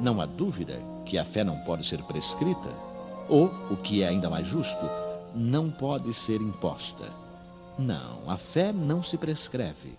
Não 0.00 0.20
há 0.20 0.26
dúvida 0.26 0.82
que 1.04 1.18
a 1.18 1.24
fé 1.24 1.44
não 1.44 1.58
pode 1.58 1.86
ser 1.86 2.02
prescrita, 2.04 2.72
ou, 3.28 3.46
o 3.70 3.76
que 3.76 4.02
é 4.02 4.08
ainda 4.08 4.28
mais 4.30 4.46
justo, 4.46 4.84
não 5.34 5.70
pode 5.70 6.12
ser 6.12 6.40
imposta. 6.40 7.10
Não, 7.78 8.28
a 8.28 8.36
fé 8.36 8.72
não 8.72 9.02
se 9.02 9.16
prescreve, 9.16 9.94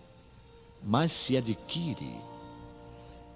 mas 0.83 1.11
se 1.11 1.37
adquire. 1.37 2.15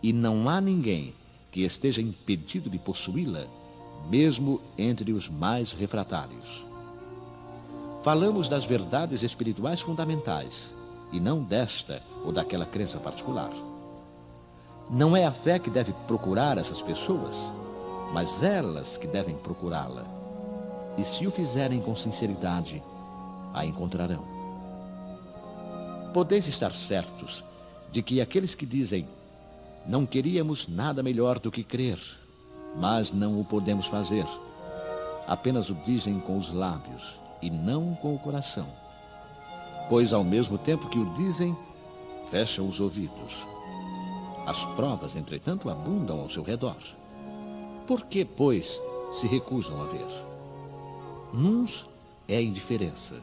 E 0.02 0.12
não 0.12 0.50
há 0.50 0.60
ninguém 0.60 1.14
que 1.52 1.62
esteja 1.62 2.02
impedido 2.02 2.70
de 2.70 2.78
possuí-la, 2.78 3.46
mesmo 4.10 4.60
entre 4.78 5.14
os 5.14 5.30
mais 5.30 5.72
refratários. 5.72 6.66
Falamos 8.02 8.50
das 8.50 8.66
verdades 8.66 9.24
espirituais 9.24 9.80
fundamentais 9.80 10.73
e 11.14 11.20
não 11.20 11.44
desta 11.44 12.02
ou 12.26 12.32
daquela 12.32 12.66
crença 12.66 13.00
particular. 13.00 13.52
Não 14.90 15.16
é 15.16 15.26
a 15.26 15.32
fé 15.32 15.60
que 15.60 15.70
deve 15.70 15.94
procurar 16.08 16.58
essas 16.58 16.82
pessoas, 16.82 17.38
mas 18.12 18.42
elas 18.42 18.98
que 18.98 19.08
devem 19.08 19.36
procurá-la. 19.36 20.06
E 20.98 21.04
se 21.06 21.26
o 21.26 21.32
fizerem 21.32 21.80
com 21.80 21.96
sinceridade, 21.96 22.84
a 23.54 23.64
encontrarão. 23.64 24.24
Podeis 26.14 26.48
estar 26.48 26.74
certos 26.74 27.44
de 27.92 28.02
que 28.02 28.20
aqueles 28.20 28.56
que 28.56 28.66
dizem 28.66 29.08
não 29.86 30.06
queríamos 30.06 30.68
nada 30.68 31.04
melhor 31.04 31.40
do 31.40 31.52
que 31.52 31.64
crer, 31.64 32.00
mas 32.76 33.12
não 33.12 33.40
o 33.40 33.46
podemos 33.46 33.86
fazer, 33.86 34.26
apenas 35.28 35.70
o 35.70 35.76
dizem 35.76 36.20
com 36.20 36.38
os 36.38 36.52
lábios 36.52 37.20
e 37.42 37.50
não 37.52 37.94
com 37.96 38.16
o 38.16 38.20
coração 38.20 38.83
pois 39.90 40.14
ao 40.14 40.24
mesmo 40.24 40.58
tempo 40.58 40.90
que 40.90 41.00
o 41.00 41.14
dizem, 41.14 41.56
fecham 42.28 42.68
os 42.68 42.80
ouvidos. 42.80 43.48
As 44.46 44.66
provas, 44.66 45.16
entretanto, 45.16 45.70
abundam 45.70 46.20
ao 46.20 46.30
seu 46.30 46.44
redor. 46.44 46.78
Por 47.88 48.06
que, 48.06 48.26
pois, 48.26 48.82
se 49.12 49.28
recusam 49.28 49.82
a 49.82 49.86
ver? 49.86 50.08
Nuns 51.34 51.86
é 52.28 52.38
a 52.38 52.42
indiferença, 52.42 53.16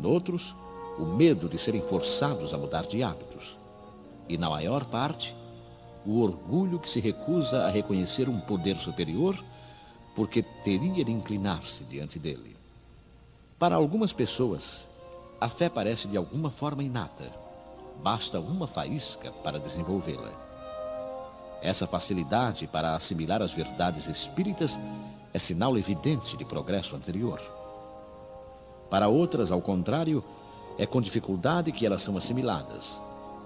noutros, 0.00 0.56
o 0.98 1.04
medo 1.04 1.48
de 1.48 1.58
serem 1.58 1.82
forçados 1.82 2.52
a 2.52 2.58
mudar 2.58 2.86
de 2.86 3.02
hábitos, 3.02 3.56
e 4.28 4.36
na 4.36 4.50
maior 4.50 4.84
parte, 4.84 5.34
o 6.04 6.20
orgulho 6.20 6.78
que 6.78 6.88
se 6.88 7.00
recusa 7.00 7.64
a 7.64 7.70
reconhecer 7.70 8.28
um 8.28 8.40
poder 8.40 8.76
superior 8.76 9.42
porque 10.14 10.42
teria 10.42 11.04
de 11.04 11.12
inclinar-se 11.12 11.84
diante 11.84 12.18
dele. 12.18 12.56
Para 13.58 13.76
algumas 13.76 14.12
pessoas, 14.12 14.86
a 15.40 15.48
fé 15.48 15.70
parece 15.70 16.06
de 16.06 16.16
alguma 16.16 16.50
forma 16.50 16.82
inata. 16.82 17.30
Basta 18.02 18.38
uma 18.38 18.66
faísca 18.66 19.32
para 19.42 19.58
desenvolvê-la. 19.58 20.30
Essa 21.62 21.86
facilidade 21.86 22.66
para 22.66 22.94
assimilar 22.94 23.40
as 23.40 23.52
verdades 23.52 24.06
espíritas 24.06 24.78
é 25.32 25.38
sinal 25.38 25.78
evidente 25.78 26.36
de 26.36 26.44
progresso 26.44 26.94
anterior. 26.94 27.40
Para 28.90 29.08
outras, 29.08 29.50
ao 29.50 29.62
contrário, 29.62 30.22
é 30.78 30.84
com 30.84 31.00
dificuldade 31.00 31.72
que 31.72 31.86
elas 31.86 32.02
são 32.02 32.16
assimiladas, 32.16 33.00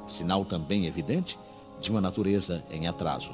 sinal 0.06 0.44
também 0.44 0.86
evidente 0.86 1.38
de 1.80 1.90
uma 1.90 2.00
natureza 2.00 2.64
em 2.70 2.88
atraso. 2.88 3.32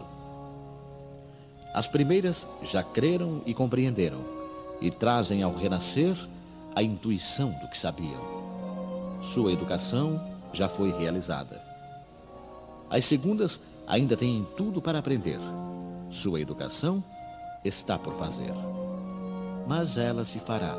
As 1.73 1.87
primeiras 1.87 2.49
já 2.63 2.83
creram 2.83 3.43
e 3.47 3.55
compreenderam, 3.55 4.21
e 4.81 4.91
trazem 4.91 5.43
ao 5.43 5.55
renascer 5.55 6.17
a 6.75 6.83
intuição 6.83 7.51
do 7.61 7.69
que 7.69 7.79
sabiam. 7.79 8.40
Sua 9.21 9.53
educação 9.53 10.21
já 10.53 10.69
foi 10.69 10.91
realizada. 10.91 11.63
As 12.89 13.05
segundas 13.05 13.61
ainda 13.87 14.17
têm 14.17 14.47
tudo 14.57 14.81
para 14.81 14.99
aprender. 14.99 15.39
Sua 16.11 16.41
educação 16.41 17.05
está 17.65 17.99
por 17.99 18.15
fazer. 18.15 18.53
Mas 19.67 19.97
ela 19.97 20.25
se 20.25 20.39
fará. 20.41 20.75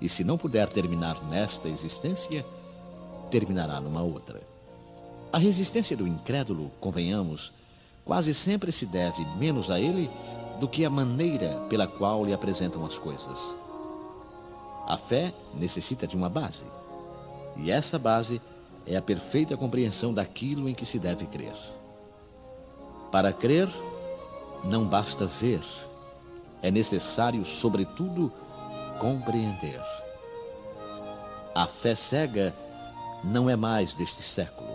E 0.00 0.08
se 0.08 0.24
não 0.24 0.36
puder 0.36 0.68
terminar 0.68 1.24
nesta 1.24 1.68
existência, 1.68 2.44
terminará 3.30 3.80
numa 3.80 4.02
outra. 4.02 4.42
A 5.32 5.38
resistência 5.38 5.96
do 5.96 6.06
incrédulo, 6.06 6.70
convenhamos, 6.80 7.52
quase 8.04 8.34
sempre 8.34 8.70
se 8.70 8.84
deve 8.84 9.24
menos 9.36 9.70
a 9.70 9.80
ele 9.80 10.10
do 10.60 10.68
que 10.68 10.84
à 10.84 10.90
maneira 10.90 11.60
pela 11.68 11.86
qual 11.86 12.24
lhe 12.24 12.34
apresentam 12.34 12.84
as 12.84 12.98
coisas. 12.98 13.56
A 14.86 14.98
fé 14.98 15.32
necessita 15.54 16.06
de 16.06 16.16
uma 16.16 16.28
base, 16.28 16.64
e 17.56 17.70
essa 17.70 17.98
base 17.98 18.40
é 18.86 18.96
a 18.96 19.02
perfeita 19.02 19.56
compreensão 19.56 20.12
daquilo 20.12 20.68
em 20.68 20.74
que 20.74 20.84
se 20.84 20.98
deve 20.98 21.26
crer. 21.26 21.54
Para 23.10 23.32
crer, 23.32 23.68
não 24.64 24.86
basta 24.86 25.26
ver, 25.26 25.62
é 26.62 26.70
necessário, 26.70 27.44
sobretudo, 27.44 28.32
compreender. 28.98 29.80
A 31.54 31.66
fé 31.66 31.94
cega 31.94 32.54
não 33.22 33.48
é 33.48 33.56
mais 33.56 33.94
deste 33.94 34.22
século. 34.22 34.70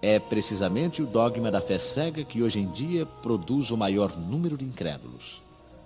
É 0.00 0.18
precisamente 0.18 1.02
o 1.02 1.06
dogma 1.06 1.50
da 1.50 1.60
fé 1.60 1.78
cega 1.78 2.22
que 2.22 2.42
hoje 2.42 2.60
em 2.60 2.70
dia 2.70 3.04
produz 3.04 3.70
o 3.70 3.76
maior 3.76 4.16
número 4.16 4.56
de 4.56 4.64
incrédulos, 4.64 5.42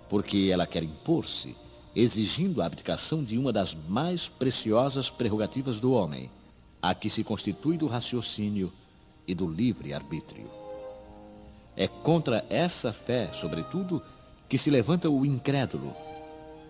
porque 0.08 0.50
ela 0.52 0.66
quer 0.66 0.82
impor-se, 0.82 1.56
exigindo 1.94 2.62
a 2.62 2.66
abdicação 2.66 3.22
de 3.22 3.36
uma 3.36 3.52
das 3.52 3.74
mais 3.74 4.28
preciosas 4.28 5.10
prerrogativas 5.10 5.80
do 5.80 5.92
homem, 5.92 6.30
a 6.80 6.94
que 6.94 7.10
se 7.10 7.24
constitui 7.24 7.76
do 7.76 7.86
raciocínio 7.86 8.72
e 9.26 9.34
do 9.34 9.46
livre 9.46 9.92
arbítrio. 9.92 10.50
É 11.76 11.88
contra 11.88 12.44
essa 12.48 12.92
fé, 12.92 13.30
sobretudo, 13.32 14.02
que 14.48 14.58
se 14.58 14.70
levanta 14.70 15.08
o 15.08 15.24
incrédulo, 15.24 15.94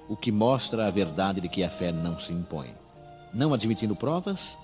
o 0.08 0.16
que 0.16 0.32
mostra 0.32 0.86
a 0.86 0.90
verdade 0.90 1.40
de 1.40 1.48
que 1.48 1.62
a 1.62 1.70
fé 1.70 1.92
não 1.92 2.18
se 2.18 2.32
impõe. 2.32 2.74
Não 3.32 3.54
admitindo 3.54 3.94
provas, 3.94 4.58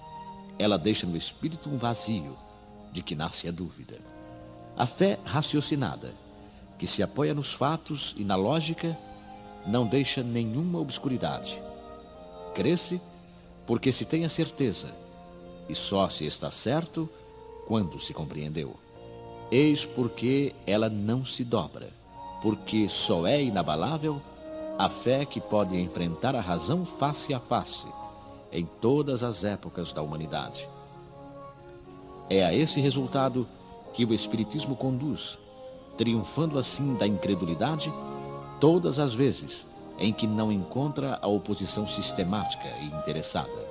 ela 0.58 0.78
deixa 0.78 1.06
no 1.06 1.16
espírito 1.16 1.68
um 1.68 1.78
vazio 1.78 2.36
de 2.92 3.02
que 3.02 3.14
nasce 3.14 3.48
a 3.48 3.52
dúvida. 3.52 4.00
A 4.76 4.86
fé 4.86 5.18
raciocinada, 5.24 6.14
que 6.78 6.86
se 6.86 7.02
apoia 7.02 7.32
nos 7.32 7.52
fatos 7.52 8.14
e 8.18 8.24
na 8.24 8.36
lógica, 8.36 8.98
não 9.66 9.86
deixa 9.86 10.22
nenhuma 10.22 10.78
obscuridade. 10.78 11.60
Cresce 12.54 13.00
porque 13.66 13.92
se 13.92 14.04
tem 14.04 14.24
a 14.24 14.28
certeza, 14.28 14.94
e 15.68 15.74
só 15.74 16.08
se 16.08 16.24
está 16.24 16.50
certo 16.50 17.08
quando 17.66 17.98
se 17.98 18.14
compreendeu. 18.14 18.76
Eis 19.50 19.84
porque 19.84 20.54
ela 20.66 20.88
não 20.88 21.24
se 21.24 21.44
dobra, 21.44 21.90
porque 22.40 22.88
só 22.88 23.26
é 23.26 23.42
inabalável 23.42 24.20
a 24.78 24.88
fé 24.88 25.24
que 25.24 25.40
pode 25.40 25.76
enfrentar 25.76 26.36
a 26.36 26.40
razão 26.40 26.84
face 26.84 27.34
a 27.34 27.40
face 27.40 27.86
em 28.52 28.64
todas 28.80 29.22
as 29.22 29.42
épocas 29.42 29.92
da 29.92 30.02
humanidade. 30.02 30.68
É 32.30 32.44
a 32.44 32.54
esse 32.54 32.80
resultado 32.80 33.48
que 33.92 34.04
o 34.04 34.14
Espiritismo 34.14 34.76
conduz, 34.76 35.38
triunfando 35.96 36.58
assim 36.58 36.94
da 36.94 37.06
incredulidade 37.06 37.92
todas 38.60 38.98
as 38.98 39.14
vezes 39.14 39.66
em 39.98 40.12
que 40.12 40.26
não 40.26 40.52
encontra 40.52 41.18
a 41.20 41.26
oposição 41.26 41.86
sistemática 41.86 42.68
e 42.82 42.86
interessada. 42.86 43.66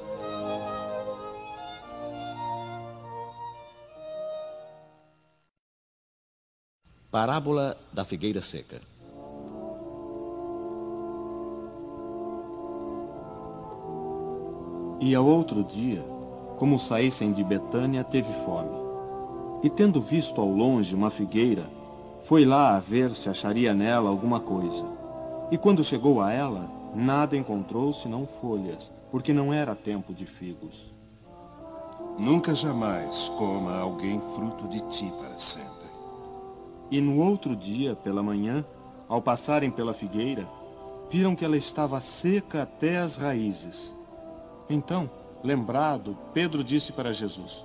Parábola 7.11 7.77
da 7.93 8.03
figueira 8.03 8.41
seca. 8.41 8.81
E 14.99 15.13
ao 15.13 15.25
outro 15.25 15.63
dia, 15.63 16.03
como 16.57 16.79
saíssem 16.79 17.31
de 17.31 17.43
Betânia, 17.43 18.03
teve 18.03 18.33
fome. 18.43 18.75
E 19.63 19.69
tendo 19.69 20.01
visto 20.01 20.41
ao 20.41 20.49
longe 20.49 20.95
uma 20.95 21.09
figueira, 21.09 21.69
foi 22.25 22.45
lá 22.45 22.75
a 22.75 22.79
ver 22.79 23.11
se 23.11 23.29
acharia 23.29 23.73
nela 23.73 24.09
alguma 24.09 24.39
coisa. 24.39 24.85
E 25.51 25.57
quando 25.57 25.83
chegou 25.83 26.21
a 26.21 26.31
ela, 26.31 26.69
nada 26.93 27.37
encontrou 27.37 27.93
senão 27.93 28.27
folhas, 28.27 28.93
porque 29.09 29.33
não 29.33 29.53
era 29.53 29.75
tempo 29.75 30.13
de 30.13 30.25
figos. 30.25 30.93
Nunca 32.17 32.53
jamais 32.53 33.29
coma 33.37 33.77
alguém 33.77 34.19
fruto 34.19 34.67
de 34.67 34.81
ti 34.89 35.11
para 35.19 35.39
sempre. 35.39 35.71
E 36.91 36.99
no 36.99 37.19
outro 37.19 37.55
dia, 37.55 37.95
pela 37.95 38.21
manhã, 38.21 38.65
ao 39.07 39.21
passarem 39.21 39.71
pela 39.71 39.93
figueira, 39.93 40.47
viram 41.09 41.35
que 41.35 41.45
ela 41.45 41.57
estava 41.57 41.99
seca 42.01 42.63
até 42.63 42.97
as 42.97 43.15
raízes. 43.15 43.95
Então, 44.69 45.09
Lembrado, 45.45 46.17
Pedro 46.33 46.63
disse 46.63 46.91
para 46.91 47.13
Jesus: 47.13 47.63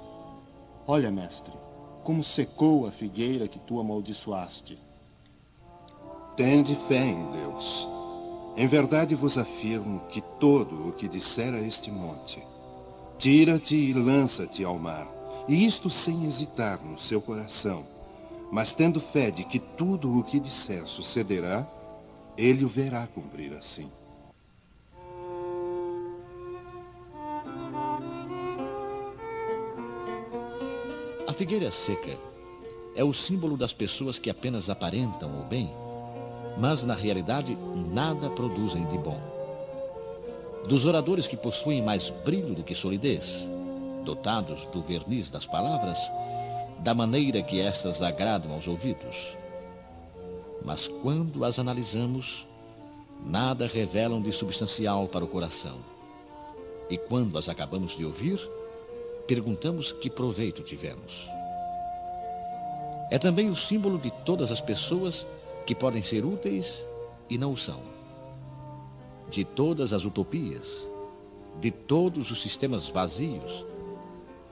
Olha, 0.87 1.11
mestre, 1.11 1.55
como 2.03 2.23
secou 2.23 2.87
a 2.87 2.91
figueira 2.91 3.49
que 3.49 3.59
tu 3.59 3.81
amaldiçoaste. 3.81 4.79
Tende 6.37 6.75
fé 6.75 7.05
em 7.05 7.31
Deus. 7.31 7.89
Em 8.57 8.67
verdade 8.67 9.15
vos 9.15 9.39
afirmo 9.39 10.01
que 10.09 10.21
todo 10.21 10.89
o 10.89 10.93
que 10.93 11.09
disser 11.09 11.55
a 11.55 11.61
este 11.61 11.91
monte, 11.91 12.43
tira-te 13.19 13.77
e 13.77 13.93
lança-te 13.93 14.65
ao 14.65 14.79
mar, 14.79 15.07
e 15.47 15.65
isto 15.65 15.89
sem 15.89 16.25
hesitar 16.25 16.83
no 16.85 16.99
seu 16.99 17.21
coração, 17.21 17.87
mas 18.51 18.75
tendo 18.75 19.01
fé 19.01 19.31
de 19.31 19.45
que 19.45 19.59
tudo 19.59 20.19
o 20.19 20.25
que 20.25 20.41
disser 20.41 20.87
sucederá, 20.87 21.67
ele 22.37 22.65
o 22.65 22.69
verá 22.69 23.07
cumprir 23.07 23.55
assim. 23.55 23.91
Figueira 31.41 31.71
seca 31.71 32.19
é 32.95 33.03
o 33.03 33.15
símbolo 33.15 33.57
das 33.57 33.73
pessoas 33.73 34.19
que 34.19 34.29
apenas 34.29 34.69
aparentam 34.69 35.41
o 35.41 35.45
bem, 35.45 35.73
mas 36.59 36.85
na 36.85 36.93
realidade 36.93 37.57
nada 37.75 38.29
produzem 38.29 38.87
de 38.89 38.99
bom. 38.99 39.19
Dos 40.69 40.85
oradores 40.85 41.27
que 41.27 41.39
possuem 41.39 41.81
mais 41.81 42.11
brilho 42.11 42.55
do 42.55 42.63
que 42.63 42.75
solidez, 42.75 43.49
dotados 44.05 44.67
do 44.67 44.83
verniz 44.83 45.31
das 45.31 45.47
palavras, 45.47 45.99
da 46.81 46.93
maneira 46.93 47.43
que 47.43 47.59
estas 47.59 48.03
agradam 48.03 48.53
aos 48.53 48.69
ouvidos. 48.69 49.35
Mas 50.63 50.89
quando 50.89 51.43
as 51.43 51.59
analisamos, 51.59 52.47
nada 53.25 53.67
revelam 53.67 54.21
de 54.21 54.31
substancial 54.31 55.09
para 55.09 55.25
o 55.25 55.29
coração. 55.29 55.79
E 56.91 56.99
quando 56.99 57.39
as 57.39 57.49
acabamos 57.49 57.97
de 57.97 58.05
ouvir, 58.05 58.39
perguntamos 59.31 59.93
que 59.93 60.11
proveito 60.11 60.61
tivemos. 60.61 61.31
É 63.13 63.17
também 63.17 63.49
o 63.49 63.55
símbolo 63.55 63.97
de 63.97 64.11
todas 64.25 64.51
as 64.51 64.61
pessoas 64.61 65.25
que 65.65 65.73
podem 65.73 66.03
ser 66.03 66.25
úteis 66.25 66.85
e 67.29 67.39
não 67.39 67.53
o 67.53 67.57
são. 67.57 67.81
De 69.29 69.45
todas 69.45 69.93
as 69.93 70.05
utopias, 70.05 70.85
de 71.61 71.71
todos 71.71 72.33
os 72.33 72.43
sistemas 72.43 72.89
vazios, 72.89 73.65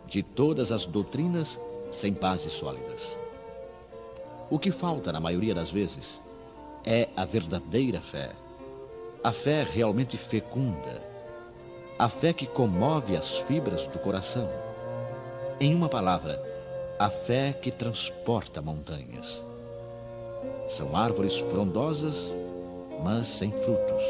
de 0.07 0.22
todas 0.22 0.70
as 0.70 0.87
doutrinas 0.87 1.59
sem 1.91 2.12
bases 2.12 2.53
sólidas. 2.53 3.18
O 4.49 4.61
que 4.61 4.70
falta, 4.70 5.11
na 5.11 5.18
maioria 5.18 5.57
das 5.57 5.72
vezes, 5.72 6.22
é 6.85 7.09
a 7.16 7.24
verdadeira 7.24 8.01
fé. 8.01 8.31
A 9.24 9.33
fé 9.33 9.64
realmente 9.64 10.16
fecunda. 10.16 11.03
A 11.99 12.09
fé 12.09 12.33
que 12.33 12.47
comove 12.47 13.16
as 13.16 13.39
fibras 13.39 13.89
do 13.89 13.99
coração 13.99 14.67
em 15.61 15.74
uma 15.74 15.88
palavra, 15.88 16.40
a 16.98 17.11
fé 17.11 17.52
que 17.52 17.70
transporta 17.70 18.62
montanhas. 18.62 19.44
São 20.68 20.96
árvores 20.96 21.36
frondosas, 21.38 22.34
mas 23.02 23.26
sem 23.26 23.50
frutos. 23.50 24.02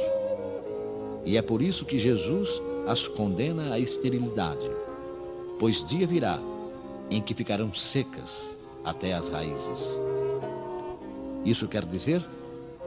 E 1.24 1.38
é 1.38 1.42
por 1.42 1.62
isso 1.62 1.86
que 1.86 1.98
Jesus 1.98 2.60
as 2.86 3.08
condena 3.08 3.74
à 3.74 3.78
esterilidade, 3.78 4.70
pois 5.58 5.84
dia 5.84 6.06
virá 6.06 6.38
em 7.10 7.22
que 7.22 7.34
ficarão 7.34 7.72
secas 7.72 8.54
até 8.84 9.14
as 9.14 9.28
raízes. 9.28 9.98
Isso 11.44 11.66
quer 11.66 11.84
dizer 11.84 12.22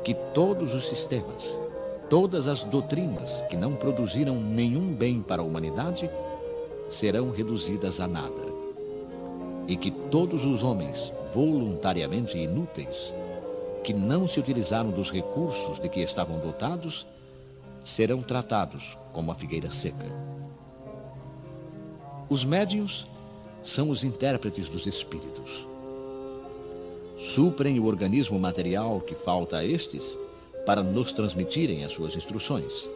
que 0.04 0.14
todos 0.34 0.76
os 0.76 0.88
sistemas, 0.88 1.58
todas 2.10 2.48
as 2.48 2.64
doutrinas 2.64 3.42
que 3.50 3.56
não 3.56 3.76
produziram 3.76 4.36
nenhum 4.36 4.94
bem 4.94 5.22
para 5.22 5.42
a 5.42 5.46
humanidade, 5.46 6.10
serão 6.90 7.32
reduzidas 7.32 8.00
a 8.00 8.08
nada, 8.08 8.51
e 9.72 9.78
que 9.78 9.90
todos 9.90 10.44
os 10.44 10.66
homens 10.66 11.14
voluntariamente 11.34 12.38
inúteis, 12.38 13.16
que 13.86 13.94
não 13.94 14.28
se 14.28 14.38
utilizaram 14.38 14.90
dos 14.92 15.10
recursos 15.10 15.80
de 15.80 15.88
que 15.88 16.02
estavam 16.02 16.40
dotados, 16.40 17.08
serão 17.82 18.22
tratados 18.22 19.00
como 19.14 19.32
a 19.32 19.36
figueira 19.36 19.72
seca. 19.72 20.06
Os 22.30 22.44
médios 22.44 23.08
são 23.64 23.90
os 23.90 24.04
intérpretes 24.04 24.68
dos 24.68 24.86
espíritos. 24.86 25.66
Suprem 27.16 27.80
o 27.80 27.86
organismo 27.86 28.38
material 28.38 29.00
que 29.00 29.16
falta 29.16 29.60
a 29.60 29.66
estes 29.66 30.20
para 30.66 30.84
nos 30.84 31.14
transmitirem 31.14 31.86
as 31.86 31.94
suas 31.94 32.14
instruções. 32.14 32.90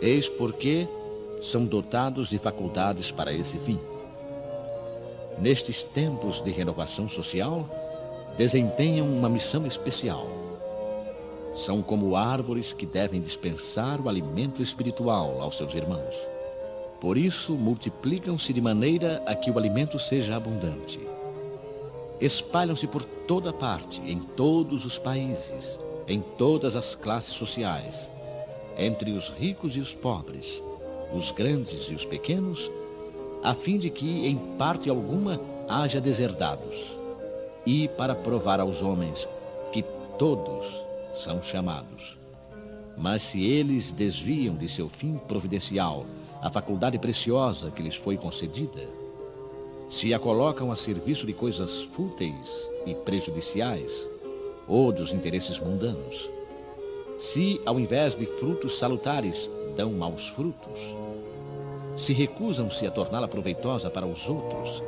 Eis 0.00 0.30
porque 0.30 0.88
são 1.42 1.66
dotados 1.66 2.30
de 2.30 2.38
faculdades 2.38 3.10
para 3.10 3.34
esse 3.34 3.58
fim. 3.58 3.78
Nestes 5.40 5.84
tempos 5.84 6.42
de 6.42 6.50
renovação 6.50 7.08
social, 7.08 7.64
desempenham 8.36 9.06
uma 9.06 9.28
missão 9.28 9.66
especial. 9.66 10.26
São 11.54 11.80
como 11.80 12.16
árvores 12.16 12.72
que 12.72 12.84
devem 12.84 13.20
dispensar 13.20 14.00
o 14.00 14.08
alimento 14.08 14.60
espiritual 14.62 15.40
aos 15.40 15.56
seus 15.56 15.74
irmãos. 15.74 16.16
Por 17.00 17.16
isso, 17.16 17.54
multiplicam-se 17.54 18.52
de 18.52 18.60
maneira 18.60 19.22
a 19.26 19.34
que 19.34 19.50
o 19.50 19.58
alimento 19.58 19.96
seja 19.98 20.34
abundante. 20.34 21.00
Espalham-se 22.20 22.88
por 22.88 23.04
toda 23.04 23.52
parte, 23.52 24.00
em 24.00 24.18
todos 24.18 24.84
os 24.84 24.98
países, 24.98 25.78
em 26.08 26.20
todas 26.20 26.74
as 26.74 26.96
classes 26.96 27.34
sociais, 27.34 28.10
entre 28.76 29.12
os 29.12 29.28
ricos 29.30 29.76
e 29.76 29.80
os 29.80 29.94
pobres, 29.94 30.60
os 31.12 31.30
grandes 31.30 31.90
e 31.90 31.94
os 31.94 32.04
pequenos, 32.04 32.68
a 33.42 33.54
fim 33.54 33.78
de 33.78 33.90
que, 33.90 34.26
em 34.26 34.36
parte 34.56 34.90
alguma, 34.90 35.40
haja 35.68 36.00
deserdados, 36.00 36.96
e 37.64 37.88
para 37.88 38.14
provar 38.14 38.60
aos 38.60 38.82
homens 38.82 39.28
que 39.72 39.82
todos 40.18 40.82
são 41.14 41.42
chamados. 41.42 42.18
Mas 42.96 43.22
se 43.22 43.44
eles 43.44 43.90
desviam 43.92 44.56
de 44.56 44.68
seu 44.68 44.88
fim 44.88 45.16
providencial 45.28 46.06
a 46.42 46.50
faculdade 46.50 46.98
preciosa 46.98 47.70
que 47.70 47.82
lhes 47.82 47.94
foi 47.94 48.16
concedida, 48.16 48.88
se 49.88 50.12
a 50.12 50.18
colocam 50.18 50.70
a 50.70 50.76
serviço 50.76 51.26
de 51.26 51.32
coisas 51.32 51.82
fúteis 51.82 52.70
e 52.84 52.94
prejudiciais, 52.94 54.08
ou 54.66 54.92
dos 54.92 55.12
interesses 55.12 55.58
mundanos, 55.58 56.28
se, 57.18 57.60
ao 57.64 57.80
invés 57.80 58.14
de 58.14 58.26
frutos 58.26 58.78
salutares, 58.78 59.50
dão 59.76 59.92
maus 59.92 60.28
frutos, 60.28 60.94
se 61.98 62.12
recusam-se 62.12 62.86
a 62.86 62.90
torná-la 62.90 63.26
proveitosa 63.26 63.90
para 63.90 64.06
os 64.06 64.28
outros, 64.28 64.82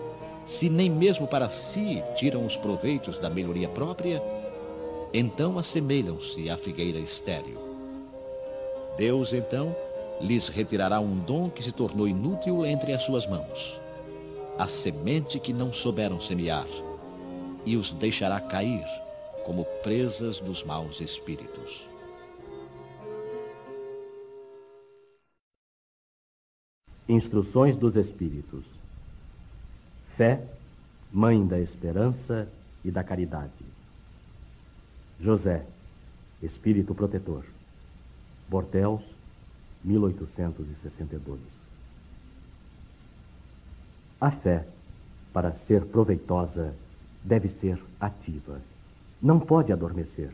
se 0.46 0.70
nem 0.70 0.88
mesmo 0.88 1.26
para 1.26 1.48
si 1.48 2.02
tiram 2.14 2.46
os 2.46 2.56
proveitos 2.56 3.18
da 3.18 3.28
melhoria 3.28 3.68
própria, 3.68 4.22
então 5.12 5.58
assemelham-se 5.58 6.48
à 6.48 6.56
figueira 6.56 6.98
estéril. 6.98 7.58
Deus, 8.96 9.32
então, 9.32 9.74
lhes 10.20 10.48
retirará 10.48 11.00
um 11.00 11.18
dom 11.18 11.50
que 11.50 11.62
se 11.62 11.72
tornou 11.72 12.06
inútil 12.06 12.64
entre 12.64 12.92
as 12.92 13.02
suas 13.02 13.26
mãos, 13.26 13.80
a 14.56 14.68
semente 14.68 15.40
que 15.40 15.52
não 15.52 15.72
souberam 15.72 16.20
semear, 16.20 16.68
e 17.66 17.76
os 17.76 17.92
deixará 17.92 18.40
cair 18.40 18.86
como 19.44 19.64
presas 19.82 20.38
dos 20.38 20.62
maus 20.62 21.00
espíritos. 21.00 21.89
Instruções 27.10 27.76
dos 27.76 27.96
Espíritos. 27.96 28.64
Fé, 30.16 30.46
mãe 31.12 31.44
da 31.44 31.58
esperança 31.58 32.48
e 32.84 32.90
da 32.92 33.02
caridade. 33.02 33.50
José, 35.18 35.66
Espírito 36.40 36.94
Protetor. 36.94 37.42
Bordeus, 38.48 39.02
1862. 39.82 41.40
A 44.20 44.30
fé, 44.30 44.64
para 45.32 45.50
ser 45.50 45.86
proveitosa, 45.86 46.72
deve 47.24 47.48
ser 47.48 47.82
ativa. 48.00 48.60
Não 49.20 49.40
pode 49.40 49.72
adormecer. 49.72 50.30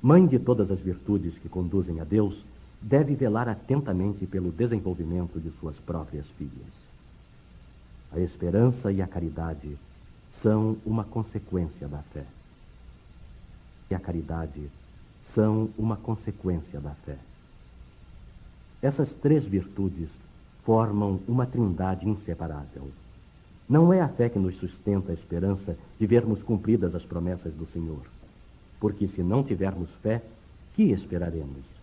Mãe 0.00 0.26
de 0.26 0.38
todas 0.38 0.70
as 0.70 0.80
virtudes 0.80 1.36
que 1.36 1.48
conduzem 1.50 2.00
a 2.00 2.04
Deus, 2.04 2.42
deve 2.80 3.14
velar 3.14 3.48
atentamente 3.48 4.26
pelo 4.26 4.52
desenvolvimento 4.52 5.40
de 5.40 5.50
suas 5.50 5.78
próprias 5.78 6.28
filhas. 6.30 6.88
A 8.12 8.20
esperança 8.20 8.90
e 8.92 9.02
a 9.02 9.06
caridade 9.06 9.76
são 10.30 10.76
uma 10.84 11.04
consequência 11.04 11.88
da 11.88 11.98
fé. 11.98 12.24
E 13.90 13.94
a 13.94 13.98
caridade 13.98 14.70
são 15.22 15.70
uma 15.76 15.96
consequência 15.96 16.80
da 16.80 16.90
fé. 16.90 17.16
Essas 18.80 19.12
três 19.12 19.44
virtudes 19.44 20.10
formam 20.62 21.20
uma 21.26 21.46
trindade 21.46 22.08
inseparável. 22.08 22.88
Não 23.68 23.92
é 23.92 24.00
a 24.00 24.08
fé 24.08 24.28
que 24.28 24.38
nos 24.38 24.56
sustenta 24.56 25.10
a 25.10 25.14
esperança 25.14 25.76
de 25.98 26.06
vermos 26.06 26.42
cumpridas 26.42 26.94
as 26.94 27.04
promessas 27.04 27.52
do 27.52 27.66
Senhor. 27.66 28.02
Porque 28.80 29.06
se 29.06 29.22
não 29.22 29.42
tivermos 29.42 29.92
fé, 29.94 30.22
que 30.74 30.84
esperaremos? 30.84 31.77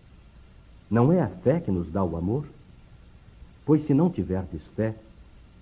Não 0.90 1.12
é 1.12 1.20
a 1.20 1.28
fé 1.28 1.60
que 1.60 1.70
nos 1.70 1.90
dá 1.90 2.02
o 2.04 2.16
amor? 2.16 2.46
Pois 3.64 3.82
se 3.82 3.92
não 3.92 4.08
tiverdes 4.08 4.66
fé, 4.68 4.94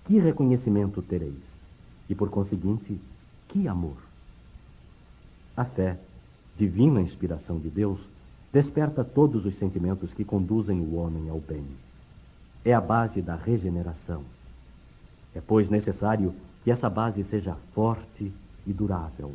que 0.05 0.19
reconhecimento 0.19 1.01
tereis? 1.01 1.57
E 2.07 2.13
por 2.13 2.29
conseguinte, 2.29 2.99
que 3.47 3.67
amor? 3.67 3.97
A 5.57 5.65
fé, 5.65 5.97
divina 6.55 7.01
inspiração 7.01 7.57
de 7.57 7.69
Deus, 7.69 7.99
desperta 8.53 9.03
todos 9.03 9.45
os 9.45 9.55
sentimentos 9.55 10.13
que 10.13 10.23
conduzem 10.23 10.79
o 10.79 10.95
homem 10.95 11.29
ao 11.29 11.39
bem. 11.39 11.65
É 12.63 12.73
a 12.73 12.81
base 12.81 13.21
da 13.21 13.35
regeneração. 13.35 14.23
É, 15.33 15.41
pois, 15.41 15.69
necessário 15.69 16.33
que 16.63 16.71
essa 16.71 16.89
base 16.89 17.23
seja 17.23 17.57
forte 17.73 18.31
e 18.65 18.73
durável, 18.73 19.33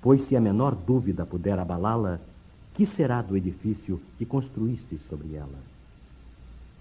pois 0.00 0.22
se 0.22 0.36
a 0.36 0.40
menor 0.40 0.74
dúvida 0.74 1.26
puder 1.26 1.58
abalá-la, 1.58 2.20
que 2.78 2.86
será 2.86 3.20
do 3.20 3.36
edifício 3.36 4.00
que 4.16 4.24
construístes 4.24 5.00
sobre 5.02 5.34
ela? 5.34 5.58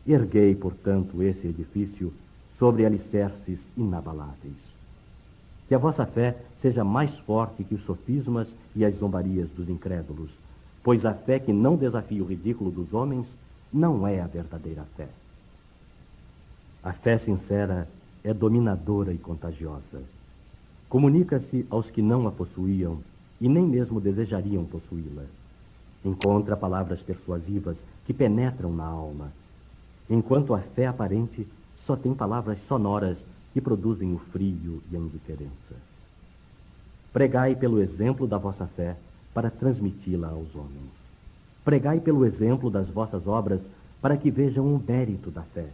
Erguei, 0.05 0.53
portanto, 0.53 1.23
esse 1.23 1.47
edifício 1.47 2.13
sobre 2.55 2.85
alicerces 2.85 3.59
inabaláveis. 3.75 4.53
Que 5.67 5.73
a 5.73 5.79
vossa 5.79 6.05
fé 6.05 6.37
seja 6.55 6.83
mais 6.83 7.17
forte 7.17 7.63
que 7.63 7.73
os 7.73 7.81
sofismas 7.81 8.47
e 8.75 8.85
as 8.85 8.93
zombarias 8.93 9.49
dos 9.49 9.69
incrédulos, 9.69 10.29
pois 10.83 11.03
a 11.03 11.15
fé 11.15 11.39
que 11.39 11.51
não 11.51 11.75
desafia 11.75 12.21
o 12.21 12.27
ridículo 12.27 12.69
dos 12.69 12.93
homens 12.93 13.25
não 13.73 14.07
é 14.07 14.21
a 14.21 14.27
verdadeira 14.27 14.83
fé. 14.95 15.07
A 16.83 16.93
fé 16.93 17.17
sincera 17.17 17.89
é 18.23 18.35
dominadora 18.35 19.11
e 19.11 19.17
contagiosa. 19.17 20.03
Comunica-se 20.89 21.65
aos 21.71 21.89
que 21.89 22.03
não 22.03 22.27
a 22.27 22.31
possuíam 22.31 22.99
e 23.41 23.49
nem 23.49 23.65
mesmo 23.65 23.99
desejariam 23.99 24.63
possuí-la. 24.63 25.25
Encontra 26.07 26.55
palavras 26.55 27.01
persuasivas 27.01 27.75
que 28.05 28.13
penetram 28.13 28.73
na 28.73 28.85
alma, 28.85 29.29
enquanto 30.09 30.53
a 30.53 30.59
fé 30.59 30.87
aparente 30.87 31.45
só 31.85 31.97
tem 31.97 32.13
palavras 32.13 32.61
sonoras 32.61 33.17
que 33.53 33.59
produzem 33.59 34.13
o 34.13 34.17
frio 34.17 34.81
e 34.89 34.95
a 34.95 34.99
indiferença. 34.99 35.75
Pregai 37.11 37.57
pelo 37.57 37.81
exemplo 37.81 38.25
da 38.25 38.37
vossa 38.37 38.65
fé 38.67 38.95
para 39.33 39.49
transmiti-la 39.49 40.29
aos 40.29 40.55
homens. 40.55 40.93
Pregai 41.65 41.99
pelo 41.99 42.25
exemplo 42.25 42.69
das 42.69 42.87
vossas 42.87 43.27
obras 43.27 43.59
para 44.01 44.15
que 44.15 44.31
vejam 44.31 44.73
o 44.73 44.81
mérito 44.87 45.29
da 45.29 45.41
fé. 45.41 45.67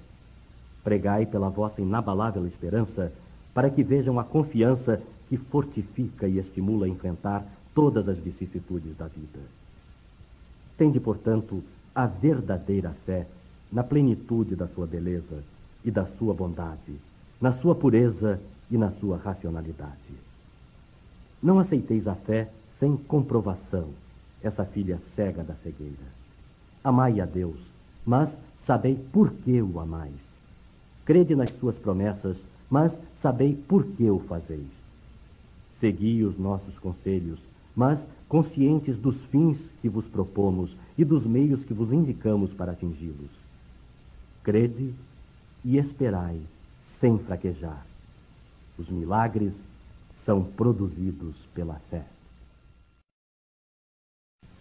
Pregai 0.83 1.27
pela 1.27 1.49
vossa 1.49 1.79
inabalável 1.79 2.47
esperança 2.47 3.13
para 3.53 3.69
que 3.69 3.83
vejam 3.83 4.19
a 4.19 4.23
confiança 4.23 4.99
que 5.29 5.37
fortifica 5.37 6.27
e 6.27 6.39
estimula 6.39 6.87
a 6.87 6.89
enfrentar 6.89 7.45
todas 7.75 8.09
as 8.09 8.17
vicissitudes 8.17 8.97
da 8.97 9.05
vida. 9.05 9.39
Tende, 10.77 10.99
portanto, 10.99 11.63
a 11.93 12.05
verdadeira 12.05 12.91
fé 13.05 13.27
na 13.71 13.83
plenitude 13.83 14.55
da 14.55 14.67
sua 14.67 14.85
beleza 14.85 15.43
e 15.83 15.91
da 15.91 16.05
sua 16.05 16.33
bondade, 16.33 16.95
na 17.39 17.53
sua 17.53 17.75
pureza 17.75 18.39
e 18.69 18.77
na 18.77 18.91
sua 18.91 19.17
racionalidade. 19.17 20.13
Não 21.41 21.59
aceiteis 21.59 22.07
a 22.07 22.15
fé 22.15 22.49
sem 22.79 22.95
comprovação, 22.95 23.89
essa 24.41 24.65
filha 24.65 24.99
cega 25.15 25.43
da 25.43 25.55
cegueira. 25.55 26.13
Amai 26.83 27.19
a 27.19 27.25
Deus, 27.25 27.59
mas 28.05 28.37
sabei 28.65 28.95
por 28.95 29.31
que 29.31 29.61
o 29.61 29.79
amais. 29.79 30.19
Crede 31.05 31.35
nas 31.35 31.49
suas 31.49 31.77
promessas, 31.77 32.37
mas 32.69 32.97
sabei 33.21 33.55
por 33.55 33.85
que 33.85 34.09
o 34.09 34.19
fazeis. 34.19 34.71
Segui 35.79 36.23
os 36.23 36.37
nossos 36.37 36.79
conselhos, 36.79 37.39
mas 37.75 38.05
conscientes 38.33 38.97
dos 38.97 39.21
fins 39.25 39.59
que 39.79 39.87
vos 39.87 40.07
propomos 40.07 40.75
e 40.97 41.05
dos 41.05 41.23
meios 41.23 41.63
que 41.63 41.71
vos 41.71 41.93
indicamos 41.93 42.51
para 42.51 42.71
atingi-los. 42.71 43.29
Crede 44.41 44.91
e 45.63 45.77
esperai 45.77 46.41
sem 46.99 47.19
fraquejar. 47.19 47.85
Os 48.75 48.89
milagres 48.89 49.53
são 50.25 50.43
produzidos 50.43 51.35
pela 51.53 51.75
fé. 51.91 52.07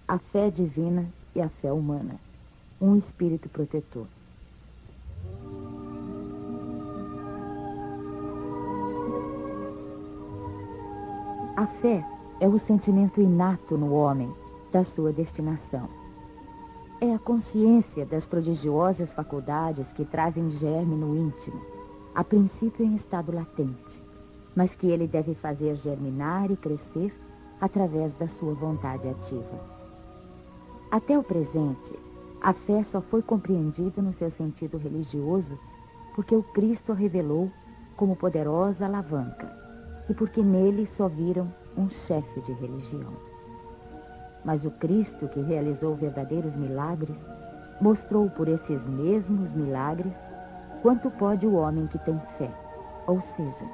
A 0.07 0.19
fé 0.19 0.51
divina 0.51 1.09
e 1.35 1.41
a 1.41 1.49
fé 1.49 1.73
humana, 1.73 2.17
um 2.79 2.95
espírito 2.99 3.49
protetor. 3.49 4.07
A 11.57 11.67
fé 11.81 12.05
é 12.43 12.49
o 12.49 12.59
sentimento 12.59 13.21
inato 13.21 13.79
no 13.79 13.93
homem 13.93 14.35
da 14.73 14.83
sua 14.83 15.13
destinação. 15.13 15.89
É 17.01 17.15
a 17.15 17.19
consciência 17.21 18.05
das 18.05 18.27
prodigiosas 18.27 19.13
faculdades 19.13 19.93
que 19.93 20.05
trazem 20.05 20.51
germe 20.51 20.97
no 20.97 21.17
íntimo, 21.17 21.63
a 22.13 22.25
princípio 22.25 22.85
em 22.85 22.97
estado 22.97 23.33
latente, 23.33 24.03
mas 24.57 24.75
que 24.75 24.89
ele 24.89 25.07
deve 25.07 25.35
fazer 25.37 25.77
germinar 25.77 26.51
e 26.51 26.57
crescer 26.57 27.15
através 27.61 28.13
da 28.15 28.27
sua 28.27 28.55
vontade 28.55 29.09
ativa. 29.09 29.61
Até 30.91 31.17
o 31.17 31.23
presente, 31.23 31.97
a 32.41 32.53
fé 32.53 32.83
só 32.83 33.01
foi 33.01 33.23
compreendida 33.23 34.03
no 34.03 34.13
seu 34.13 34.33
sentido 34.33 34.79
religioso 34.79 35.57
porque 36.17 36.35
o 36.35 36.43
Cristo 36.43 36.91
a 36.91 36.95
revelou 36.97 37.49
como 37.97 38.17
poderosa 38.17 38.85
alavanca 38.85 39.49
e 40.11 40.13
porque 40.15 40.43
nele 40.43 40.89
só 40.89 41.07
viram 41.07 41.62
um 41.77 41.89
chefe 41.91 42.41
de 42.43 42.53
religião. 42.53 43.13
Mas 44.45 44.65
o 44.65 44.71
Cristo, 44.71 45.29
que 45.29 45.41
realizou 45.41 45.95
verdadeiros 45.95 46.57
milagres, 46.57 47.17
mostrou 47.81 48.29
por 48.31 48.49
esses 48.49 48.87
mesmos 48.87 49.53
milagres 49.53 50.15
quanto 50.83 51.11
pode 51.11 51.47
o 51.47 51.55
homem 51.55 51.87
que 51.87 51.99
tem 51.99 52.19
fé, 52.37 52.51
ou 53.07 53.21
seja, 53.21 53.65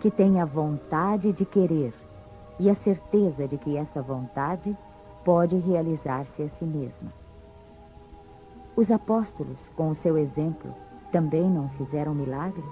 que 0.00 0.10
tem 0.10 0.40
a 0.40 0.44
vontade 0.44 1.32
de 1.32 1.44
querer 1.44 1.92
e 2.58 2.70
a 2.70 2.74
certeza 2.74 3.46
de 3.46 3.58
que 3.58 3.76
essa 3.76 4.00
vontade 4.00 4.76
pode 5.24 5.56
realizar-se 5.56 6.42
a 6.42 6.48
si 6.48 6.64
mesma. 6.64 7.12
Os 8.76 8.90
apóstolos, 8.90 9.68
com 9.76 9.90
o 9.90 9.94
seu 9.94 10.16
exemplo, 10.16 10.72
também 11.10 11.50
não 11.50 11.68
fizeram 11.70 12.14
milagres? 12.14 12.64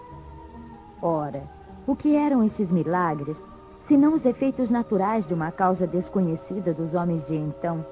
Ora, 1.03 1.43
o 1.87 1.97
que 1.97 2.15
eram 2.15 2.43
esses 2.45 2.71
milagres, 2.71 3.37
senão 3.87 4.15
os 4.15 4.25
efeitos 4.25 4.69
naturais 4.69 5.27
de 5.27 5.35
uma 5.35 5.53
causa 5.53 5.87
desconhecida 5.87 6.75
dos 6.75 6.95
homens 6.95 7.27
de 7.27 7.37
então, 7.37 7.85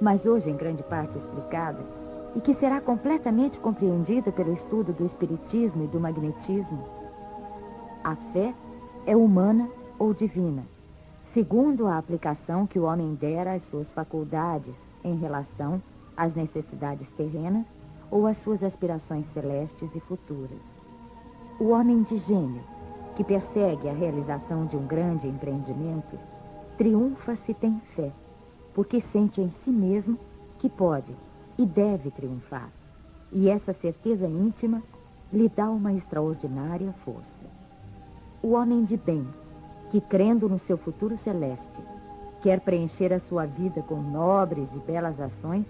mas 0.00 0.24
hoje 0.26 0.50
em 0.50 0.56
grande 0.56 0.82
parte 0.82 1.18
explicada, 1.18 1.78
e 2.34 2.40
que 2.40 2.54
será 2.54 2.80
completamente 2.80 3.58
compreendida 3.58 4.32
pelo 4.32 4.52
estudo 4.52 4.92
do 4.92 5.04
espiritismo 5.04 5.84
e 5.84 5.86
do 5.86 6.00
magnetismo? 6.00 6.82
A 8.02 8.16
fé 8.16 8.54
é 9.06 9.14
humana 9.14 9.68
ou 9.98 10.14
divina, 10.14 10.62
segundo 11.32 11.86
a 11.86 11.98
aplicação 11.98 12.66
que 12.66 12.78
o 12.78 12.84
homem 12.84 13.14
dera 13.14 13.52
às 13.52 13.62
suas 13.64 13.92
faculdades 13.92 14.74
em 15.04 15.16
relação 15.16 15.82
às 16.16 16.34
necessidades 16.34 17.08
terrenas 17.10 17.66
ou 18.10 18.26
às 18.26 18.38
suas 18.38 18.64
aspirações 18.64 19.26
celestes 19.32 19.94
e 19.94 20.00
futuras. 20.00 20.60
O 21.60 21.68
homem 21.68 22.02
de 22.02 22.16
gênio 22.16 22.71
que 23.14 23.22
persegue 23.22 23.88
a 23.88 23.92
realização 23.92 24.64
de 24.64 24.76
um 24.76 24.86
grande 24.86 25.28
empreendimento, 25.28 26.18
triunfa 26.78 27.36
se 27.36 27.52
tem 27.52 27.78
fé, 27.94 28.10
porque 28.72 29.00
sente 29.00 29.40
em 29.40 29.50
si 29.50 29.70
mesmo 29.70 30.18
que 30.58 30.68
pode 30.68 31.14
e 31.58 31.66
deve 31.66 32.10
triunfar. 32.10 32.70
E 33.30 33.48
essa 33.48 33.72
certeza 33.72 34.26
íntima 34.26 34.82
lhe 35.32 35.48
dá 35.48 35.68
uma 35.68 35.92
extraordinária 35.92 36.92
força. 37.04 37.44
O 38.42 38.52
homem 38.52 38.84
de 38.84 38.96
bem, 38.96 39.26
que 39.90 40.00
crendo 40.00 40.48
no 40.48 40.58
seu 40.58 40.78
futuro 40.78 41.16
celeste, 41.16 41.80
quer 42.40 42.60
preencher 42.60 43.12
a 43.12 43.20
sua 43.20 43.46
vida 43.46 43.82
com 43.82 43.96
nobres 43.96 44.68
e 44.74 44.78
belas 44.80 45.20
ações, 45.20 45.66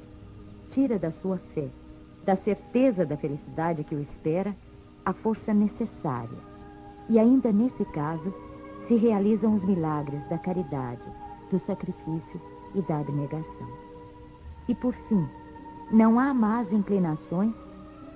tira 0.70 0.98
da 0.98 1.10
sua 1.10 1.36
fé, 1.36 1.68
da 2.24 2.36
certeza 2.36 3.04
da 3.04 3.16
felicidade 3.16 3.84
que 3.84 3.94
o 3.94 4.00
espera, 4.00 4.54
a 5.04 5.12
força 5.12 5.52
necessária 5.52 6.51
e 7.12 7.18
ainda 7.18 7.52
nesse 7.52 7.84
caso, 7.84 8.32
se 8.88 8.96
realizam 8.96 9.52
os 9.52 9.62
milagres 9.66 10.26
da 10.30 10.38
caridade, 10.38 11.06
do 11.50 11.58
sacrifício 11.58 12.40
e 12.74 12.80
da 12.80 13.00
abnegação. 13.00 13.68
E 14.66 14.74
por 14.74 14.94
fim, 14.94 15.28
não 15.90 16.18
há 16.18 16.32
más 16.32 16.72
inclinações 16.72 17.54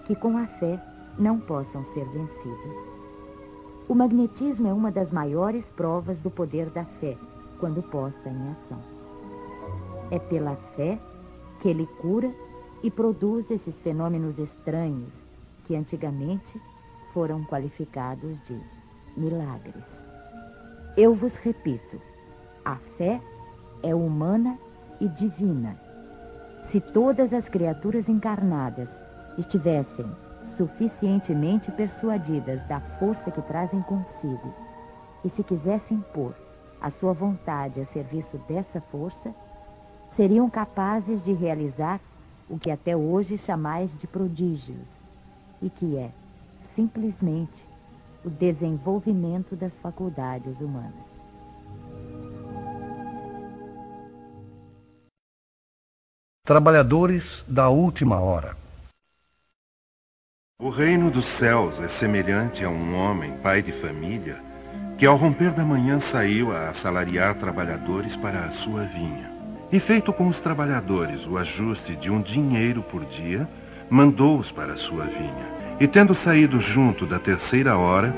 que 0.06 0.16
com 0.16 0.38
a 0.38 0.46
fé 0.46 0.82
não 1.18 1.38
possam 1.38 1.84
ser 1.84 2.06
vencidas. 2.06 2.72
O 3.86 3.94
magnetismo 3.94 4.66
é 4.66 4.72
uma 4.72 4.90
das 4.90 5.12
maiores 5.12 5.66
provas 5.66 6.18
do 6.20 6.30
poder 6.30 6.70
da 6.70 6.86
fé, 6.86 7.18
quando 7.60 7.82
posta 7.82 8.30
em 8.30 8.50
ação. 8.50 8.80
É 10.10 10.18
pela 10.18 10.56
fé 10.74 10.98
que 11.60 11.68
ele 11.68 11.86
cura 12.00 12.34
e 12.82 12.90
produz 12.90 13.50
esses 13.50 13.78
fenômenos 13.78 14.38
estranhos 14.38 15.22
que 15.64 15.76
antigamente 15.76 16.58
foram 17.12 17.44
qualificados 17.44 18.40
de 18.44 18.58
milagres. 19.16 19.84
Eu 20.96 21.14
vos 21.14 21.36
repito, 21.36 22.00
a 22.64 22.76
fé 22.96 23.20
é 23.82 23.94
humana 23.94 24.58
e 25.00 25.08
divina. 25.08 25.76
Se 26.68 26.80
todas 26.80 27.32
as 27.32 27.48
criaturas 27.48 28.08
encarnadas 28.08 28.88
estivessem 29.38 30.06
suficientemente 30.56 31.70
persuadidas 31.72 32.66
da 32.66 32.80
força 32.98 33.30
que 33.30 33.42
trazem 33.42 33.82
consigo 33.82 34.54
e 35.24 35.28
se 35.28 35.42
quisessem 35.42 36.00
pôr 36.12 36.34
a 36.80 36.90
sua 36.90 37.12
vontade 37.12 37.80
a 37.80 37.84
serviço 37.84 38.38
dessa 38.48 38.80
força, 38.80 39.34
seriam 40.14 40.48
capazes 40.48 41.22
de 41.22 41.32
realizar 41.32 42.00
o 42.48 42.58
que 42.58 42.70
até 42.70 42.96
hoje 42.96 43.36
chamais 43.36 43.96
de 43.96 44.06
prodígios 44.06 45.00
e 45.60 45.68
que 45.68 45.96
é 45.96 46.10
simplesmente 46.74 47.65
o 48.26 48.30
desenvolvimento 48.30 49.54
das 49.54 49.78
faculdades 49.78 50.60
humanas. 50.60 51.06
Trabalhadores 56.44 57.44
da 57.46 57.68
última 57.68 58.20
hora. 58.20 58.56
O 60.60 60.70
reino 60.70 61.08
dos 61.08 61.24
céus 61.24 61.80
é 61.80 61.86
semelhante 61.86 62.64
a 62.64 62.68
um 62.68 62.96
homem, 62.96 63.36
pai 63.38 63.62
de 63.62 63.70
família, 63.70 64.42
que 64.98 65.06
ao 65.06 65.16
romper 65.16 65.52
da 65.52 65.64
manhã 65.64 66.00
saiu 66.00 66.50
a 66.50 66.70
assalariar 66.70 67.38
trabalhadores 67.38 68.16
para 68.16 68.44
a 68.44 68.50
sua 68.50 68.82
vinha. 68.84 69.32
E 69.70 69.78
feito 69.78 70.12
com 70.12 70.26
os 70.26 70.40
trabalhadores 70.40 71.28
o 71.28 71.38
ajuste 71.38 71.94
de 71.94 72.10
um 72.10 72.20
dinheiro 72.20 72.82
por 72.82 73.04
dia, 73.04 73.48
mandou-os 73.88 74.50
para 74.50 74.72
a 74.72 74.76
sua 74.76 75.04
vinha. 75.04 75.55
E 75.78 75.86
tendo 75.86 76.14
saído 76.14 76.58
junto 76.58 77.04
da 77.04 77.18
terceira 77.18 77.76
hora, 77.76 78.14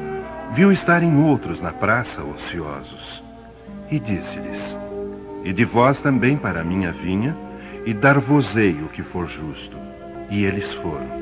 viu 0.52 0.70
estarem 0.70 1.16
outros 1.20 1.60
na 1.60 1.72
praça 1.72 2.22
ociosos. 2.22 3.24
E 3.90 3.98
disse-lhes: 3.98 4.78
E 5.42 5.52
de 5.52 5.64
vós 5.64 6.00
também 6.00 6.36
para 6.36 6.60
a 6.60 6.64
minha 6.64 6.92
vinha, 6.92 7.36
e 7.84 7.92
dar-vos-ei 7.92 8.80
o 8.82 8.88
que 8.88 9.02
for 9.02 9.26
justo. 9.26 9.76
E 10.30 10.44
eles 10.44 10.72
foram. 10.72 11.18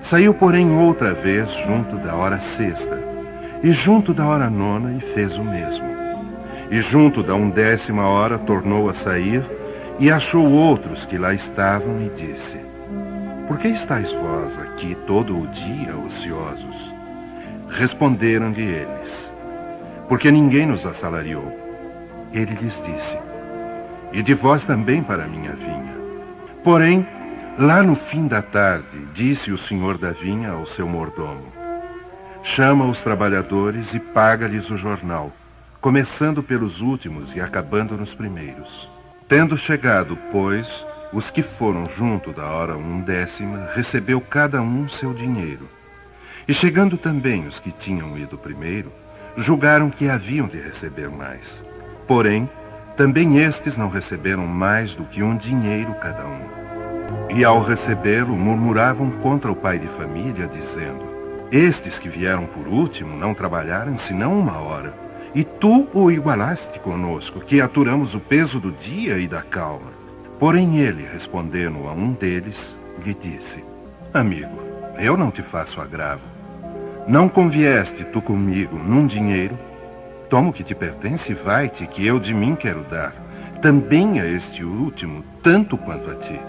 Saiu, 0.00 0.34
porém, 0.34 0.72
outra 0.72 1.12
vez 1.12 1.52
junto 1.52 1.96
da 1.96 2.14
hora 2.16 2.40
sexta, 2.40 2.98
e 3.62 3.70
junto 3.70 4.12
da 4.12 4.26
hora 4.26 4.50
nona, 4.50 4.96
e 4.96 5.00
fez 5.00 5.38
o 5.38 5.44
mesmo. 5.44 5.86
E 6.70 6.80
junto 6.80 7.22
da 7.22 7.34
undécima 7.34 8.08
hora 8.08 8.38
tornou 8.38 8.88
a 8.88 8.94
sair, 8.94 9.44
e 9.98 10.10
achou 10.10 10.50
outros 10.50 11.04
que 11.04 11.18
lá 11.18 11.32
estavam, 11.34 12.00
e 12.00 12.08
disse: 12.08 12.69
por 13.50 13.58
que 13.58 13.66
estáis 13.66 14.12
vós 14.12 14.56
aqui 14.56 14.96
todo 15.08 15.36
o 15.36 15.44
dia 15.48 15.96
ociosos? 15.96 16.94
Responderam-lhe 17.68 18.62
eles: 18.62 19.34
Porque 20.08 20.30
ninguém 20.30 20.66
nos 20.66 20.86
assalariou. 20.86 21.52
Ele 22.32 22.54
lhes 22.54 22.80
disse: 22.86 23.18
E 24.12 24.22
de 24.22 24.34
vós 24.34 24.64
também 24.64 25.02
para 25.02 25.26
minha 25.26 25.50
vinha. 25.50 25.98
Porém, 26.62 27.04
lá 27.58 27.82
no 27.82 27.96
fim 27.96 28.28
da 28.28 28.40
tarde, 28.40 29.08
disse 29.12 29.50
o 29.50 29.58
senhor 29.58 29.98
da 29.98 30.12
vinha 30.12 30.52
ao 30.52 30.64
seu 30.64 30.86
mordomo: 30.86 31.52
Chama 32.44 32.84
os 32.84 33.00
trabalhadores 33.00 33.94
e 33.94 33.98
paga-lhes 33.98 34.70
o 34.70 34.76
jornal, 34.76 35.32
começando 35.80 36.40
pelos 36.40 36.80
últimos 36.80 37.34
e 37.34 37.40
acabando 37.40 37.96
nos 37.96 38.14
primeiros. 38.14 38.88
Tendo 39.26 39.56
chegado, 39.56 40.16
pois, 40.30 40.86
os 41.12 41.30
que 41.30 41.42
foram 41.42 41.88
junto 41.88 42.32
da 42.32 42.46
hora 42.46 42.76
undécima, 42.76 43.68
recebeu 43.74 44.20
cada 44.20 44.62
um 44.62 44.88
seu 44.88 45.12
dinheiro. 45.12 45.68
E 46.46 46.54
chegando 46.54 46.96
também 46.96 47.46
os 47.46 47.58
que 47.58 47.72
tinham 47.72 48.16
ido 48.16 48.38
primeiro, 48.38 48.92
julgaram 49.36 49.90
que 49.90 50.08
haviam 50.08 50.46
de 50.46 50.58
receber 50.58 51.08
mais. 51.10 51.62
Porém, 52.06 52.48
também 52.96 53.38
estes 53.38 53.76
não 53.76 53.88
receberam 53.88 54.46
mais 54.46 54.94
do 54.94 55.04
que 55.04 55.22
um 55.22 55.36
dinheiro 55.36 55.94
cada 55.94 56.26
um. 56.26 56.60
E 57.34 57.44
ao 57.44 57.62
recebê-lo, 57.62 58.36
murmuravam 58.36 59.10
contra 59.10 59.50
o 59.50 59.56
pai 59.56 59.78
de 59.78 59.86
família, 59.86 60.46
dizendo: 60.46 61.08
Estes 61.50 61.98
que 61.98 62.08
vieram 62.08 62.46
por 62.46 62.66
último 62.66 63.16
não 63.16 63.34
trabalharam 63.34 63.96
senão 63.96 64.38
uma 64.38 64.58
hora. 64.58 64.94
E 65.34 65.44
tu 65.44 65.88
o 65.94 66.10
igualaste 66.10 66.78
conosco, 66.80 67.40
que 67.40 67.60
aturamos 67.60 68.14
o 68.14 68.20
peso 68.20 68.58
do 68.58 68.72
dia 68.72 69.18
e 69.18 69.28
da 69.28 69.42
calma. 69.42 69.89
Porém 70.40 70.78
ele, 70.78 71.06
respondendo 71.06 71.86
a 71.86 71.92
um 71.92 72.14
deles, 72.14 72.74
lhe 73.04 73.12
disse: 73.12 73.62
Amigo, 74.14 74.58
eu 74.96 75.14
não 75.14 75.30
te 75.30 75.42
faço 75.42 75.82
agravo. 75.82 76.26
Não 77.06 77.28
convieste 77.28 78.04
tu 78.04 78.22
comigo 78.22 78.78
num 78.78 79.06
dinheiro? 79.06 79.58
Toma 80.30 80.48
o 80.48 80.52
que 80.52 80.64
te 80.64 80.74
pertence 80.74 81.32
e 81.32 81.34
vai-te, 81.34 81.86
que 81.86 82.06
eu 82.06 82.18
de 82.18 82.32
mim 82.32 82.56
quero 82.56 82.82
dar. 82.84 83.12
Também 83.60 84.18
a 84.18 84.26
este 84.26 84.64
último, 84.64 85.22
tanto 85.42 85.76
quanto 85.76 86.10
a 86.10 86.14
ti. 86.14 86.40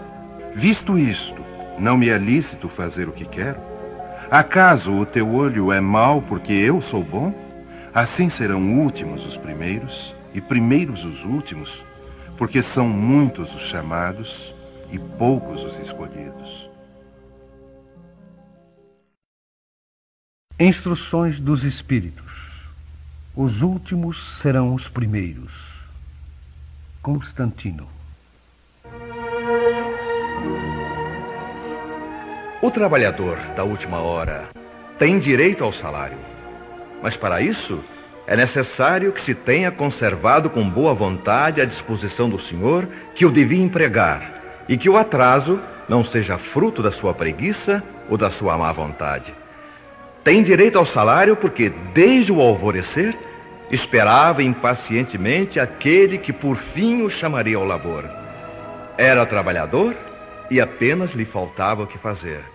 Visto 0.56 0.98
isto, 0.98 1.44
não 1.78 1.98
me 1.98 2.08
é 2.08 2.18
lícito 2.18 2.70
fazer 2.70 3.10
o 3.10 3.12
que 3.12 3.26
quero? 3.26 3.60
Acaso 4.30 4.94
o 4.94 5.06
teu 5.06 5.34
olho 5.34 5.70
é 5.70 5.82
mau 5.82 6.22
porque 6.22 6.54
eu 6.54 6.80
sou 6.80 7.04
bom? 7.04 7.34
Assim 7.94 8.30
serão 8.30 8.80
últimos 8.80 9.26
os 9.26 9.36
primeiros 9.36 10.16
e 10.34 10.40
primeiros 10.40 11.04
os 11.04 11.26
últimos, 11.26 11.86
porque 12.42 12.64
são 12.64 12.90
muitos 12.90 13.54
os 13.54 13.62
chamados 13.68 14.56
e 14.92 14.98
poucos 14.98 15.64
os 15.64 15.78
escolhidos. 15.78 16.72
Instruções 20.60 21.40
dos 21.40 21.64
Espíritos. 21.64 22.52
Os 23.36 23.62
últimos 23.62 24.40
serão 24.40 24.74
os 24.74 24.88
primeiros. 24.88 25.54
Constantino. 27.00 27.88
O 32.60 32.72
trabalhador 32.72 33.38
da 33.56 33.64
última 33.64 34.00
hora 34.00 34.50
tem 34.98 35.20
direito 35.20 35.64
ao 35.64 35.72
salário, 35.72 36.18
mas 37.04 37.16
para 37.16 37.40
isso 37.40 37.84
é 38.32 38.36
necessário 38.38 39.12
que 39.12 39.20
se 39.20 39.36
tenha 39.36 39.70
conservado 39.70 40.50
com 40.50 40.64
boa 40.64 40.94
vontade 40.94 41.60
a 41.60 41.66
disposição 41.66 42.30
do 42.30 42.40
senhor 42.40 42.88
que 43.14 43.26
o 43.26 43.30
devia 43.30 43.62
empregar 43.62 44.64
e 44.70 44.78
que 44.78 44.90
o 44.90 44.96
atraso 44.98 45.60
não 45.90 46.02
seja 46.02 46.38
fruto 46.38 46.82
da 46.82 46.94
sua 46.94 47.14
preguiça 47.14 47.84
ou 48.10 48.18
da 48.18 48.32
sua 48.32 48.58
má 48.58 48.72
vontade. 48.72 49.36
Tem 50.24 50.42
direito 50.44 50.78
ao 50.78 50.86
salário 50.86 51.36
porque, 51.36 51.74
desde 51.94 52.32
o 52.32 52.40
alvorecer, 52.40 53.18
esperava 53.70 54.42
impacientemente 54.42 55.60
aquele 55.60 56.18
que 56.18 56.32
por 56.32 56.56
fim 56.56 57.02
o 57.02 57.10
chamaria 57.10 57.58
ao 57.58 57.66
labor. 57.66 58.06
Era 58.98 59.26
trabalhador 59.26 59.94
e 60.50 60.62
apenas 60.62 61.12
lhe 61.12 61.26
faltava 61.26 61.84
o 61.84 61.88
que 61.88 61.98
fazer. 61.98 62.51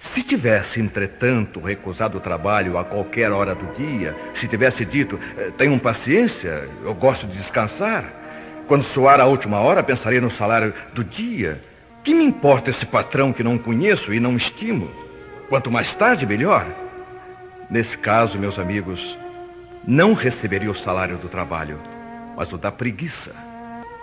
Se 0.00 0.22
tivesse, 0.22 0.80
entretanto, 0.80 1.60
recusado 1.60 2.16
o 2.16 2.20
trabalho 2.22 2.78
a 2.78 2.84
qualquer 2.84 3.30
hora 3.30 3.54
do 3.54 3.70
dia, 3.70 4.16
se 4.32 4.48
tivesse 4.48 4.82
dito, 4.82 5.20
eh, 5.36 5.50
tenham 5.58 5.78
paciência, 5.78 6.66
eu 6.82 6.94
gosto 6.94 7.26
de 7.26 7.36
descansar, 7.36 8.10
quando 8.66 8.82
soar 8.82 9.20
a 9.20 9.26
última 9.26 9.60
hora, 9.60 9.82
pensaria 9.82 10.20
no 10.20 10.30
salário 10.30 10.72
do 10.94 11.04
dia. 11.04 11.62
Que 12.02 12.14
me 12.14 12.24
importa 12.24 12.70
esse 12.70 12.86
patrão 12.86 13.30
que 13.30 13.42
não 13.42 13.58
conheço 13.58 14.14
e 14.14 14.18
não 14.18 14.38
estimo? 14.38 14.90
Quanto 15.50 15.70
mais 15.70 15.94
tarde, 15.94 16.24
melhor. 16.24 16.66
Nesse 17.68 17.98
caso, 17.98 18.38
meus 18.38 18.58
amigos, 18.58 19.18
não 19.86 20.14
receberia 20.14 20.70
o 20.70 20.74
salário 20.74 21.18
do 21.18 21.28
trabalho, 21.28 21.78
mas 22.34 22.50
o 22.54 22.56
da 22.56 22.72
preguiça. 22.72 23.34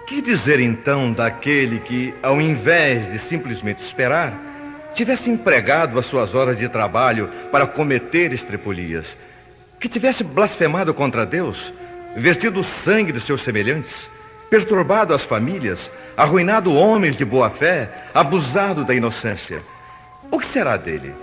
Que 0.06 0.22
dizer 0.22 0.60
então 0.60 1.12
daquele 1.12 1.80
que, 1.80 2.14
ao 2.22 2.39
invés 2.39 3.12
de 3.12 3.18
simplesmente 3.18 3.80
esperar, 3.80 4.57
tivesse 4.98 5.30
empregado 5.30 6.00
as 6.00 6.08
suas 6.08 6.34
horas 6.34 6.58
de 6.58 6.68
trabalho 6.68 7.30
para 7.52 7.68
cometer 7.68 8.34
estrepolias, 8.34 9.16
que 9.80 9.88
tivesse 9.88 10.24
blasfemado 10.24 10.91
contra 10.91 11.24
Deus, 11.24 11.72
vertido 12.16 12.62
o 12.62 12.64
sangue 12.64 13.12
dos 13.12 13.24
seus 13.24 13.43
semelhantes, 13.43 14.10
perturbado 14.50 15.14
as 15.14 15.24
famílias, 15.24 15.91
arruinado 16.18 16.74
homens 16.74 17.16
de 17.16 17.24
boa 17.24 17.48
fé, 17.48 17.91
abusado 18.12 18.84
da 18.84 18.95
inocência? 18.95 19.62
O 20.32 20.39
que 20.39 20.48
será 20.48 20.78
dele? 20.78 21.14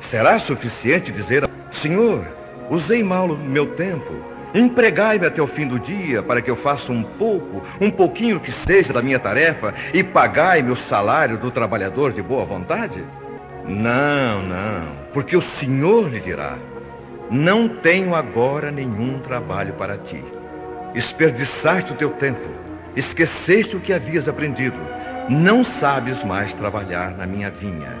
Será 0.00 0.38
suficiente 0.38 1.12
dizer, 1.12 1.46
Senhor, 1.70 2.26
usei 2.70 3.02
mal 3.02 3.30
o 3.30 3.36
meu 3.36 3.66
tempo, 3.74 4.10
Empregai-me 4.54 5.26
até 5.26 5.40
o 5.40 5.46
fim 5.46 5.66
do 5.66 5.78
dia 5.78 6.22
para 6.22 6.42
que 6.42 6.50
eu 6.50 6.56
faça 6.56 6.92
um 6.92 7.02
pouco, 7.02 7.62
um 7.80 7.90
pouquinho 7.90 8.38
que 8.38 8.52
seja 8.52 8.92
da 8.92 9.02
minha 9.02 9.18
tarefa 9.18 9.74
e 9.94 10.04
pagai-me 10.04 10.70
o 10.70 10.76
salário 10.76 11.38
do 11.38 11.50
trabalhador 11.50 12.12
de 12.12 12.22
boa 12.22 12.44
vontade? 12.44 13.02
Não, 13.66 14.42
não, 14.42 14.96
porque 15.12 15.36
o 15.36 15.40
Senhor 15.40 16.08
lhe 16.08 16.20
dirá: 16.20 16.58
Não 17.30 17.68
tenho 17.68 18.14
agora 18.14 18.70
nenhum 18.70 19.18
trabalho 19.20 19.72
para 19.74 19.96
ti. 19.96 20.22
Desperdiçaste 20.92 21.92
o 21.92 21.96
teu 21.96 22.10
tempo, 22.10 22.48
esqueceste 22.94 23.76
o 23.76 23.80
que 23.80 23.94
havias 23.94 24.28
aprendido, 24.28 24.78
não 25.28 25.64
sabes 25.64 26.22
mais 26.22 26.52
trabalhar 26.52 27.12
na 27.12 27.26
minha 27.26 27.50
vinha. 27.50 27.96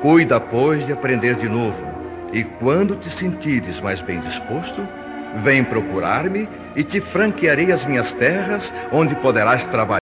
Cuida, 0.00 0.40
pois, 0.40 0.86
de 0.86 0.92
aprender 0.92 1.36
de 1.36 1.48
novo, 1.48 1.86
e 2.32 2.42
quando 2.42 2.96
te 2.96 3.08
sentires 3.10 3.80
mais 3.80 4.00
bem 4.00 4.18
disposto, 4.18 4.86
Vem 5.36 5.64
procurar-me 5.64 6.48
e 6.74 6.82
te 6.82 7.00
franquearei 7.00 7.72
as 7.72 7.84
minhas 7.84 8.14
terras, 8.14 8.72
onde 8.92 9.14
poderás 9.14 9.66
trabalhar. 9.66 9.98